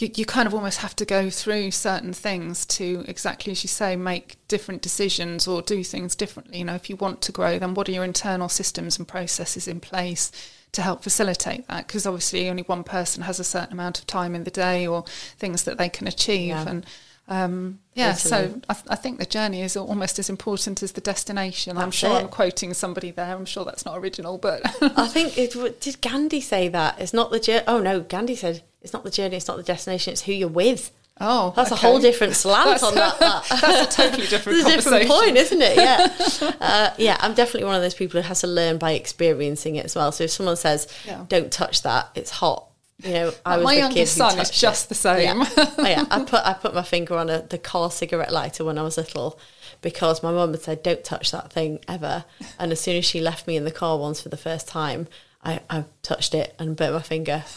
you, 0.00 0.10
you 0.16 0.24
kind 0.24 0.46
of 0.46 0.54
almost 0.54 0.78
have 0.78 0.96
to 0.96 1.04
go 1.04 1.30
through 1.30 1.70
certain 1.70 2.12
things 2.12 2.64
to 2.66 3.04
exactly 3.06 3.50
as 3.52 3.62
you 3.62 3.68
say, 3.68 3.96
make 3.96 4.36
different 4.48 4.82
decisions 4.82 5.46
or 5.46 5.62
do 5.62 5.84
things 5.84 6.14
differently. 6.14 6.58
You 6.58 6.64
know, 6.64 6.74
if 6.74 6.88
you 6.88 6.96
want 6.96 7.20
to 7.22 7.32
grow, 7.32 7.58
then 7.58 7.74
what 7.74 7.88
are 7.88 7.92
your 7.92 8.04
internal 8.04 8.48
systems 8.48 8.98
and 8.98 9.06
processes 9.06 9.68
in 9.68 9.80
place 9.80 10.32
to 10.72 10.82
help 10.82 11.02
facilitate 11.02 11.66
that? 11.68 11.86
Because 11.86 12.06
obviously 12.06 12.48
only 12.48 12.62
one 12.62 12.84
person 12.84 13.24
has 13.24 13.40
a 13.40 13.44
certain 13.44 13.72
amount 13.72 13.98
of 13.98 14.06
time 14.06 14.34
in 14.34 14.44
the 14.44 14.50
day 14.50 14.86
or 14.86 15.04
things 15.36 15.64
that 15.64 15.78
they 15.78 15.88
can 15.88 16.06
achieve 16.06 16.48
Yeah. 16.48 16.68
and 16.68 16.86
um, 17.28 17.78
yeah, 17.94 18.14
so 18.14 18.60
I, 18.68 18.74
th- 18.74 18.86
I 18.88 18.96
think 18.96 19.20
the 19.20 19.24
journey 19.24 19.62
is 19.62 19.76
almost 19.76 20.18
as 20.18 20.28
important 20.28 20.82
as 20.82 20.92
the 20.92 21.00
destination. 21.00 21.76
I'm 21.76 21.84
That's 21.84 21.96
sure 21.96 22.10
I'm 22.10 22.26
quoting 22.26 22.74
somebody 22.74 23.12
there. 23.12 23.36
I'm 23.36 23.44
sure 23.44 23.64
that's 23.64 23.84
not 23.84 23.96
original, 23.98 24.36
but 24.36 24.62
I 24.82 25.06
think 25.06 25.38
it 25.38 25.52
w- 25.52 25.72
did 25.78 26.00
Gandhi 26.00 26.40
say 26.40 26.66
that 26.68 27.00
it's 27.00 27.14
not 27.14 27.30
the 27.30 27.38
journey. 27.38 27.62
Oh 27.68 27.78
no, 27.78 28.00
Gandhi 28.00 28.34
said 28.34 28.64
it's 28.82 28.92
not 28.92 29.04
the 29.04 29.10
journey, 29.10 29.36
it's 29.36 29.48
not 29.48 29.56
the 29.56 29.62
destination, 29.62 30.12
it's 30.12 30.22
who 30.22 30.32
you're 30.32 30.48
with. 30.48 30.90
oh, 31.20 31.52
That's 31.54 31.70
okay. 31.72 31.78
a 31.86 31.90
whole 31.90 31.98
different 32.00 32.34
slant 32.42 32.82
on 32.82 32.94
that. 32.94 33.18
that. 33.20 33.46
That's 33.60 33.94
a 33.94 34.02
totally 34.02 34.26
different 34.26 34.60
a 34.60 34.64
different 34.64 35.08
point, 35.08 35.36
isn't 35.36 35.60
it? 35.62 35.76
Yeah, 35.76 36.54
uh, 36.60 36.90
yeah. 36.98 37.16
I'm 37.20 37.34
definitely 37.34 37.64
one 37.66 37.74
of 37.76 37.82
those 37.82 37.94
people 37.94 38.20
who 38.22 38.26
has 38.28 38.40
to 38.40 38.46
learn 38.46 38.78
by 38.78 38.92
experiencing 38.92 39.76
it 39.76 39.84
as 39.84 39.94
well. 39.94 40.12
So 40.12 40.24
if 40.24 40.30
someone 40.30 40.56
says, 40.56 40.88
Yeah. 41.06 41.24
"Don't 41.28 41.52
touch 41.52 41.82
that," 41.82 42.08
it's 42.14 42.30
hot. 42.30 42.66
You 43.02 43.12
know, 43.12 43.32
I 43.46 43.56
was 43.56 43.64
My 43.64 43.74
youngest 43.74 44.14
son 44.14 44.38
is 44.38 44.50
just 44.50 44.86
it. 44.86 44.88
the 44.90 44.94
same. 44.94 45.38
Yeah. 45.38 45.44
Oh, 45.56 45.74
yeah. 45.86 46.04
I 46.10 46.22
put 46.24 46.40
I 46.44 46.52
put 46.52 46.74
my 46.74 46.82
finger 46.82 47.16
on 47.16 47.30
a, 47.30 47.40
the 47.42 47.56
car 47.58 47.90
cigarette 47.90 48.30
lighter 48.32 48.62
when 48.64 48.76
I 48.78 48.82
was 48.82 48.96
little 48.98 49.38
because 49.80 50.22
my 50.22 50.30
mum 50.30 50.50
had 50.52 50.60
said, 50.62 50.82
"Don't 50.82 51.02
touch 51.04 51.30
that 51.30 51.50
thing 51.52 51.78
ever." 51.88 52.24
And 52.58 52.72
as 52.72 52.80
soon 52.80 52.96
as 52.96 53.04
she 53.06 53.20
left 53.20 53.46
me 53.46 53.56
in 53.56 53.64
the 53.64 53.70
car 53.70 53.98
once 53.98 54.20
for 54.20 54.28
the 54.30 54.36
first 54.36 54.68
time. 54.68 55.06
I, 55.42 55.60
I 55.70 55.84
touched 56.02 56.34
it 56.34 56.54
and 56.58 56.76
burnt 56.76 56.92
my 56.94 57.00
finger, 57.02 57.42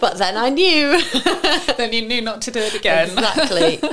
but 0.00 0.18
then 0.18 0.36
I 0.36 0.48
knew 0.50 1.00
then 1.76 1.92
you 1.92 2.02
knew 2.02 2.20
not 2.20 2.42
to 2.42 2.50
do 2.50 2.58
it 2.60 2.74
again. 2.74 3.10
exactly. 3.10 3.80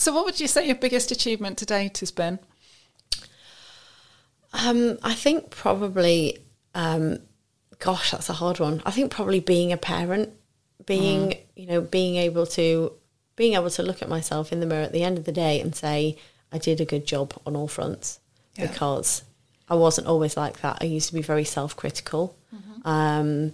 So, 0.00 0.12
what 0.14 0.24
would 0.24 0.38
you 0.38 0.46
say 0.46 0.64
your 0.64 0.76
biggest 0.76 1.10
achievement 1.10 1.58
to 1.58 1.66
date 1.66 1.98
has 1.98 2.12
been? 2.12 2.38
Um, 4.52 4.98
I 5.02 5.12
think 5.14 5.50
probably, 5.50 6.38
um, 6.74 7.18
gosh, 7.80 8.12
that's 8.12 8.28
a 8.30 8.34
hard 8.34 8.60
one. 8.60 8.80
I 8.86 8.90
think 8.92 9.10
probably 9.10 9.40
being 9.40 9.72
a 9.72 9.76
parent, 9.76 10.30
being 10.86 11.34
you 11.56 11.66
know, 11.66 11.80
being 11.80 12.16
able 12.16 12.46
to 12.46 12.92
being 13.36 13.54
able 13.54 13.70
to 13.70 13.82
look 13.82 14.00
at 14.02 14.08
myself 14.08 14.52
in 14.52 14.60
the 14.60 14.66
mirror 14.66 14.82
at 14.82 14.92
the 14.92 15.02
end 15.02 15.18
of 15.18 15.24
the 15.24 15.32
day 15.32 15.60
and 15.60 15.74
say 15.74 16.16
I 16.52 16.58
did 16.58 16.80
a 16.80 16.84
good 16.84 17.06
job 17.06 17.34
on 17.46 17.54
all 17.56 17.68
fronts 17.68 18.20
Yeah. 18.56 18.68
because 18.68 19.22
I 19.70 19.74
wasn't 19.74 20.06
always 20.06 20.36
like 20.36 20.60
that. 20.60 20.78
I 20.80 20.84
used 20.84 21.08
to 21.08 21.14
be 21.14 21.22
very 21.22 21.44
self 21.44 21.76
critical, 21.76 22.36
um, 22.84 23.52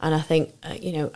and 0.00 0.14
I 0.14 0.20
think 0.20 0.54
uh, 0.62 0.74
you 0.80 0.92
know, 0.92 1.12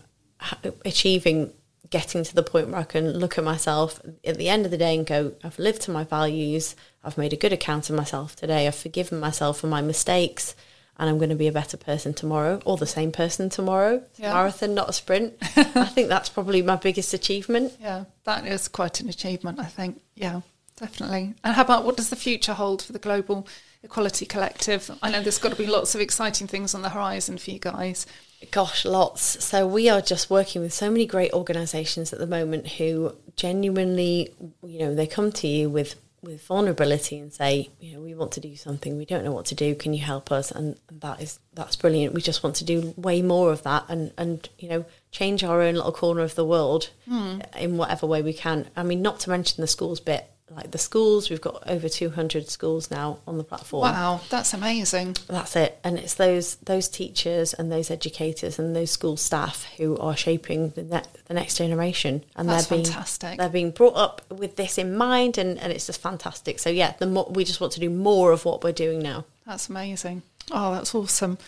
achieving 0.84 1.52
getting 1.90 2.22
to 2.22 2.34
the 2.34 2.42
point 2.42 2.68
where 2.68 2.80
I 2.80 2.84
can 2.84 3.12
look 3.18 3.38
at 3.38 3.44
myself 3.44 4.00
at 4.24 4.36
the 4.36 4.48
end 4.48 4.64
of 4.64 4.70
the 4.70 4.76
day 4.76 4.94
and 4.94 5.06
go, 5.06 5.32
I've 5.42 5.58
lived 5.58 5.82
to 5.82 5.90
my 5.90 6.04
values, 6.04 6.76
I've 7.02 7.18
made 7.18 7.32
a 7.32 7.36
good 7.36 7.52
account 7.52 7.88
of 7.88 7.96
myself 7.96 8.36
today, 8.36 8.66
I've 8.66 8.74
forgiven 8.74 9.20
myself 9.20 9.60
for 9.60 9.68
my 9.68 9.80
mistakes, 9.80 10.54
and 10.98 11.08
I'm 11.08 11.18
going 11.18 11.30
to 11.30 11.36
be 11.36 11.46
a 11.46 11.52
better 11.52 11.76
person 11.76 12.12
tomorrow, 12.12 12.60
or 12.64 12.76
the 12.76 12.86
same 12.86 13.12
person 13.12 13.48
tomorrow. 13.48 14.02
Yeah. 14.16 14.34
Marathon, 14.34 14.74
not 14.74 14.90
a 14.90 14.92
sprint. 14.92 15.34
I 15.40 15.86
think 15.86 16.08
that's 16.08 16.28
probably 16.28 16.60
my 16.60 16.76
biggest 16.76 17.14
achievement. 17.14 17.72
Yeah, 17.80 18.04
that 18.24 18.46
is 18.46 18.68
quite 18.68 19.00
an 19.00 19.08
achievement, 19.08 19.60
I 19.60 19.66
think. 19.66 20.00
Yeah, 20.14 20.40
definitely. 20.76 21.34
And 21.44 21.54
how 21.54 21.62
about 21.62 21.84
what 21.84 21.96
does 21.96 22.10
the 22.10 22.16
future 22.16 22.54
hold 22.54 22.82
for 22.82 22.92
the 22.92 22.98
Global 22.98 23.46
Equality 23.82 24.26
Collective? 24.26 24.90
I 25.02 25.10
know 25.10 25.22
there's 25.22 25.38
got 25.38 25.50
to 25.50 25.56
be 25.56 25.66
lots 25.66 25.94
of 25.94 26.00
exciting 26.00 26.46
things 26.46 26.74
on 26.74 26.82
the 26.82 26.90
horizon 26.90 27.38
for 27.38 27.50
you 27.50 27.58
guys. 27.58 28.06
Gosh, 28.50 28.84
lots. 28.84 29.44
So 29.44 29.66
we 29.66 29.88
are 29.88 30.00
just 30.00 30.30
working 30.30 30.62
with 30.62 30.72
so 30.72 30.90
many 30.90 31.06
great 31.06 31.32
organisations 31.32 32.12
at 32.12 32.18
the 32.18 32.26
moment 32.26 32.68
who 32.68 33.14
genuinely, 33.36 34.32
you 34.62 34.78
know, 34.80 34.94
they 34.94 35.06
come 35.06 35.32
to 35.32 35.48
you 35.48 35.68
with 35.68 35.96
with 36.20 36.44
vulnerability 36.46 37.18
and 37.18 37.32
say, 37.32 37.70
you 37.80 37.94
know, 37.94 38.00
we 38.00 38.14
want 38.14 38.32
to 38.32 38.40
do 38.40 38.56
something, 38.56 38.96
we 38.96 39.04
don't 39.04 39.24
know 39.24 39.30
what 39.30 39.46
to 39.46 39.54
do, 39.54 39.74
can 39.74 39.94
you 39.94 40.02
help 40.02 40.32
us? 40.32 40.50
And 40.50 40.78
that 40.90 41.22
is 41.22 41.38
that's 41.54 41.76
brilliant. 41.76 42.14
We 42.14 42.20
just 42.20 42.42
want 42.42 42.56
to 42.56 42.64
do 42.64 42.94
way 42.96 43.22
more 43.22 43.52
of 43.52 43.62
that 43.62 43.84
and 43.88 44.12
and 44.18 44.48
you 44.58 44.68
know 44.68 44.84
change 45.10 45.44
our 45.44 45.62
own 45.62 45.74
little 45.74 45.92
corner 45.92 46.22
of 46.22 46.34
the 46.34 46.44
world 46.44 46.90
hmm. 47.08 47.40
in 47.56 47.76
whatever 47.76 48.06
way 48.06 48.22
we 48.22 48.32
can. 48.32 48.68
I 48.76 48.82
mean, 48.82 49.02
not 49.02 49.20
to 49.20 49.30
mention 49.30 49.60
the 49.60 49.66
schools 49.66 50.00
bit. 50.00 50.30
Like 50.50 50.70
the 50.70 50.78
schools. 50.78 51.30
We've 51.30 51.40
got 51.40 51.62
over 51.66 51.88
200 51.88 52.48
schools 52.48 52.90
now 52.90 53.18
on 53.26 53.38
the 53.38 53.44
platform. 53.44 53.82
Wow, 53.82 54.20
that's 54.30 54.54
amazing. 54.54 55.16
That's 55.26 55.56
it. 55.56 55.78
And 55.84 55.98
it's 55.98 56.14
those 56.14 56.56
those 56.56 56.88
teachers 56.88 57.54
and 57.54 57.70
those 57.70 57.90
educators 57.90 58.58
and 58.58 58.74
those 58.74 58.90
school 58.90 59.16
staff 59.16 59.64
who 59.76 59.96
are 59.98 60.16
shaping 60.16 60.70
the, 60.70 60.82
ne- 60.82 61.02
the 61.26 61.34
next 61.34 61.56
generation. 61.56 62.24
And 62.36 62.48
That's 62.48 62.66
they're 62.66 62.78
being 62.78 62.86
fantastic. 62.86 63.38
they're 63.38 63.48
being 63.48 63.70
brought 63.70 63.96
up 63.96 64.22
with 64.30 64.56
this 64.56 64.78
in 64.78 64.96
mind, 64.96 65.38
and, 65.38 65.58
and 65.58 65.72
it's 65.72 65.86
just 65.86 66.00
fantastic. 66.00 66.58
So 66.58 66.70
yeah, 66.70 66.94
the 66.98 67.06
more, 67.06 67.28
we 67.30 67.44
just 67.44 67.60
want 67.60 67.72
to 67.74 67.80
do 67.80 67.90
more 67.90 68.32
of 68.32 68.44
what 68.44 68.64
we're 68.64 68.72
doing 68.72 69.00
now. 69.00 69.24
That's 69.46 69.68
amazing. 69.68 70.22
Oh, 70.50 70.72
that's 70.74 70.94
awesome. 70.94 71.38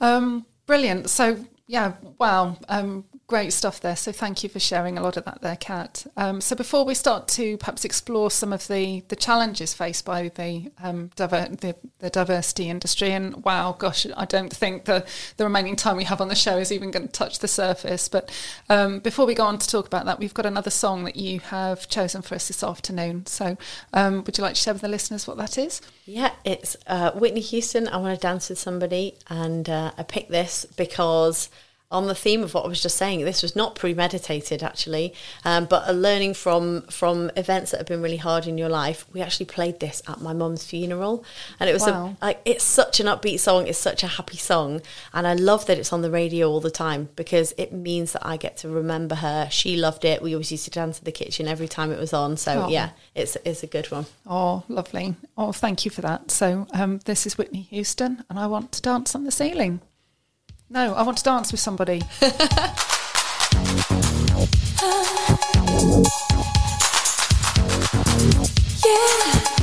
Um, 0.00 0.46
brilliant. 0.66 1.10
So, 1.10 1.44
yeah, 1.66 1.94
wow. 2.18 2.56
Um, 2.68 3.04
great 3.32 3.54
stuff 3.54 3.80
there. 3.80 3.96
So, 3.96 4.12
thank 4.12 4.42
you 4.42 4.50
for 4.50 4.60
sharing 4.60 4.98
a 4.98 5.02
lot 5.02 5.16
of 5.16 5.24
that 5.24 5.40
there, 5.40 5.56
Kat. 5.56 6.06
Um, 6.18 6.42
so, 6.42 6.54
before 6.54 6.84
we 6.84 6.92
start 6.92 7.28
to 7.28 7.56
perhaps 7.56 7.82
explore 7.82 8.30
some 8.30 8.52
of 8.52 8.68
the, 8.68 9.04
the 9.08 9.16
challenges 9.16 9.72
faced 9.72 10.04
by 10.04 10.28
the, 10.28 10.70
um, 10.82 11.10
diver- 11.16 11.48
the 11.48 11.74
the 12.00 12.10
diversity 12.10 12.68
industry, 12.68 13.10
and 13.12 13.42
wow, 13.42 13.74
gosh, 13.78 14.06
I 14.18 14.26
don't 14.26 14.54
think 14.54 14.84
the, 14.84 15.06
the 15.38 15.44
remaining 15.44 15.76
time 15.76 15.96
we 15.96 16.04
have 16.04 16.20
on 16.20 16.28
the 16.28 16.34
show 16.34 16.58
is 16.58 16.70
even 16.70 16.90
going 16.90 17.06
to 17.06 17.12
touch 17.12 17.38
the 17.38 17.48
surface. 17.48 18.06
But 18.06 18.30
um, 18.68 18.98
before 18.98 19.24
we 19.24 19.34
go 19.34 19.44
on 19.46 19.58
to 19.58 19.66
talk 19.66 19.86
about 19.86 20.04
that, 20.04 20.18
we've 20.18 20.34
got 20.34 20.44
another 20.44 20.68
song 20.68 21.04
that 21.04 21.16
you 21.16 21.40
have 21.40 21.88
chosen 21.88 22.20
for 22.20 22.34
us 22.34 22.48
this 22.48 22.62
afternoon. 22.62 23.24
So, 23.24 23.56
um, 23.94 24.24
would 24.24 24.36
you 24.36 24.42
like 24.42 24.56
to 24.56 24.60
share 24.60 24.74
with 24.74 24.82
the 24.82 24.88
listeners 24.88 25.26
what 25.26 25.38
that 25.38 25.56
is? 25.56 25.80
Yeah, 26.04 26.32
it's 26.44 26.76
uh, 26.86 27.12
Whitney 27.12 27.40
Houston. 27.40 27.88
I 27.88 27.96
want 27.96 28.14
to 28.14 28.20
dance 28.20 28.50
with 28.50 28.58
somebody, 28.58 29.16
and 29.30 29.70
uh, 29.70 29.92
I 29.96 30.02
picked 30.02 30.30
this 30.30 30.66
because 30.76 31.48
on 31.92 32.06
the 32.08 32.14
theme 32.14 32.42
of 32.42 32.54
what 32.54 32.64
I 32.64 32.68
was 32.68 32.82
just 32.82 32.96
saying, 32.96 33.24
this 33.24 33.42
was 33.42 33.54
not 33.54 33.74
premeditated 33.76 34.62
actually, 34.62 35.14
um, 35.44 35.66
but 35.66 35.82
a 35.86 35.92
learning 35.92 36.34
from 36.34 36.82
from 36.88 37.30
events 37.36 37.70
that 37.70 37.78
have 37.78 37.86
been 37.86 38.02
really 38.02 38.16
hard 38.16 38.46
in 38.46 38.58
your 38.58 38.68
life. 38.68 39.06
We 39.12 39.20
actually 39.20 39.46
played 39.46 39.78
this 39.78 40.02
at 40.08 40.20
my 40.20 40.32
mum's 40.32 40.64
funeral, 40.64 41.24
and 41.60 41.70
it 41.70 41.72
was 41.72 41.82
Wow. 41.86 42.16
a, 42.20 42.24
like 42.24 42.40
it's 42.44 42.64
such 42.64 42.98
an 43.00 43.06
upbeat 43.06 43.38
song. 43.40 43.66
It's 43.68 43.78
such 43.78 44.02
a 44.02 44.06
happy 44.08 44.38
song, 44.38 44.80
and 45.12 45.26
I 45.26 45.34
love 45.34 45.66
that 45.66 45.78
it's 45.78 45.92
on 45.92 46.02
the 46.02 46.10
radio 46.10 46.48
all 46.50 46.60
the 46.60 46.70
time 46.70 47.10
because 47.16 47.52
it 47.58 47.72
means 47.72 48.12
that 48.12 48.26
I 48.26 48.36
get 48.36 48.56
to 48.58 48.68
remember 48.68 49.14
her. 49.16 49.48
She 49.50 49.76
loved 49.76 50.04
it. 50.04 50.22
We 50.22 50.34
always 50.34 50.50
used 50.50 50.64
to 50.64 50.70
dance 50.70 50.98
in 50.98 51.04
the 51.04 51.12
kitchen 51.12 51.46
every 51.46 51.68
time 51.68 51.92
it 51.92 51.98
was 51.98 52.12
on. 52.12 52.36
So 52.36 52.64
Oh. 52.66 52.68
yeah, 52.68 52.90
it's 53.14 53.36
it's 53.44 53.62
a 53.62 53.66
good 53.66 53.90
one. 53.90 54.06
Oh, 54.26 54.62
lovely. 54.68 55.14
Oh, 55.36 55.52
thank 55.52 55.84
you 55.84 55.90
for 55.90 56.00
that. 56.02 56.30
So, 56.30 56.66
um, 56.72 57.00
this 57.04 57.26
is 57.26 57.36
Whitney 57.36 57.62
Houston, 57.70 58.24
and 58.30 58.38
I 58.38 58.46
want 58.46 58.72
to 58.72 58.82
dance 58.82 59.14
on 59.14 59.24
the 59.24 59.30
ceiling. 59.30 59.80
No, 60.72 60.94
I 60.94 61.02
want 61.02 61.18
to 61.18 61.24
dance 61.24 61.52
with 61.52 61.60
somebody. 61.60 62.00
Clock 68.82 69.61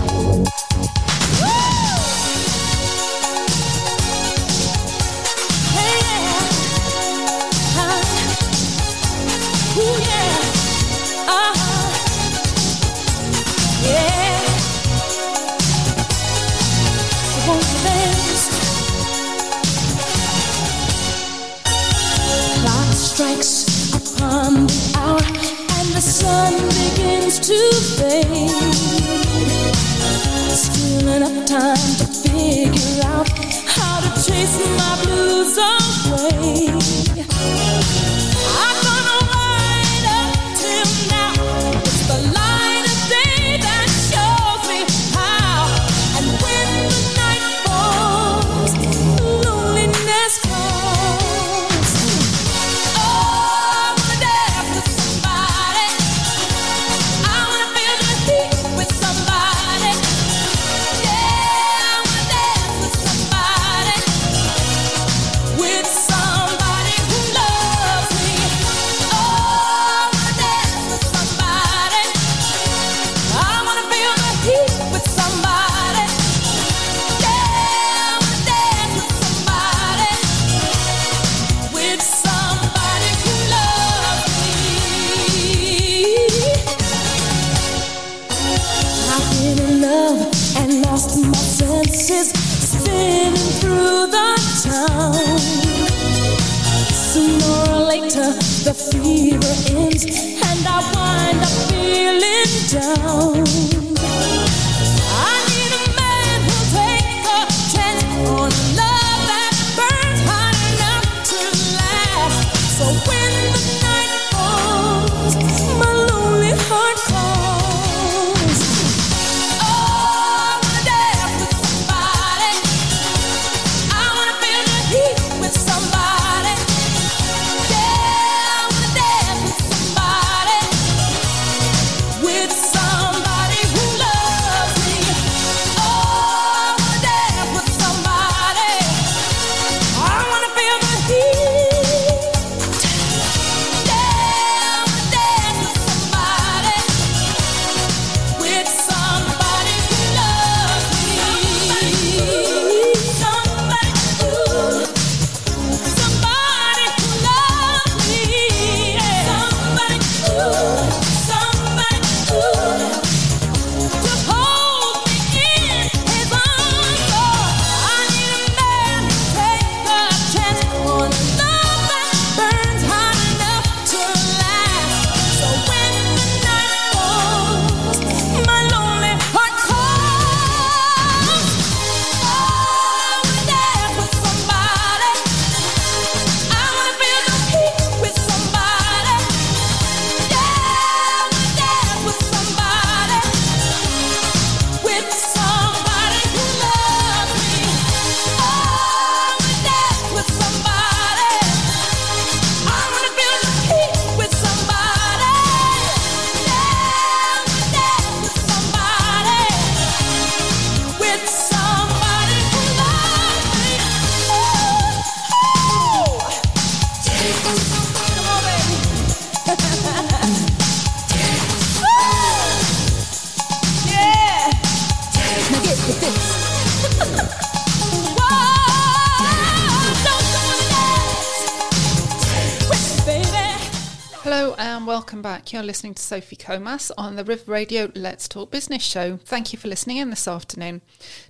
and 234.80 234.88
welcome 234.88 235.22
back. 235.22 235.52
You're 235.52 235.62
listening 235.62 235.94
to 235.96 236.02
Sophie 236.02 236.38
Comas 236.38 236.90
on 236.98 237.18
the 237.18 237.26
River 237.26 237.52
Radio 237.52 237.92
Let's 237.96 238.30
Talk 238.30 238.50
Business 238.50 238.82
Show. 238.82 239.18
Thank 239.26 239.52
you 239.52 239.60
for 239.60 239.68
listening 239.68 239.98
in 239.98 240.10
this 240.10 240.26
afternoon. 240.26 240.80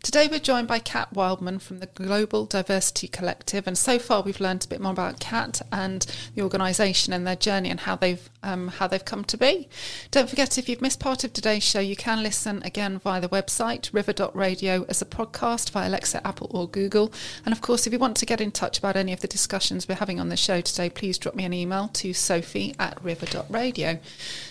Today 0.04 0.28
we're 0.30 0.38
joined 0.38 0.68
by 0.68 0.78
Kat 0.78 1.12
Wildman 1.14 1.58
from 1.58 1.80
the 1.80 1.88
Global 1.88 2.46
Diversity 2.46 3.08
Collective, 3.08 3.66
and 3.66 3.76
so 3.76 3.98
far 3.98 4.22
we've 4.22 4.40
learned 4.40 4.66
a 4.66 4.68
bit 4.68 4.80
more 4.80 4.92
about 4.92 5.20
Kat 5.20 5.64
and 5.72 6.06
the 6.36 6.44
organisation 6.44 7.12
and 7.12 7.26
their 7.26 7.36
journey 7.36 7.72
and 7.72 7.80
how 7.80 7.96
they've 7.96 8.30
um, 8.44 8.68
how 8.68 8.86
they've 8.86 9.04
come 9.04 9.24
to 9.26 9.38
be. 9.38 9.68
Don't 10.12 10.30
forget 10.30 10.60
if 10.60 10.70
you've 10.70 10.82
missed 10.82 11.00
part 11.00 11.24
of 11.24 11.34
today's 11.34 11.64
show, 11.64 11.80
you 11.80 11.96
can 11.96 12.22
listen 12.22 12.62
again 12.64 13.00
via 13.00 13.20
the 13.20 13.30
website 13.30 13.92
river.radio 13.92 14.86
as 14.88 15.02
a 15.02 15.06
podcast 15.06 15.72
via 15.72 15.90
Alexa, 15.90 16.26
Apple, 16.26 16.52
or 16.54 16.68
Google. 16.68 17.12
And 17.46 17.52
of 17.52 17.62
course, 17.62 17.88
if 17.88 17.94
you 17.94 18.00
want 18.00 18.16
to 18.18 18.28
get 18.28 18.42
in 18.42 18.52
touch 18.52 18.78
about 18.78 18.96
any 18.96 19.12
of 19.12 19.22
the 19.22 19.28
discussions 19.28 19.88
we're 19.88 19.96
having 19.96 20.20
on 20.20 20.30
the 20.30 20.38
show 20.38 20.62
today, 20.62 20.92
please 20.92 21.18
drop 21.18 21.34
me 21.34 21.46
an 21.46 21.54
email 21.54 21.88
to 21.94 22.14
sophie 22.14 22.76
at 22.78 23.04
river.radio. 23.04 23.39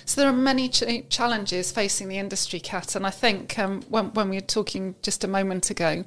So 0.04 0.20
there 0.20 0.30
are 0.30 0.36
many 0.36 0.68
ch- 0.68 1.08
challenges 1.08 1.70
facing 1.70 2.08
the 2.08 2.18
industry, 2.18 2.60
Kat, 2.60 2.94
and 2.96 3.06
I 3.06 3.10
think 3.10 3.58
um, 3.58 3.82
when, 3.88 4.06
when 4.14 4.30
we 4.30 4.36
were 4.36 4.40
talking 4.40 4.94
just 5.02 5.24
a 5.24 5.28
moment 5.28 5.70
ago, 5.70 6.04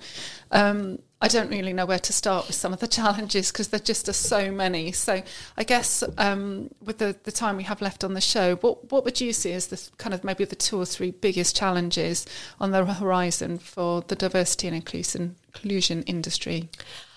um, 0.51 0.99
I 1.23 1.27
don't 1.27 1.51
really 1.51 1.71
know 1.71 1.85
where 1.85 1.99
to 1.99 2.13
start 2.13 2.47
with 2.47 2.55
some 2.55 2.73
of 2.73 2.79
the 2.79 2.87
challenges 2.99 3.51
because 3.51 3.67
there 3.67 3.79
just 3.79 4.09
are 4.09 4.13
so 4.13 4.51
many. 4.51 4.91
So 4.91 5.21
I 5.55 5.63
guess 5.63 6.03
um, 6.17 6.71
with 6.83 6.97
the, 6.97 7.15
the 7.23 7.31
time 7.31 7.57
we 7.57 7.63
have 7.63 7.81
left 7.81 8.03
on 8.03 8.15
the 8.15 8.21
show, 8.21 8.55
what 8.57 8.91
what 8.91 9.05
would 9.05 9.21
you 9.21 9.31
see 9.33 9.53
as 9.53 9.67
the 9.67 9.79
kind 9.97 10.13
of 10.13 10.23
maybe 10.23 10.45
the 10.45 10.55
two 10.55 10.79
or 10.79 10.85
three 10.85 11.11
biggest 11.11 11.55
challenges 11.55 12.25
on 12.59 12.71
the 12.71 12.83
horizon 12.85 13.59
for 13.59 14.01
the 14.01 14.15
diversity 14.15 14.67
and 14.67 14.75
inclusion 14.75 15.35
inclusion 15.53 16.01
industry 16.03 16.69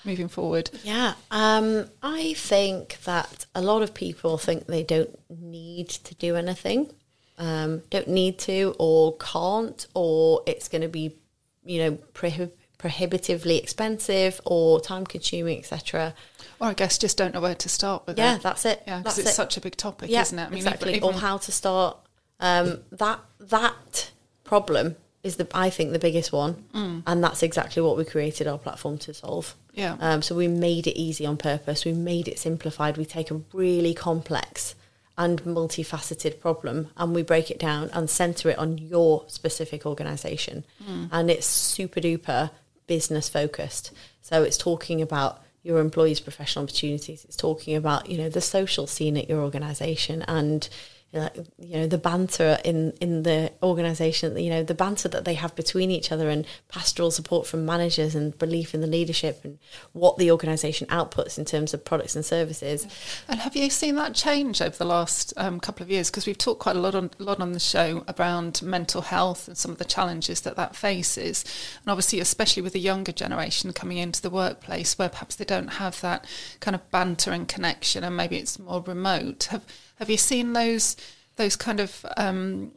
moving 0.05 0.29
forward? 0.29 0.71
Yeah, 0.83 1.15
um, 1.31 1.87
I 2.03 2.35
think 2.35 2.99
that 3.05 3.47
a 3.55 3.61
lot 3.63 3.83
of 3.83 3.95
people 3.95 4.39
think 4.39 4.67
they 4.67 4.83
don't 4.83 5.17
need 5.29 5.89
to 5.89 6.15
do 6.17 6.37
anything, 6.37 6.91
um, 7.39 7.83
don't 7.91 8.09
need 8.09 8.39
to, 8.41 8.75
or 8.79 9.17
can't, 9.17 9.87
or 9.95 10.43
it's 10.47 10.69
going 10.69 10.83
to 10.83 10.89
be, 10.89 11.17
you 11.65 11.79
know, 11.83 11.93
prohib- 12.13 12.53
prohibitively 12.79 13.57
expensive 13.59 14.41
or 14.45 14.81
time 14.81 15.05
consuming, 15.07 15.59
etc. 15.59 16.15
Or 16.61 16.69
I 16.69 16.75
guess 16.75 16.99
just 16.99 17.17
don't 17.17 17.35
know 17.35 17.41
where 17.41 17.55
to 17.55 17.69
start 17.69 18.07
with 18.07 18.19
Yeah, 18.19 18.37
it. 18.37 18.43
that's 18.43 18.65
it. 18.65 18.83
Yeah, 18.87 18.99
because 18.99 19.19
it's 19.19 19.31
it. 19.31 19.35
such 19.35 19.57
a 19.57 19.61
big 19.61 19.77
topic, 19.77 20.11
yeah, 20.11 20.21
isn't 20.23 20.39
it? 20.39 20.43
I 20.43 20.49
mean, 20.51 20.59
exactly. 20.59 20.95
even- 20.95 21.09
or 21.09 21.13
how 21.15 21.39
to 21.39 21.51
start. 21.53 21.97
Um, 22.41 22.81
that 22.93 23.21
that 23.41 24.11
problem 24.45 24.97
is 25.25 25.37
the 25.37 25.49
I 25.53 25.71
think 25.71 25.93
the 25.93 25.99
biggest 25.99 26.33
one, 26.33 26.65
and 27.07 27.25
that's 27.25 27.43
exactly 27.43 27.83
what 27.83 27.97
we 27.97 28.05
created 28.05 28.47
our 28.47 28.59
platform 28.59 28.99
to 28.99 29.15
solve. 29.15 29.57
Yeah. 29.73 29.97
Um, 29.99 30.23
so 30.23 30.37
we 30.37 30.47
made 30.47 30.87
it 30.87 30.97
easy 30.97 31.27
on 31.27 31.37
purpose. 31.37 31.85
We 31.85 31.93
made 31.93 32.29
it 32.29 32.39
simplified. 32.39 32.97
We 32.97 33.05
take 33.05 33.33
a 33.33 33.41
really 33.53 33.95
complex 33.95 34.77
and 35.17 35.43
multifaceted 35.45 36.41
problem 36.41 36.89
and 36.97 37.15
we 37.15 37.23
break 37.23 37.51
it 37.51 37.59
down 37.59 37.89
and 37.93 38.11
center 38.11 38.51
it 38.51 38.59
on 38.59 38.79
your 38.79 39.25
specific 39.29 39.87
organization. 39.87 40.65
And 41.13 41.31
it's 41.31 41.47
super 41.47 42.01
duper 42.01 42.51
business 42.87 43.29
focused. 43.29 43.93
So 44.23 44.43
it's 44.43 44.59
talking 44.59 45.01
about 45.01 45.41
your 45.63 45.79
employees' 45.79 46.21
professional 46.21 46.65
opportunities. 46.65 47.25
It's 47.25 47.37
talking 47.37 47.77
about, 47.77 48.11
you 48.11 48.19
know, 48.19 48.29
the 48.29 48.41
social 48.41 48.87
scene 48.87 49.17
at 49.17 49.29
your 49.29 49.41
organization 49.41 50.23
and 50.23 50.69
you 51.15 51.21
know, 51.21 51.31
you 51.59 51.77
know 51.79 51.87
the 51.87 51.99
banter 51.99 52.59
in 52.65 52.93
in 53.01 53.23
the 53.23 53.53
organization 53.63 54.37
you 54.37 54.51
know 54.51 54.63
the 54.63 54.75
banter 54.75 55.09
that 55.09 55.25
they 55.25 55.35
have 55.35 55.55
between 55.55 55.91
each 55.91 56.11
other 56.11 56.29
and 56.29 56.45
pastoral 56.69 57.11
support 57.11 57.47
from 57.47 57.65
managers 57.65 58.15
and 58.15 58.37
belief 58.39 58.75
in 58.75 58.81
the 58.81 58.87
leadership 58.87 59.41
and 59.45 59.59
what 59.93 60.19
the 60.19 60.31
organization 60.31 60.87
outputs 60.89 61.39
in 61.39 61.45
terms 61.45 61.73
of 61.73 61.85
products 61.85 62.15
and 62.17 62.25
services 62.25 62.87
And 63.29 63.41
have 63.41 63.57
you 63.57 63.71
seen 63.71 63.97
that 63.97 64.15
change 64.15 64.61
over 64.61 64.77
the 64.77 64.85
last 64.85 65.33
um, 65.37 65.61
couple 65.61 65.83
of 65.83 65.91
years? 65.91 66.11
Because 66.11 66.27
we've 66.27 66.39
talked 66.39 66.61
quite 66.61 66.77
a 66.77 66.81
lot 66.81 66.95
on 66.95 67.11
lot 67.19 67.41
on 67.41 67.53
the 67.53 67.61
show 67.61 68.05
around 68.19 68.63
mental 68.63 69.03
health 69.03 69.49
and 69.49 69.57
some 69.57 69.71
of 69.71 69.79
the 69.79 69.85
challenges 69.85 70.41
that 70.43 70.57
that 70.57 70.77
faces, 70.77 71.45
and 71.83 71.91
obviously, 71.91 72.21
especially 72.21 72.63
with 72.63 72.73
the 72.73 72.81
younger 72.81 73.13
generation 73.13 73.73
coming 73.73 73.99
into 73.99 74.21
the 74.23 74.31
workplace, 74.31 74.99
where 74.99 75.09
perhaps 75.09 75.37
they 75.37 75.45
don't 75.45 75.75
have 75.75 76.01
that 76.01 76.27
kind 76.61 76.75
of 76.75 76.91
banter 76.91 77.31
and 77.31 77.49
connection, 77.49 78.05
and 78.05 78.17
maybe 78.17 78.37
it's 78.37 78.59
more 78.59 78.83
remote. 78.83 79.45
Have 79.45 79.65
Have 79.97 80.11
you 80.11 80.17
seen 80.17 80.53
those 80.53 80.97
those 81.37 81.57
kind 81.57 81.81
of 81.81 82.07
um, 82.17 82.73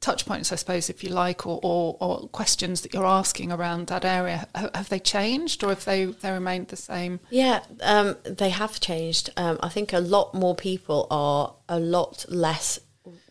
touch 0.00 0.26
points, 0.26 0.52
I 0.52 0.56
suppose, 0.56 0.88
if 0.88 1.02
you 1.02 1.10
like, 1.10 1.46
or, 1.46 1.58
or, 1.62 1.96
or 2.00 2.28
questions 2.28 2.82
that 2.82 2.94
you're 2.94 3.04
asking 3.04 3.50
around 3.50 3.88
that 3.88 4.04
area? 4.04 4.46
Have, 4.54 4.88
they 4.88 5.00
changed, 5.00 5.64
or 5.64 5.70
have 5.70 5.84
they 5.84 6.04
they 6.04 6.30
remained 6.30 6.68
the 6.68 6.76
same? 6.76 7.20
Yeah, 7.30 7.62
um, 7.82 8.16
they 8.24 8.50
have 8.50 8.78
changed. 8.80 9.30
Um, 9.36 9.58
I 9.62 9.68
think 9.68 9.92
a 9.92 9.98
lot 9.98 10.34
more 10.34 10.54
people 10.54 11.06
are 11.10 11.54
a 11.68 11.80
lot 11.80 12.24
less 12.28 12.78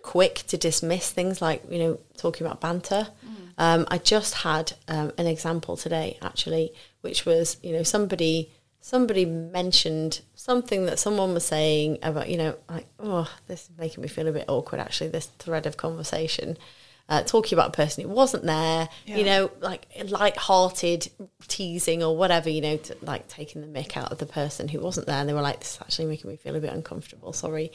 quick 0.02 0.44
to 0.48 0.58
dismiss 0.58 1.12
things 1.12 1.42
like 1.42 1.64
you 1.70 1.80
know 1.80 2.00
talking 2.18 2.46
about 2.46 2.62
banter. 2.62 3.08
Um, 3.58 3.86
I 3.90 4.00
just 4.00 4.34
had 4.36 4.74
um, 4.88 5.14
an 5.18 5.28
example 5.28 5.78
today 5.78 6.18
actually, 6.22 6.74
which 7.02 7.26
was 7.26 7.58
you 7.64 7.72
know 7.74 7.84
somebody 7.84 8.52
somebody 8.86 9.26
mentioned 9.26 10.22
something 10.36 10.86
that 10.86 11.00
someone 11.00 11.34
was 11.34 11.44
saying 11.44 11.98
about 12.04 12.30
you 12.30 12.38
know 12.38 12.56
like 12.70 12.86
oh 13.00 13.28
this 13.48 13.64
is 13.64 13.72
making 13.80 14.00
me 14.04 14.08
feel 14.08 14.28
a 14.28 14.32
bit 14.32 14.46
awkward 14.48 14.80
actually 14.80 15.10
this 15.10 15.26
thread 15.40 15.66
of 15.66 15.76
conversation. 15.76 16.56
Uh, 17.08 17.22
talking 17.22 17.56
about 17.56 17.68
a 17.70 17.72
person 17.72 18.04
who 18.04 18.10
wasn't 18.10 18.44
there, 18.44 18.90
Yeah. 19.06 19.18
you 19.18 19.24
know, 19.26 19.52
like 19.60 19.86
light-hearted 20.10 21.08
teasing 21.48 22.02
or 22.02 22.18
whatever, 22.18 22.50
you 22.50 22.62
know, 22.62 22.78
to, 22.78 22.98
like 23.04 23.28
taking 23.28 23.62
the 23.62 23.68
mick 23.68 23.96
out 23.96 24.12
of 24.12 24.18
the 24.18 24.26
person 24.26 24.68
who 24.68 24.80
wasn't 24.80 25.06
there, 25.06 25.18
and 25.18 25.30
they 25.30 25.34
were 25.34 25.44
like, 25.44 25.60
"This 25.60 25.76
is 25.76 25.82
actually 25.82 26.06
making 26.06 26.32
me 26.32 26.36
feel 26.36 26.56
a 26.56 26.60
bit 26.60 26.74
uncomfortable." 26.74 27.32
Sorry, 27.32 27.72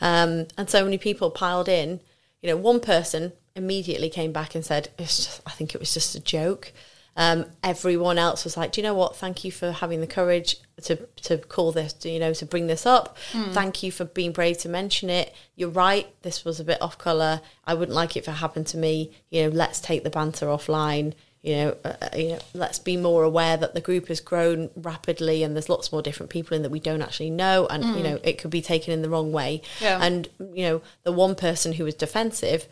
um, 0.00 0.46
and 0.56 0.70
so 0.70 0.82
many 0.82 0.96
people 0.96 1.30
piled 1.30 1.68
in. 1.68 2.00
You 2.40 2.48
know, 2.48 2.56
one 2.56 2.80
person 2.80 3.32
immediately 3.54 4.08
came 4.08 4.32
back 4.32 4.54
and 4.54 4.64
said, 4.64 4.88
"It's 4.98 5.16
just, 5.26 5.42
I 5.44 5.50
think 5.50 5.74
it 5.74 5.78
was 5.78 5.92
just 5.92 6.14
a 6.14 6.20
joke." 6.20 6.72
Um, 7.20 7.44
everyone 7.62 8.16
else 8.16 8.44
was 8.44 8.56
like, 8.56 8.72
"Do 8.72 8.80
you 8.80 8.82
know 8.82 8.94
what? 8.94 9.14
Thank 9.14 9.44
you 9.44 9.52
for 9.52 9.72
having 9.72 10.00
the 10.00 10.06
courage 10.06 10.56
to 10.84 10.96
to 10.96 11.36
call 11.36 11.70
this, 11.70 11.94
you 12.02 12.18
know, 12.18 12.32
to 12.32 12.46
bring 12.46 12.66
this 12.66 12.86
up. 12.86 13.18
Thank 13.50 13.82
you 13.82 13.92
for 13.92 14.06
being 14.06 14.32
brave 14.32 14.56
to 14.60 14.70
mention 14.70 15.10
it. 15.10 15.34
You're 15.54 15.68
right. 15.68 16.06
This 16.22 16.46
was 16.46 16.60
a 16.60 16.64
bit 16.64 16.80
off 16.80 16.96
color. 16.96 17.42
I 17.66 17.74
wouldn't 17.74 17.94
like 17.94 18.16
it 18.16 18.20
if 18.20 18.28
it 18.28 18.32
happened 18.32 18.68
to 18.68 18.78
me. 18.78 19.12
You 19.28 19.42
know, 19.42 19.48
let's 19.50 19.80
take 19.80 20.02
the 20.02 20.08
banter 20.08 20.46
offline." 20.46 21.12
You 21.42 21.56
know, 21.56 21.76
uh, 21.86 21.94
uh, 22.02 22.08
you 22.16 22.28
know, 22.30 22.38
let's 22.52 22.78
be 22.78 22.98
more 22.98 23.22
aware 23.22 23.56
that 23.56 23.72
the 23.72 23.80
group 23.80 24.08
has 24.08 24.20
grown 24.20 24.68
rapidly, 24.76 25.42
and 25.42 25.54
there's 25.54 25.70
lots 25.70 25.90
more 25.90 26.02
different 26.02 26.30
people 26.30 26.54
in 26.54 26.62
that 26.62 26.70
we 26.70 26.80
don't 26.80 27.00
actually 27.00 27.30
know, 27.30 27.66
and 27.66 27.82
you 27.96 28.02
know, 28.02 28.18
it 28.22 28.36
could 28.38 28.50
be 28.50 28.60
taken 28.60 28.92
in 28.92 29.00
the 29.00 29.08
wrong 29.08 29.32
way. 29.32 29.62
Yeah. 29.80 29.98
And 30.02 30.28
you 30.38 30.64
know, 30.64 30.82
the 31.02 31.12
one 31.12 31.34
person 31.34 31.74
who 31.74 31.84
was 31.84 31.94
defensive 31.94 32.66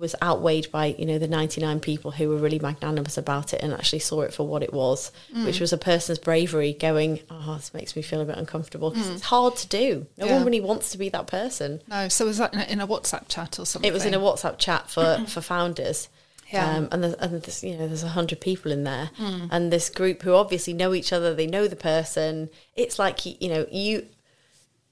was 0.00 0.16
outweighed 0.22 0.70
by 0.72 0.86
you 0.98 1.06
know 1.06 1.18
the 1.18 1.28
99 1.28 1.78
people 1.80 2.10
who 2.10 2.28
were 2.28 2.36
really 2.36 2.58
magnanimous 2.58 3.16
about 3.16 3.54
it 3.54 3.60
and 3.62 3.72
actually 3.72 4.00
saw 4.00 4.22
it 4.22 4.34
for 4.34 4.46
what 4.46 4.62
it 4.62 4.72
was 4.72 5.12
which 5.44 5.56
mm. 5.56 5.60
was 5.60 5.72
a 5.72 5.78
person's 5.78 6.18
bravery 6.18 6.72
going 6.72 7.20
oh 7.30 7.60
this 7.60 7.74
makes 7.74 7.94
me 7.94 8.02
feel 8.02 8.20
a 8.20 8.24
bit 8.24 8.36
uncomfortable. 8.36 8.90
Because 8.90 9.08
mm. 9.08 9.14
it's 9.14 9.22
hard 9.22 9.56
to 9.56 9.68
do. 9.68 10.06
No 10.16 10.26
Yeah. 10.26 10.36
one 10.36 10.44
really 10.44 10.60
wants 10.60 10.90
to 10.90 10.98
be 10.98 11.08
that 11.10 11.26
person. 11.26 11.82
No, 11.88 12.08
so 12.08 12.26
was 12.26 12.38
that 12.38 12.54
in 12.54 12.60
a, 12.60 12.64
in 12.64 12.80
a 12.80 12.86
WhatsApp 12.86 13.28
chat 13.28 13.58
or 13.58 13.66
something? 13.66 13.88
it 13.88 13.92
was 13.92 14.04
in 14.04 14.14
a 14.14 14.18
whatsapp 14.18 14.58
chat 14.58 14.90
for 14.90 15.02
mm-hmm. 15.02 15.24
for 15.26 15.40
founders. 15.40 16.08
Yeah. 16.50 16.78
um, 16.78 16.88
and 16.90 17.04
there's, 17.04 17.14
and 17.14 17.42
there's 17.42 17.62
you 17.62 17.76
know 17.76 17.86
there's 17.86 18.02
a 18.02 18.08
hundred 18.08 18.40
people 18.40 18.72
in 18.72 18.84
there. 18.84 19.10
Mm. 19.18 19.48
And 19.50 19.72
this 19.72 19.88
group 19.88 20.22
who 20.22 20.34
obviously 20.34 20.72
know 20.72 20.94
each 20.94 21.12
other 21.12 21.34
they 21.34 21.46
know 21.46 21.68
the 21.68 21.76
person. 21.76 22.50
It's 22.74 22.98
like 22.98 23.24
you, 23.26 23.34
you 23.40 23.48
know 23.48 23.66
you 23.70 24.06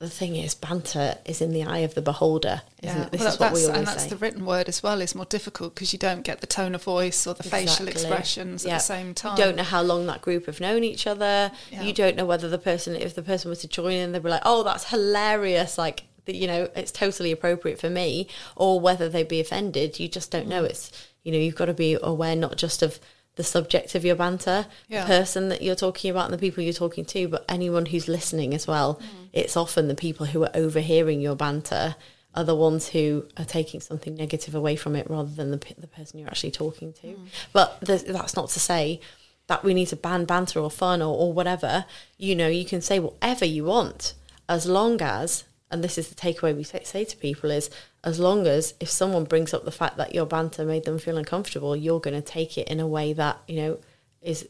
the 0.01 0.09
thing 0.09 0.37
is 0.37 0.55
banter 0.55 1.17
is 1.25 1.41
in 1.41 1.53
the 1.53 1.65
eye 1.65 1.79
of 1.79 1.95
the 1.95 2.01
beholder 2.03 2.63
isn't 2.83 2.97
Yeah, 2.97 3.07
it 3.07 3.11
this 3.11 3.21
well, 3.21 3.29
is 3.33 3.35
what 3.35 3.39
that's, 3.51 3.55
we 3.61 3.63
always 3.67 3.79
and 3.79 3.87
that's 3.89 4.03
say 4.05 4.09
the 4.11 4.17
written 4.17 4.47
word 4.47 4.69
as 4.69 4.81
well 4.83 5.01
is 5.01 5.15
more 5.15 5.25
difficult 5.25 5.75
because 5.75 5.93
you 5.93 5.99
don't 5.99 6.23
get 6.23 6.41
the 6.41 6.47
tone 6.47 6.75
of 6.77 6.85
voice 6.85 7.27
or 7.27 7.35
the 7.35 7.43
facial 7.43 7.89
Exactly. 7.89 7.91
expressions 7.93 8.65
at 8.65 8.71
the 8.71 8.79
same 8.79 9.13
time. 9.13 9.37
You 9.37 9.45
don't 9.45 9.57
know 9.57 9.65
how 9.65 9.83
long 9.83 10.07
that 10.07 10.23
group 10.23 10.47
have 10.47 10.61
known 10.61 10.85
each 10.85 11.07
other. 11.09 11.51
Yeah. 11.73 11.83
You 11.83 11.93
don't 11.93 12.17
know 12.17 12.27
whether 12.27 12.49
the 12.49 12.59
person, 12.59 12.95
if 12.95 13.15
the 13.17 13.23
person 13.23 13.49
was 13.51 13.59
to 13.63 13.69
join 13.69 13.93
in, 13.95 14.13
they'd 14.13 14.23
be 14.23 14.29
like, 14.31 14.43
"Oh, 14.45 14.63
that's 14.63 14.85
hilarious!" 14.91 15.77
Like, 15.79 16.05
you 16.27 16.47
know, 16.47 16.69
it's 16.77 16.93
totally 16.93 17.33
appropriate 17.33 17.81
for 17.81 17.91
me, 17.91 18.29
or 18.55 18.79
whether 18.79 19.09
they'd 19.09 19.27
be 19.27 19.41
offended. 19.41 19.99
You 19.99 20.07
just 20.09 20.31
don't 20.31 20.47
Mm. 20.47 20.51
know. 20.51 20.65
It's 20.65 20.93
you 21.25 21.33
know, 21.33 21.39
you've 21.39 21.57
got 21.57 21.67
to 21.67 21.75
be 21.75 21.99
aware 22.01 22.37
not 22.37 22.57
just 22.57 22.83
of 22.83 23.01
the 23.39 23.45
subject 23.45 23.95
of 23.95 24.05
your 24.05 24.17
banter, 24.17 24.67
Yeah. 24.89 25.03
the 25.03 25.07
person 25.07 25.49
that 25.49 25.63
you're 25.63 25.77
talking 25.87 26.11
about, 26.11 26.25
and 26.27 26.35
the 26.35 26.39
people 26.39 26.63
you're 26.63 26.73
talking 26.85 27.05
to, 27.07 27.29
but 27.29 27.45
anyone 27.49 27.87
who's 27.87 28.09
listening 28.09 28.53
as 28.53 28.67
well. 28.67 28.97
Mm. 28.97 29.29
It's 29.33 29.57
often 29.57 29.87
the 29.89 29.95
people 29.95 30.27
who 30.27 30.43
are 30.43 30.51
overhearing 30.55 31.21
your 31.21 31.37
banter 31.37 31.95
are 32.35 32.45
the 32.45 32.55
ones 32.57 32.89
who 32.89 33.27
are 33.37 33.45
taking 33.45 33.81
something 33.81 34.15
negative 34.17 34.55
away 34.57 34.75
from 34.77 34.97
it 34.97 35.09
rather 35.09 35.31
than 35.31 35.51
the, 35.53 35.61
the 35.79 35.87
person 35.87 36.19
you're 36.19 36.29
actually 36.29 36.51
talking 36.51 36.93
to. 36.95 37.07
Mm. 37.07 37.27
But 37.53 37.79
there's- 37.81 38.03
that's 38.03 38.35
not 38.37 38.51
to 38.51 38.61
say 38.61 39.01
that 39.47 39.63
we 39.65 39.73
need 39.73 39.87
to 39.89 39.97
ban 39.97 40.25
banter 40.25 40.59
or 40.61 40.71
fun 40.71 41.01
or, 41.01 41.17
or 41.17 41.33
whatever. 41.33 41.85
You 42.19 42.35
know, 42.35 42.49
you 42.49 42.65
can 42.65 42.81
say 42.83 42.99
whatever 42.99 43.45
you 43.45 43.65
want 43.65 44.15
as 44.49 44.67
long 44.67 45.01
as, 45.01 45.45
and 45.71 45.85
this 45.85 45.99
is 45.99 46.09
the 46.09 46.15
takeaway 46.15 46.57
we 46.57 46.63
say, 46.63 47.05
to 47.05 47.17
people 47.17 47.51
is, 47.51 47.71
as 48.05 48.19
long 48.19 48.47
as 48.47 48.75
if 48.81 48.89
someone 48.89 49.25
brings 49.25 49.53
up 49.53 49.65
the 49.65 49.71
fact 49.71 49.97
that 49.99 50.15
your 50.15 50.27
banter 50.27 50.65
made 50.65 50.85
them 50.85 50.99
feel 50.99 51.19
uncomfortable, 51.19 51.77
you're 51.77 52.01
going 52.01 52.21
to 52.21 52.27
take 52.27 52.57
it 52.57 52.69
in 52.69 52.81
a 52.81 52.87
way 52.87 53.13
that, 53.13 53.39
you 53.47 53.57
know, 53.57 53.79
is 54.23 54.49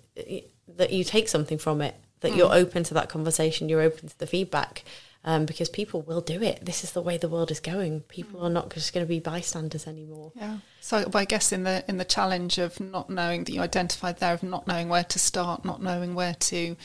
that 0.76 0.92
you 0.92 1.04
take 1.04 1.28
something 1.28 1.58
from 1.58 1.80
it, 1.80 1.94
that 2.20 2.36
you're 2.36 2.52
open 2.52 2.84
to 2.84 2.94
that 2.94 3.08
conversation, 3.08 3.68
you're 3.68 3.80
open 3.80 4.08
to 4.08 4.18
the 4.18 4.26
feedback. 4.26 4.84
um, 5.24 5.44
because 5.46 5.68
people 5.68 6.02
will 6.02 6.20
do 6.20 6.42
it. 6.42 6.64
This 6.64 6.84
is 6.84 6.92
the 6.92 7.02
way 7.02 7.18
the 7.18 7.28
world 7.28 7.50
is 7.50 7.60
going. 7.60 8.00
People 8.02 8.40
are 8.40 8.50
not 8.50 8.72
just 8.72 8.92
going 8.92 9.04
to 9.04 9.08
be 9.08 9.20
bystanders 9.20 9.86
anymore. 9.86 10.32
Yeah. 10.34 10.58
So 10.80 11.10
I 11.12 11.24
guess 11.24 11.52
in 11.52 11.64
the 11.64 11.84
in 11.88 11.98
the 11.98 12.04
challenge 12.04 12.58
of 12.58 12.78
not 12.80 13.10
knowing 13.10 13.44
that 13.44 13.52
you 13.52 13.60
identified 13.60 14.18
there 14.18 14.32
of 14.32 14.42
not 14.42 14.66
knowing 14.66 14.88
where 14.88 15.04
to 15.04 15.18
start, 15.18 15.64
not 15.64 15.82
knowing 15.82 16.14
where 16.14 16.34
to, 16.34 16.76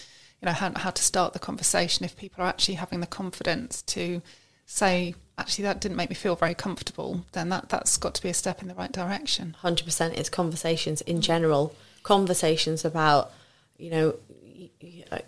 you 0.43 0.47
know, 0.47 0.53
how 0.53 0.73
how 0.75 0.89
to 0.89 1.01
start 1.01 1.31
the 1.31 1.39
conversation. 1.39 2.03
If 2.03 2.17
people 2.17 2.43
are 2.43 2.47
actually 2.47 2.75
having 2.75 2.99
the 2.99 3.07
confidence 3.07 3.81
to 3.83 4.21
say, 4.65 5.15
actually, 5.37 5.63
that 5.63 5.79
didn't 5.79 5.95
make 5.95 6.09
me 6.09 6.15
feel 6.15 6.35
very 6.35 6.53
comfortable, 6.53 7.25
then 7.31 7.47
that 7.47 7.69
that's 7.69 7.95
got 7.95 8.13
to 8.15 8.21
be 8.21 8.27
a 8.27 8.33
step 8.33 8.61
in 8.61 8.67
the 8.67 8.75
right 8.75 8.91
direction. 8.91 9.55
hundred 9.59 9.85
percent. 9.85 10.17
It's 10.17 10.27
conversations 10.27 10.99
in 10.99 11.21
general, 11.21 11.73
conversations 12.03 12.83
about 12.83 13.31
you 13.77 13.89
know 13.89 14.15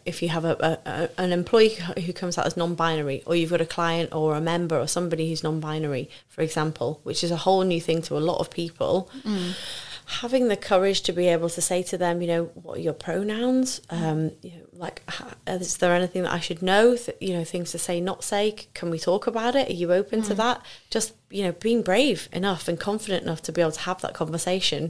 if 0.06 0.22
you 0.22 0.30
have 0.30 0.46
a, 0.46 0.80
a, 0.86 1.22
an 1.22 1.32
employee 1.32 1.78
who 2.06 2.14
comes 2.14 2.38
out 2.38 2.46
as 2.46 2.58
non-binary, 2.58 3.24
or 3.26 3.36
you've 3.36 3.50
got 3.50 3.62
a 3.62 3.66
client 3.66 4.14
or 4.14 4.36
a 4.36 4.42
member 4.42 4.80
or 4.80 4.88
somebody 4.88 5.30
who's 5.30 5.44
non-binary, 5.44 6.10
for 6.28 6.42
example, 6.42 7.00
which 7.04 7.24
is 7.24 7.32
a 7.32 7.38
whole 7.38 7.64
new 7.64 7.82
thing 7.82 8.02
to 8.04 8.18
a 8.18 8.20
lot 8.20 8.40
of 8.40 8.50
people. 8.50 9.10
Mm. 9.24 9.54
Having 10.08 10.50
the 10.50 10.56
courage 10.56 11.02
to 11.02 11.12
be 11.12 11.28
able 11.30 11.50
to 11.50 11.62
say 11.62 11.82
to 11.82 11.98
them, 11.98 12.22
you 12.22 12.28
know, 12.28 12.44
what 12.54 12.78
are 12.78 12.82
your 12.82 12.94
pronouns? 12.94 13.82
Um, 13.90 14.32
you 14.44 14.52
know, 14.52 14.66
like, 14.74 15.02
uh, 15.08 15.32
is 15.48 15.78
there 15.78 15.94
anything 15.94 16.24
that 16.24 16.32
I 16.32 16.40
should 16.40 16.62
know? 16.62 16.96
Th- 16.96 17.18
you 17.20 17.34
know, 17.34 17.44
things 17.44 17.72
to 17.72 17.80
say, 17.80 18.00
not 18.00 18.24
say. 18.24 18.52
Can 18.76 18.92
we 18.92 19.00
talk 19.00 19.26
about 19.26 19.56
it? 19.56 19.68
Are 19.68 19.74
you 19.74 19.92
open 19.92 20.22
to 20.24 20.34
mm. 20.36 20.38
that? 20.38 20.62
Just 20.92 21.14
you 21.36 21.44
know, 21.44 21.52
being 21.52 21.82
brave 21.82 22.30
enough 22.32 22.68
and 22.70 22.80
confident 22.80 23.24
enough 23.24 23.42
to 23.44 23.52
be 23.52 23.62
able 23.62 23.72
to 23.80 23.82
have 23.90 24.00
that 24.02 24.14
conversation, 24.14 24.82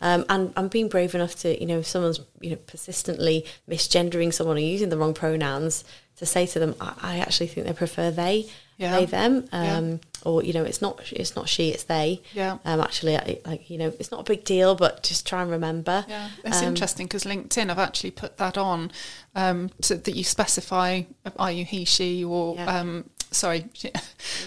um, 0.00 0.24
and 0.28 0.52
and 0.56 0.70
being 0.70 0.88
brave 0.88 1.14
enough 1.14 1.34
to, 1.42 1.48
you 1.60 1.66
know, 1.66 1.78
if 1.80 1.86
someone's 1.86 2.20
you 2.40 2.50
know 2.50 2.56
persistently 2.72 3.44
misgendering 3.68 4.32
someone 4.32 4.56
or 4.56 4.60
using 4.60 4.88
the 4.88 4.96
wrong 4.98 5.14
pronouns, 5.14 5.84
to 6.16 6.24
say 6.26 6.46
to 6.46 6.58
them, 6.58 6.74
I, 6.80 6.92
I 7.02 7.18
actually 7.18 7.48
think 7.48 7.66
they 7.66 7.72
prefer 7.74 8.10
they, 8.10 8.46
Yeah. 8.78 8.96
they 8.96 9.06
them, 9.06 9.48
Yeah. 9.52 9.76
um, 9.78 10.00
or 10.24 10.42
you 10.42 10.52
know, 10.54 10.64
it's 10.64 10.80
not 10.82 10.94
it's 11.12 11.34
not 11.36 11.48
she, 11.48 11.68
it's 11.74 11.84
they. 11.84 12.22
Yeah. 12.34 12.58
Um, 12.64 12.80
actually, 12.80 13.16
I, 13.16 13.38
like 13.44 13.68
you 13.70 13.78
know, 13.78 13.92
it's 14.00 14.10
not 14.10 14.20
a 14.20 14.24
big 14.32 14.42
deal, 14.44 14.74
but 14.74 15.02
just 15.02 15.26
try 15.26 15.40
and 15.42 15.50
remember. 15.50 16.04
Yeah, 16.08 16.28
it's 16.44 16.60
Um, 16.62 16.68
interesting 16.68 17.06
because 17.08 17.24
LinkedIn 17.24 17.70
I've 17.70 17.78
actually 17.88 18.10
put 18.12 18.36
that 18.38 18.56
on 18.58 18.90
um, 19.34 19.70
to, 19.82 19.94
that 19.96 20.14
you 20.16 20.24
specify 20.24 21.02
are 21.38 21.52
you 21.52 21.64
he, 21.64 21.84
she, 21.84 22.24
or 22.24 22.54
Yeah. 22.56 22.80
Sorry, 23.30 23.66
Yeah. 23.76 23.90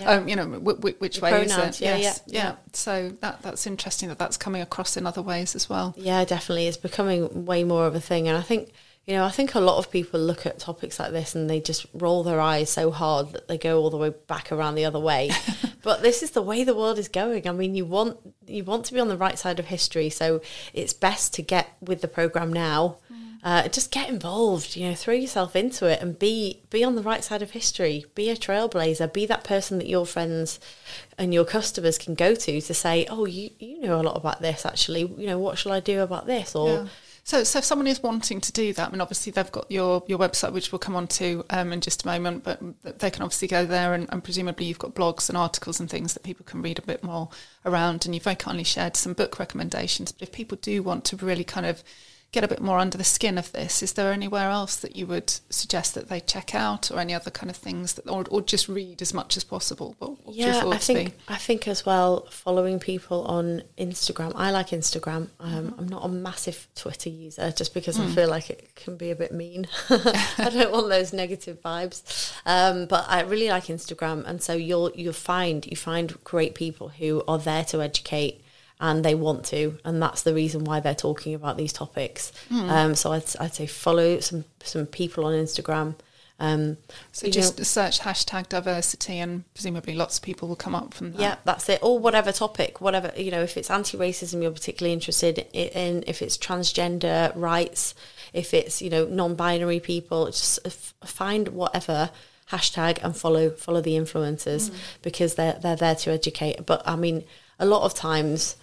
um, 0.05 0.27
you 0.27 0.35
know, 0.35 0.45
w- 0.45 0.75
w- 0.77 0.95
which 0.99 1.17
Your 1.17 1.23
way 1.23 1.29
pronouns, 1.45 1.75
is 1.75 1.81
it? 1.81 1.85
yeah, 1.85 1.97
yes, 1.97 2.21
yeah, 2.27 2.43
yeah. 2.43 2.55
So 2.73 3.13
that 3.21 3.41
that's 3.41 3.65
interesting 3.67 4.09
that 4.09 4.19
that's 4.19 4.37
coming 4.37 4.61
across 4.61 4.97
in 4.97 5.05
other 5.07 5.21
ways 5.21 5.55
as 5.55 5.69
well. 5.69 5.93
Yeah, 5.97 6.25
definitely. 6.25 6.67
It's 6.67 6.77
becoming 6.77 7.45
way 7.45 7.63
more 7.63 7.87
of 7.87 7.95
a 7.95 8.01
thing. 8.01 8.27
And 8.27 8.37
I 8.37 8.41
think, 8.41 8.69
you 9.05 9.15
know, 9.15 9.25
I 9.25 9.29
think 9.31 9.53
a 9.55 9.59
lot 9.59 9.77
of 9.77 9.91
people 9.91 10.19
look 10.19 10.45
at 10.45 10.59
topics 10.59 10.99
like 10.99 11.11
this 11.11 11.35
and 11.35 11.49
they 11.49 11.59
just 11.59 11.85
roll 11.93 12.23
their 12.23 12.39
eyes 12.39 12.69
so 12.69 12.89
hard 12.91 13.33
that 13.33 13.47
they 13.47 13.57
go 13.57 13.79
all 13.81 13.89
the 13.89 13.97
way 13.97 14.09
back 14.27 14.51
around 14.51 14.75
the 14.75 14.85
other 14.85 14.99
way. 14.99 15.29
but 15.83 16.01
this 16.01 16.23
is 16.23 16.31
the 16.31 16.41
way 16.41 16.63
the 16.63 16.75
world 16.75 16.97
is 16.97 17.07
going. 17.09 17.47
I 17.47 17.51
mean, 17.51 17.75
you 17.75 17.85
want 17.85 18.17
you 18.47 18.63
want 18.63 18.85
to 18.85 18.93
be 18.93 18.99
on 18.99 19.07
the 19.07 19.17
right 19.17 19.37
side 19.39 19.59
of 19.59 19.65
history, 19.67 20.09
so 20.09 20.41
it's 20.73 20.93
best 20.93 21.33
to 21.35 21.41
get 21.41 21.69
with 21.81 22.01
the 22.01 22.07
program 22.07 22.51
now. 22.51 22.97
Uh, 23.43 23.67
just 23.67 23.91
get 23.91 24.07
involved, 24.07 24.77
you 24.77 24.87
know, 24.87 24.95
throw 24.95 25.13
yourself 25.13 25.53
into 25.53 25.85
it 25.85 26.01
and 26.01 26.17
be 26.17 26.61
be 26.69 26.81
on 26.81 26.95
the 26.95 27.01
right 27.01 27.23
side 27.23 27.41
of 27.41 27.51
history. 27.51 28.05
Be 28.15 28.29
a 28.29 28.37
trailblazer. 28.37 29.11
Be 29.11 29.25
that 29.25 29.43
person 29.43 29.79
that 29.79 29.87
your 29.87 30.05
friends 30.05 30.61
and 31.17 31.33
your 31.33 31.43
customers 31.43 31.97
can 31.97 32.15
go 32.15 32.35
to 32.35 32.61
to 32.61 32.73
say, 32.73 33.05
"Oh, 33.09 33.25
you 33.25 33.49
you 33.59 33.81
know 33.81 33.99
a 33.99 34.03
lot 34.03 34.15
about 34.15 34.41
this. 34.41 34.65
Actually, 34.65 35.01
you 35.17 35.27
know, 35.27 35.39
what 35.39 35.57
shall 35.57 35.73
I 35.73 35.81
do 35.81 36.01
about 36.01 36.25
this?" 36.25 36.55
Or 36.55 36.69
Yeah. 36.69 36.85
So, 37.25 37.45
so 37.45 37.59
if 37.59 37.65
someone 37.65 37.87
is 37.87 38.03
wanting 38.03 38.41
to 38.41 38.51
do 38.51 38.73
that, 38.73 38.89
I 38.89 38.91
mean, 38.91 38.99
obviously 38.99 39.31
they've 39.31 39.49
got 39.49 39.71
your, 39.71 40.03
your 40.07 40.19
website, 40.19 40.51
which 40.51 40.73
we'll 40.73 40.79
come 40.79 40.95
on 40.95 41.07
to 41.07 41.45
um, 41.51 41.71
in 41.71 41.79
just 41.79 42.03
a 42.03 42.07
moment, 42.07 42.43
but 42.43 42.59
they 42.99 43.09
can 43.09 43.23
obviously 43.23 43.47
go 43.47 43.65
there 43.65 43.93
and, 43.93 44.09
and 44.11 44.21
presumably 44.21 44.65
you've 44.65 44.77
got 44.77 44.93
blogs 44.93 45.29
and 45.29 45.37
articles 45.37 45.79
and 45.79 45.89
things 45.89 46.13
that 46.15 46.23
people 46.23 46.45
can 46.45 46.61
read 46.61 46.79
a 46.79 46.81
bit 46.81 47.01
more 47.01 47.29
around. 47.65 48.05
And 48.05 48.13
you've 48.13 48.25
very 48.25 48.35
kindly 48.35 48.65
shared 48.65 48.97
some 48.97 49.13
book 49.13 49.39
recommendations. 49.39 50.11
But 50.11 50.23
if 50.23 50.33
people 50.33 50.57
do 50.61 50.83
want 50.83 51.05
to 51.05 51.15
really 51.15 51.45
kind 51.45 51.65
of 51.65 51.81
get 52.33 52.43
a 52.43 52.47
bit 52.47 52.61
more 52.61 52.79
under 52.79 52.97
the 52.97 53.03
skin 53.05 53.37
of 53.37 53.51
this, 53.53 53.81
is 53.81 53.93
there 53.93 54.11
anywhere 54.11 54.49
else 54.49 54.75
that 54.77 54.95
you 54.97 55.07
would 55.07 55.29
suggest 55.49 55.93
that 55.93 56.09
they 56.09 56.19
check 56.19 56.53
out 56.53 56.91
or 56.91 56.99
any 56.99 57.13
other 57.13 57.31
kind 57.31 57.49
of 57.49 57.55
things 57.55 57.93
that, 57.93 58.09
or, 58.09 58.25
or 58.29 58.41
just 58.41 58.67
read 58.67 59.01
as 59.01 59.13
much 59.13 59.37
as 59.37 59.43
possible? 59.45 59.95
What, 59.99 60.25
what 60.25 60.35
yeah, 60.35 60.63
I 60.65 60.77
think 60.77 61.11
be? 61.11 61.15
I 61.29 61.37
think 61.37 61.67
as 61.67 61.85
well 61.85 62.27
following 62.31 62.79
people 62.79 63.23
on 63.25 63.63
Instagram. 63.77 64.33
I 64.35 64.51
like 64.51 64.69
Instagram. 64.69 65.29
Um, 65.39 65.53
Mm-hmm. 65.63 65.79
I'm 65.79 65.87
not 65.87 66.03
a 66.03 66.09
massive 66.09 66.67
Twitter 66.75 67.09
user 67.09 67.51
just 67.51 67.73
because 67.73 67.97
Mm. 67.97 68.07
I 68.07 68.15
feel 68.15 68.27
like 68.29 68.49
it 68.49 68.73
can 68.75 68.97
be 68.97 69.11
a 69.11 69.15
bit 69.15 69.31
mean. 69.31 69.67
I 69.89 70.49
don't 70.51 70.71
want 70.71 70.89
those 70.89 71.13
negative 71.13 71.61
vibes. 71.61 72.33
Um, 72.45 72.87
but 72.87 73.05
I 73.07 73.21
really 73.21 73.49
like 73.49 73.65
Instagram, 73.65 74.25
and 74.25 74.41
so 74.41 74.53
you'll 74.53 74.91
you'll 74.95 75.13
find 75.13 75.65
you 75.67 75.77
find 75.77 76.21
great 76.23 76.55
people 76.55 76.89
who 76.89 77.23
are 77.27 77.37
there 77.37 77.63
to 77.65 77.81
educate. 77.83 78.42
And 78.85 79.03
they 79.05 79.15
want 79.15 79.45
to, 79.45 79.77
and 79.85 80.01
that's 80.01 80.23
the 80.23 80.33
reason 80.33 80.65
why 80.65 80.81
they're 80.81 80.93
talking 80.93 81.33
about 81.33 81.55
these 81.57 81.71
topics. 81.71 82.33
Mm. 82.49 82.69
Um, 82.69 82.95
so 82.95 83.13
I'd, 83.13 83.23
I'd 83.39 83.55
say 83.55 83.65
follow 83.65 84.19
some 84.19 84.43
some 84.61 84.85
people 84.87 85.23
on 85.25 85.33
Instagram. 85.33 85.95
Um, 86.37 86.75
So 87.13 87.29
just 87.29 87.57
know- 87.57 87.63
search 87.63 88.01
hashtag 88.01 88.49
diversity 88.49 89.19
and 89.19 89.45
presumably 89.53 89.95
lots 89.95 90.17
of 90.17 90.23
people 90.23 90.49
will 90.49 90.57
come 90.57 90.75
up 90.75 90.93
from 90.93 91.13
that. 91.13 91.21
Yeah, 91.21 91.35
that's 91.45 91.69
it. 91.69 91.79
Or 91.81 91.97
whatever 91.97 92.33
topic, 92.33 92.81
whatever 92.81 93.13
you 93.15 93.31
know. 93.31 93.41
If 93.41 93.55
it's 93.55 93.71
anti-racism, 93.71 94.41
you're 94.41 94.51
particularly 94.51 94.91
interested 94.93 95.47
in. 95.53 96.03
If 96.05 96.21
it's 96.21 96.37
transgender 96.37 97.31
rights, 97.37 97.95
if 98.33 98.53
it's 98.53 98.81
you 98.81 98.89
know 98.89 99.05
non-binary 99.05 99.79
people, 99.79 100.25
just 100.25 100.59
find 101.05 101.47
whatever 101.49 102.09
hashtag 102.51 103.01
and 103.01 103.15
follow 103.15 103.51
follow 103.51 103.79
the 103.79 103.95
influencers 103.95 104.71
because 105.01 105.35
they're 105.35 105.57
they're 105.61 105.77
there 105.77 105.95
to 105.95 106.11
educate. 106.11 106.65
But 106.65 106.81
I 106.85 106.97
mean, 106.97 107.23
a 107.59 107.65
lot 107.65 107.83
of 107.83 107.93
times 107.93 108.57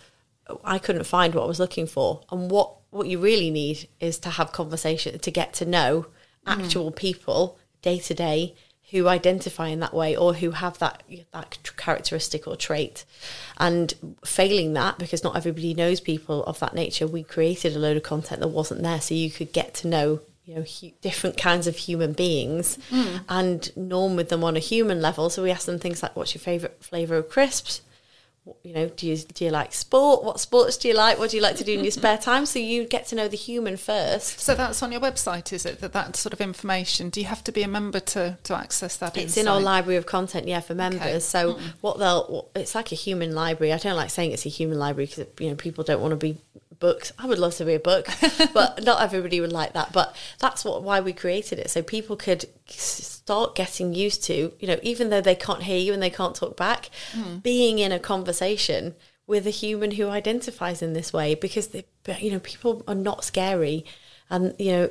I 0.64 0.78
couldn't 0.78 1.04
find 1.04 1.34
what 1.34 1.44
I 1.44 1.46
was 1.46 1.60
looking 1.60 1.86
for, 1.86 2.22
and 2.30 2.50
what 2.50 2.74
what 2.90 3.06
you 3.06 3.20
really 3.20 3.50
need 3.50 3.88
is 4.00 4.18
to 4.18 4.30
have 4.30 4.52
conversation 4.52 5.18
to 5.18 5.30
get 5.30 5.52
to 5.54 5.64
know 5.64 6.06
mm. 6.46 6.64
actual 6.64 6.90
people 6.90 7.58
day 7.82 7.98
to 8.00 8.14
day 8.14 8.54
who 8.90 9.06
identify 9.06 9.68
in 9.68 9.78
that 9.78 9.94
way 9.94 10.16
or 10.16 10.34
who 10.34 10.50
have 10.50 10.78
that 10.78 11.02
that 11.32 11.58
characteristic 11.76 12.46
or 12.46 12.56
trait. 12.56 13.04
And 13.58 13.94
failing 14.24 14.72
that 14.74 14.98
because 14.98 15.22
not 15.22 15.36
everybody 15.36 15.74
knows 15.74 16.00
people 16.00 16.44
of 16.44 16.58
that 16.60 16.74
nature 16.74 17.06
we 17.06 17.22
created 17.22 17.76
a 17.76 17.78
load 17.78 17.96
of 17.96 18.02
content 18.02 18.40
that 18.40 18.48
wasn't 18.48 18.82
there 18.82 19.00
so 19.00 19.14
you 19.14 19.30
could 19.30 19.52
get 19.52 19.74
to 19.74 19.88
know 19.88 20.20
you 20.44 20.56
know 20.56 20.62
hu- 20.62 20.92
different 21.00 21.36
kinds 21.36 21.66
of 21.66 21.76
human 21.76 22.12
beings 22.12 22.78
mm. 22.90 23.20
and 23.28 23.76
norm 23.76 24.16
with 24.16 24.28
them 24.28 24.42
on 24.42 24.56
a 24.56 24.60
human 24.60 25.00
level. 25.00 25.30
So 25.30 25.42
we 25.42 25.50
asked 25.50 25.66
them 25.66 25.78
things 25.78 26.02
like 26.02 26.16
what's 26.16 26.34
your 26.34 26.40
favorite 26.40 26.82
flavor 26.82 27.16
of 27.16 27.28
crisps 27.28 27.82
you 28.62 28.74
know, 28.74 28.88
do 28.88 29.06
you 29.06 29.16
do 29.16 29.44
you 29.44 29.50
like 29.50 29.72
sport? 29.72 30.24
What 30.24 30.40
sports 30.40 30.76
do 30.76 30.88
you 30.88 30.94
like? 30.94 31.18
What 31.18 31.30
do 31.30 31.36
you 31.36 31.42
like 31.42 31.56
to 31.56 31.64
do 31.64 31.72
in 31.72 31.84
your 31.84 31.90
spare 31.90 32.18
time? 32.30 32.46
So 32.46 32.58
you 32.58 32.84
get 32.84 33.06
to 33.06 33.14
know 33.14 33.28
the 33.28 33.36
human 33.36 33.76
first. 33.76 34.40
So 34.40 34.54
that's 34.54 34.82
on 34.82 34.92
your 34.92 35.00
website, 35.00 35.52
is 35.52 35.66
it? 35.66 35.80
That 35.80 35.92
that 35.92 36.16
sort 36.16 36.32
of 36.32 36.40
information. 36.40 37.10
Do 37.10 37.20
you 37.20 37.26
have 37.26 37.44
to 37.44 37.52
be 37.52 37.62
a 37.62 37.68
member 37.68 38.00
to, 38.00 38.38
to 38.44 38.56
access 38.56 38.96
that? 38.98 39.16
It's 39.16 39.36
in 39.36 39.48
our 39.48 39.60
library 39.60 39.96
of 39.96 40.06
content, 40.06 40.46
yeah, 40.48 40.60
for 40.60 40.74
members. 40.74 41.24
So 41.24 41.54
mm-hmm. 41.54 41.66
what 41.80 41.98
they'll 41.98 42.48
it's 42.54 42.74
like 42.74 42.92
a 42.92 42.96
human 42.96 43.34
library. 43.34 43.72
I 43.72 43.78
don't 43.78 43.96
like 43.96 44.10
saying 44.10 44.32
it's 44.32 44.46
a 44.46 44.50
human 44.50 44.78
library 44.78 45.06
because 45.06 45.26
you 45.38 45.50
know 45.50 45.56
people 45.56 45.84
don't 45.84 46.00
want 46.00 46.12
to 46.12 46.16
be 46.16 46.38
books. 46.80 47.12
I 47.18 47.26
would 47.26 47.38
love 47.38 47.54
to 47.56 47.64
be 47.64 47.74
a 47.74 47.80
book, 47.80 48.06
but 48.54 48.82
not 48.84 49.02
everybody 49.02 49.40
would 49.40 49.52
like 49.52 49.74
that. 49.74 49.92
But 49.92 50.16
that's 50.38 50.64
what 50.64 50.82
why 50.82 51.00
we 51.00 51.12
created 51.12 51.58
it, 51.58 51.70
so 51.70 51.82
people 51.82 52.16
could 52.16 52.46
start 52.72 53.54
getting 53.54 53.94
used 53.94 54.24
to, 54.24 54.52
you 54.58 54.66
know, 54.66 54.78
even 54.82 55.10
though 55.10 55.20
they 55.20 55.34
can't 55.34 55.62
hear 55.62 55.78
you 55.78 55.92
and 55.92 56.02
they 56.02 56.10
can't 56.10 56.34
talk 56.34 56.56
back, 56.56 56.90
hmm. 57.12 57.38
being 57.38 57.78
in 57.78 57.92
a 57.92 57.98
conversation 57.98 58.94
with 59.26 59.46
a 59.46 59.50
human 59.50 59.92
who 59.92 60.08
identifies 60.08 60.82
in 60.82 60.92
this 60.92 61.12
way 61.12 61.36
because 61.36 61.68
they, 61.68 61.84
you 62.18 62.32
know 62.32 62.40
people 62.40 62.82
are 62.88 62.96
not 62.96 63.24
scary 63.24 63.84
and 64.30 64.54
you 64.58 64.72
know 64.72 64.86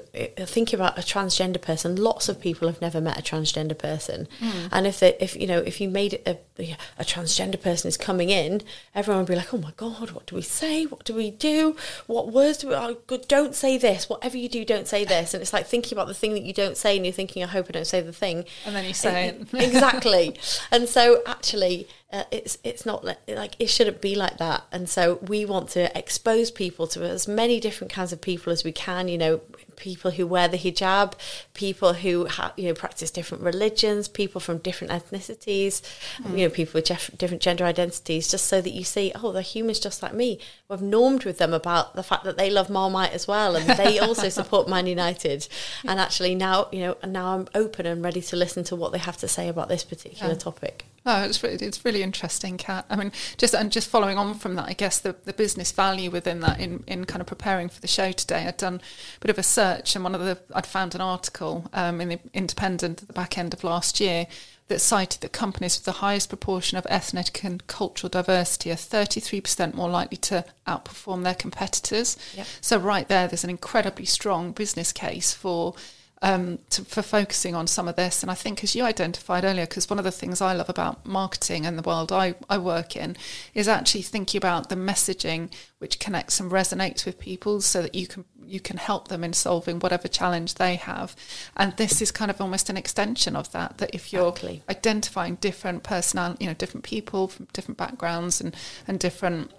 think 0.46 0.74
about 0.74 0.98
a 0.98 1.02
transgender 1.02 1.62
person 1.62 1.96
lots 1.96 2.30
of 2.30 2.40
people 2.40 2.68
have 2.68 2.82
never 2.82 3.00
met 3.00 3.18
a 3.18 3.22
transgender 3.22 3.78
person. 3.78 4.28
Hmm. 4.40 4.68
And 4.72 4.88
if 4.88 5.00
they 5.00 5.16
if 5.20 5.36
you 5.36 5.48
know 5.48 5.60
if 5.60 5.80
you 5.80 5.90
made 5.90 6.14
it 6.14 6.28
a, 6.58 6.78
a 6.98 7.04
transgender 7.04 7.62
person 7.62 7.88
is 7.88 7.98
coming 7.98 8.30
in 8.30 8.62
everyone 8.94 9.22
would 9.22 9.30
be 9.30 9.36
like 9.36 9.54
oh 9.54 9.58
my 9.58 9.74
god 9.78 10.12
what 10.12 10.26
do 10.26 10.36
we 10.36 10.42
say? 10.42 10.86
What 10.86 11.06
do 11.06 11.14
we 11.14 11.32
do? 11.32 11.76
What 12.08 12.32
words 12.32 12.60
do 12.60 12.70
we 12.70 12.76
oh, 12.76 12.98
God, 13.08 13.28
don't 13.28 13.56
say 13.56 13.78
this. 13.78 14.10
Whatever 14.10 14.38
you 14.38 14.50
do 14.50 14.66
don't 14.66 14.88
say 14.88 15.06
this. 15.06 15.34
And 15.34 15.42
it's 15.42 15.54
like 15.54 15.66
thinking 15.66 15.98
about 15.98 16.08
the 16.08 16.14
thing 16.14 16.34
that 16.34 16.44
you 16.44 16.54
don't 16.54 16.78
say 16.78 16.98
and 16.98 17.06
you're 17.06 17.14
thinking 17.14 17.44
I 17.44 17.48
hope 17.48 17.68
I 17.70 17.72
don't 17.72 17.88
say 17.88 18.02
the 18.02 18.14
thing. 18.14 18.46
And 18.66 18.76
then 18.76 18.86
you 18.86 18.94
say 18.94 19.30
it. 19.30 19.54
exactly. 19.54 20.38
And 20.72 20.88
so 20.88 21.22
actually 21.26 21.88
uh, 22.12 22.24
it's 22.32 22.58
it's 22.64 22.86
not 22.86 23.04
like 23.06 23.56
it 23.60 23.68
shouldn't 23.70 24.02
be 24.02 24.16
like 24.16 24.38
that 24.40 24.64
and 24.72 24.90
so 24.90 25.16
we 25.28 25.46
want 25.46 25.70
to 25.70 25.96
expose 25.98 26.50
people 26.50 26.88
to 26.88 27.04
as 27.04 27.28
many 27.28 27.60
different 27.60 27.94
kinds 27.94 28.12
of 28.12 28.20
people 28.20 28.52
as 28.52 28.64
we 28.64 28.72
can 28.72 29.08
you 29.08 29.18
know 29.18 29.42
people 29.76 30.12
who 30.12 30.28
wear 30.28 30.48
the 30.50 30.58
hijab, 30.58 31.14
people 31.54 31.94
who 31.94 32.28
ha- 32.28 32.54
you 32.58 32.68
know 32.68 32.74
practice 32.74 33.10
different 33.10 33.42
religions, 33.44 34.10
people 34.10 34.42
from 34.42 34.58
different 34.58 34.92
ethnicities, 34.92 35.82
Mm. 36.22 36.38
you 36.38 36.44
know 36.46 36.50
people 36.50 36.74
with 36.82 37.18
different 37.18 37.42
gender 37.42 37.64
identities, 37.64 38.28
just 38.28 38.46
so 38.48 38.60
that 38.60 38.72
you 38.72 38.84
see, 38.84 39.12
oh, 39.16 39.32
they're 39.32 39.42
humans 39.42 39.80
just 39.80 40.04
like 40.04 40.14
me. 40.14 40.38
We've 40.70 40.82
normed 40.82 41.24
with 41.24 41.38
them 41.38 41.54
about 41.54 41.96
the 41.96 42.04
fact 42.04 42.26
that 42.26 42.36
they 42.38 42.50
love 42.50 42.70
Marmite 42.70 43.14
as 43.14 43.26
well, 43.28 43.56
and 43.56 43.70
they 43.80 44.00
also 44.08 44.28
support 44.30 44.68
Man 44.68 44.86
United. 44.86 45.48
And 45.86 45.98
actually 45.98 46.36
now, 46.36 46.68
you 46.74 46.82
know, 46.82 46.98
now 47.08 47.36
I'm 47.38 47.48
open 47.56 47.86
and 47.86 48.04
ready 48.04 48.22
to 48.22 48.36
listen 48.36 48.66
to 48.66 48.76
what 48.76 48.92
they 48.92 48.98
have 48.98 49.18
to 49.18 49.28
say 49.30 49.48
about 49.48 49.70
this 49.70 49.86
particular 49.86 50.36
topic. 50.36 50.86
Oh, 51.06 51.24
it's 51.24 51.42
really, 51.44 51.66
it's 51.66 51.86
really 51.86 52.04
interesting, 52.04 52.58
Kat. 52.58 52.86
I 52.90 52.96
mean, 52.96 53.12
just 53.38 53.54
and 53.54 53.72
just 53.72 53.90
following 53.90 54.18
on 54.18 54.34
from 54.36 54.56
that, 54.56 54.68
I 54.68 54.74
guess 54.74 55.00
the, 55.00 55.16
the 55.26 55.34
business 55.34 55.72
value 55.72 56.12
within 56.12 56.42
that 56.42 56.60
in, 56.60 56.84
in 56.88 57.06
kind 57.06 57.22
of 57.22 57.28
preparing 57.28 57.70
for 57.70 57.82
the 57.82 57.88
show 57.88 58.12
today, 58.12 58.46
I'd 58.46 58.58
done 58.58 58.82
a 59.16 59.20
bit 59.20 59.32
of 59.32 59.38
a 59.38 59.44
search 59.44 59.96
and 59.96 60.04
one 60.04 60.16
of 60.16 60.22
the 60.22 60.38
I'd 60.54 60.68
found 60.68 60.96
an 60.96 61.02
article 61.02 61.70
um, 61.74 62.02
in 62.02 62.10
the 62.10 62.20
Independent 62.34 63.02
at 63.02 63.08
the 63.08 63.14
back 63.14 63.38
end 63.38 63.54
of 63.54 63.64
last 63.64 64.00
year 64.00 64.28
that 64.70 64.80
cited 64.80 65.22
that 65.22 65.34
companies 65.34 65.78
with 65.78 65.86
the 65.86 66.00
highest 66.00 66.30
proportion 66.30 66.78
of 66.78 66.86
ethnic 66.90 67.44
and 67.44 67.66
cultural 67.68 68.10
diversity 68.10 68.72
are 68.72 68.76
33% 68.76 69.74
more 69.74 69.90
likely 69.90 70.18
to 70.18 70.46
outperform 70.68 71.24
their 71.24 71.36
competitors. 71.36 72.18
Yep. 72.36 72.48
So 72.62 72.78
right 72.78 73.08
there, 73.08 73.28
there's 73.28 73.44
an 73.44 73.50
incredibly 73.50 74.06
strong 74.06 74.52
business 74.52 74.94
case 74.94 75.34
for 75.34 75.74
um, 76.22 76.60
to, 76.72 76.84
for 76.84 77.02
focusing 77.02 77.56
on 77.56 77.68
some 77.68 77.88
of 77.88 77.96
this. 77.96 78.22
And 78.24 78.32
I 78.32 78.36
think, 78.36 78.64
as 78.64 78.76
you 78.76 78.84
identified 78.84 79.44
earlier, 79.46 79.66
because 79.66 79.90
one 79.90 80.00
of 80.00 80.06
the 80.06 80.12
things 80.12 80.42
I 80.42 80.54
love 80.54 80.70
about 80.70 81.06
marketing 81.06 81.66
and 81.66 81.78
the 81.78 81.82
world 81.82 82.12
I, 82.12 82.36
I 82.50 82.58
work 82.58 82.96
in 82.96 83.16
is 83.54 83.68
actually 83.68 84.02
thinking 84.02 84.38
about 84.38 84.70
the 84.70 84.76
messaging 84.76 85.50
which 85.78 86.00
connects 86.00 86.40
and 86.40 86.52
resonates 86.52 87.06
with 87.06 87.20
people, 87.20 87.62
so 87.62 87.82
that 87.82 87.96
you 87.96 88.08
can 88.08 88.26
you 88.46 88.60
can 88.60 88.78
help 88.78 89.08
them 89.08 89.24
in 89.24 89.32
solving 89.32 89.80
whatever 89.80 90.08
challenge 90.08 90.56
they 90.56 90.76
have. 90.76 91.16
And 91.56 91.78
this 91.78 92.02
is 92.02 92.12
kind 92.12 92.32
of 92.32 92.42
almost 92.42 92.70
an 92.70 92.78
extension 92.78 93.36
of 93.36 93.52
that. 93.52 93.78
That 93.78 93.92
if 93.94 94.12
you're 94.12 94.28
Exactly. 94.30 94.64
identifying 94.70 95.36
different 95.36 95.84
personal, 95.84 96.36
you 96.40 96.48
know, 96.48 96.54
different 96.54 96.84
people 96.84 97.28
from 97.28 97.48
different 97.54 97.78
backgrounds 97.78 98.42
and 98.42 98.56
and 98.88 99.00
different 99.00 99.54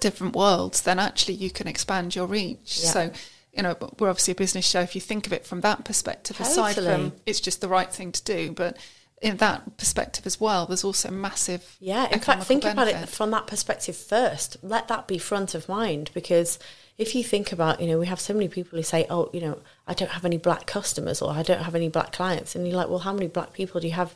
different 0.00 0.34
worlds, 0.34 0.82
then 0.82 0.98
actually 0.98 1.34
you 1.34 1.50
can 1.50 1.68
expand 1.68 2.16
your 2.16 2.26
reach. 2.26 2.80
Yeah. 2.82 2.90
So, 2.90 3.10
you 3.56 3.62
know, 3.62 3.76
we're 3.98 4.08
obviously 4.10 4.32
a 4.32 4.34
business 4.34 4.66
show. 4.66 4.80
If 4.80 4.94
you 4.94 5.00
think 5.00 5.26
of 5.26 5.32
it 5.32 5.46
from 5.46 5.60
that 5.62 5.84
perspective, 5.84 6.40
aside 6.40 6.74
from 6.76 7.12
it's 7.24 7.40
just 7.40 7.60
the 7.60 7.68
right 7.68 7.90
thing 7.92 8.12
to 8.12 8.22
do, 8.24 8.52
but 8.52 8.76
in 9.22 9.38
that 9.38 9.78
perspective 9.78 10.26
as 10.26 10.38
well, 10.40 10.66
there's 10.66 10.84
also 10.84 11.10
massive. 11.10 11.76
Yeah, 11.80 12.06
in 12.10 12.20
fact, 12.20 12.44
think 12.44 12.64
about 12.64 12.88
it 12.88 13.08
from 13.08 13.30
that 13.30 13.46
perspective 13.46 13.96
first. 13.96 14.58
Let 14.62 14.88
that 14.88 15.08
be 15.08 15.18
front 15.18 15.54
of 15.54 15.68
mind 15.68 16.10
because 16.12 16.58
if 16.98 17.14
you 17.14 17.24
think 17.24 17.50
about, 17.52 17.80
you 17.80 17.86
know, 17.86 17.98
we 17.98 18.06
have 18.06 18.20
so 18.20 18.34
many 18.34 18.48
people 18.48 18.76
who 18.76 18.82
say, 18.82 19.06
oh, 19.08 19.30
you 19.32 19.40
know, 19.40 19.58
I 19.86 19.94
don't 19.94 20.10
have 20.10 20.24
any 20.26 20.36
black 20.38 20.66
customers 20.66 21.22
or 21.22 21.30
I 21.30 21.42
don't 21.42 21.62
have 21.62 21.74
any 21.74 21.88
black 21.88 22.12
clients. 22.12 22.54
And 22.54 22.66
you're 22.68 22.76
like, 22.76 22.88
well, 22.88 23.00
how 23.00 23.12
many 23.12 23.26
black 23.26 23.52
people 23.54 23.80
do 23.80 23.86
you 23.86 23.94
have 23.94 24.14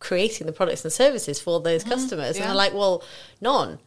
creating 0.00 0.46
the 0.46 0.52
products 0.52 0.84
and 0.84 0.92
services 0.92 1.40
for 1.40 1.60
those 1.60 1.82
customers? 1.84 2.36
And 2.36 2.36
Mm, 2.36 2.40
yeah. 2.40 2.46
they're 2.46 2.54
like, 2.54 2.74
well, 2.74 3.02
none. 3.40 3.78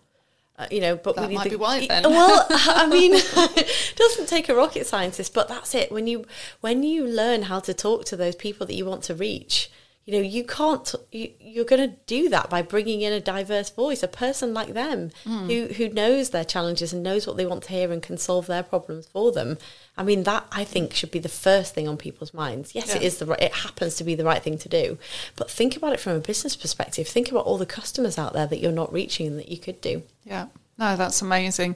Uh, 0.60 0.68
you 0.70 0.82
know, 0.82 0.98
but 0.98 1.16
That 1.16 1.30
we 1.30 1.36
might 1.36 1.46
the- 1.46 1.52
be 1.52 1.56
why 1.56 1.88
then. 1.88 2.04
Well, 2.10 2.46
I 2.52 2.86
mean, 2.86 3.14
it 3.16 3.94
doesn't 3.96 4.28
take 4.28 4.50
a 4.50 4.56
rocket 4.56 4.86
scientist, 4.86 5.34
but 5.34 5.48
that's 5.48 5.74
it. 5.74 5.90
When 5.90 6.06
you 6.06 6.26
when 6.60 6.84
you 6.84 7.08
learn 7.08 7.44
how 7.44 7.60
to 7.62 7.74
talk 7.74 8.04
to 8.06 8.18
those 8.18 8.36
people 8.36 8.68
that 8.68 8.74
you 8.76 8.86
want 8.86 9.04
to 9.04 9.16
reach, 9.16 9.72
you 10.06 10.14
know, 10.16 10.20
you 10.20 10.44
can't. 10.44 10.94
You, 11.14 11.32
you're 11.40 11.64
going 11.74 11.90
to 11.90 11.96
do 12.08 12.28
that 12.30 12.50
by 12.50 12.62
bringing 12.62 13.00
in 13.02 13.14
a 13.14 13.22
diverse 13.22 13.70
voice, 13.70 14.04
a 14.04 14.08
person 14.10 14.54
like 14.54 14.74
them 14.74 15.12
Hmm. 15.24 15.48
who 15.48 15.68
who 15.68 15.88
knows 15.88 16.32
their 16.32 16.44
challenges 16.44 16.92
and 16.92 17.02
knows 17.04 17.26
what 17.26 17.38
they 17.38 17.46
want 17.46 17.64
to 17.64 17.70
hear 17.72 17.92
and 17.94 18.04
can 18.04 18.18
solve 18.18 18.48
their 18.48 18.64
problems 18.64 19.08
for 19.08 19.32
them. 19.32 19.58
I 20.00 20.04
mean, 20.04 20.24
that 20.24 20.46
I 20.52 20.64
think 20.64 20.94
should 20.94 21.12
be 21.12 21.20
the 21.20 21.28
first 21.30 21.76
thing 21.76 21.88
on 21.88 21.98
people's 21.98 22.34
minds. 22.34 22.74
Yes, 22.74 22.96
it 22.96 23.02
Yeah. 23.02 23.08
is 23.08 23.18
the 23.18 23.26
right. 23.26 23.42
It 23.42 23.54
happens 23.54 23.96
to 23.98 24.04
be 24.06 24.16
the 24.16 24.24
right 24.24 24.42
thing 24.42 24.58
to 24.58 24.70
do, 24.70 24.98
but 25.36 25.52
think 25.52 25.76
about 25.76 25.92
it 25.94 26.00
from 26.00 26.14
a 26.14 26.20
business 26.20 26.56
perspective. 26.56 27.08
Think 27.08 27.30
about 27.30 27.46
all 27.46 27.58
the 27.58 27.66
customers 27.66 28.18
out 28.18 28.34
there 28.34 28.48
that 28.48 28.60
you're 28.60 28.72
not 28.72 28.92
reaching 28.94 29.28
and 29.28 29.38
that 29.38 29.50
you 29.50 29.58
could 29.58 29.82
do. 29.82 30.04
Yeah. 30.24 30.48
No, 30.78 30.96
that's 30.96 31.22
amazing. 31.22 31.76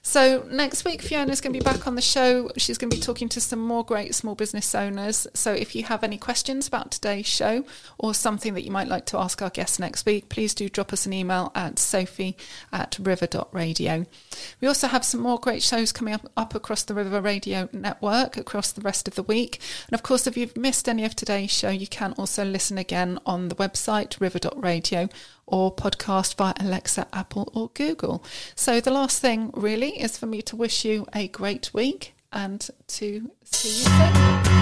So 0.01 0.45
next 0.49 0.85
week, 0.85 1.01
Fiona's 1.01 1.41
going 1.41 1.53
to 1.53 1.59
be 1.59 1.63
back 1.63 1.85
on 1.87 1.95
the 1.95 2.01
show. 2.01 2.51
She's 2.57 2.77
going 2.77 2.89
to 2.89 2.95
be 2.95 3.01
talking 3.01 3.29
to 3.29 3.41
some 3.41 3.59
more 3.59 3.83
great 3.83 4.15
small 4.15 4.35
business 4.35 4.73
owners. 4.73 5.27
So 5.33 5.53
if 5.53 5.75
you 5.75 5.83
have 5.83 6.03
any 6.03 6.17
questions 6.17 6.67
about 6.67 6.91
today's 6.91 7.27
show 7.27 7.65
or 7.97 8.13
something 8.13 8.53
that 8.53 8.63
you 8.63 8.71
might 8.71 8.87
like 8.87 9.05
to 9.07 9.17
ask 9.17 9.41
our 9.41 9.49
guests 9.49 9.79
next 9.79 10.05
week, 10.05 10.29
please 10.29 10.53
do 10.53 10.69
drop 10.69 10.93
us 10.93 11.05
an 11.05 11.13
email 11.13 11.51
at 11.53 11.79
sophie 11.79 12.37
at 12.71 12.97
river.radio. 12.99 14.05
We 14.61 14.67
also 14.67 14.87
have 14.87 15.03
some 15.03 15.21
more 15.21 15.39
great 15.39 15.61
shows 15.61 15.91
coming 15.91 16.13
up, 16.13 16.31
up 16.37 16.55
across 16.55 16.83
the 16.83 16.93
River 16.93 17.21
Radio 17.21 17.69
network 17.73 18.37
across 18.37 18.71
the 18.71 18.81
rest 18.81 19.07
of 19.07 19.15
the 19.15 19.23
week. 19.23 19.59
And 19.87 19.93
of 19.93 20.03
course, 20.03 20.27
if 20.27 20.37
you've 20.37 20.57
missed 20.57 20.87
any 20.87 21.05
of 21.05 21.15
today's 21.15 21.51
show, 21.51 21.69
you 21.69 21.87
can 21.87 22.13
also 22.13 22.45
listen 22.45 22.77
again 22.77 23.19
on 23.25 23.49
the 23.49 23.55
website 23.55 24.19
river.radio 24.19 25.09
or 25.49 25.75
podcast 25.75 26.35
via 26.35 26.53
Alexa, 26.59 27.07
Apple, 27.13 27.51
or 27.53 27.69
Google. 27.73 28.23
So 28.55 28.79
the 28.79 28.91
last 28.91 29.19
thing 29.19 29.51
really 29.53 30.01
is 30.01 30.17
for 30.17 30.25
me 30.25 30.41
to 30.43 30.55
wish 30.55 30.85
you 30.85 31.05
a 31.13 31.27
great 31.27 31.73
week 31.73 32.13
and 32.31 32.61
to 32.61 32.71
see 32.87 33.13
you 33.13 33.31
soon. 33.43 34.59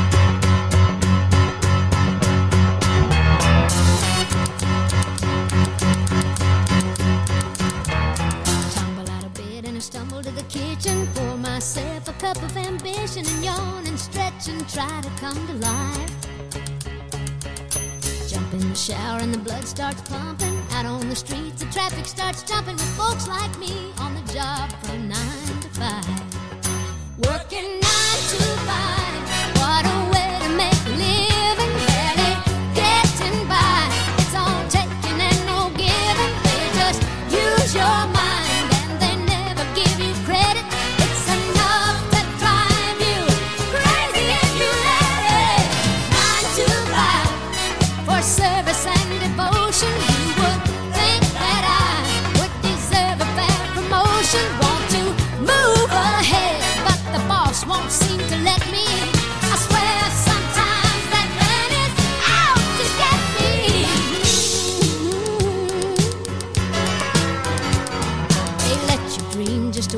A 12.08 12.14
cup 12.14 12.38
of 12.42 12.56
ambition 12.56 13.26
and 13.28 13.44
yawn 13.44 13.86
and 13.86 14.00
stretch 14.00 14.48
and 14.48 14.68
try 14.70 15.02
to 15.02 15.10
come 15.20 15.36
to 15.48 15.54
life. 15.56 16.12
Jump 18.30 18.54
in 18.54 18.70
the 18.70 18.76
shower 18.76 19.20
and 19.20 19.34
the 19.34 19.40
blood 19.40 19.66
starts 19.66 20.02
pumping. 20.04 20.57
Out 20.78 20.86
on 20.86 21.10
the 21.10 21.16
streets, 21.16 21.64
the 21.64 21.66
traffic 21.72 22.06
starts 22.06 22.44
jumping 22.44 22.76
with 22.76 22.96
folks 22.96 23.28
like 23.28 23.58
me 23.58 23.92
on 23.98 24.14
the 24.14 24.32
job 24.32 24.72
from 24.84 25.08
nine 25.08 25.60
to 25.62 25.70
five. 25.70 27.18
Working 27.18 27.87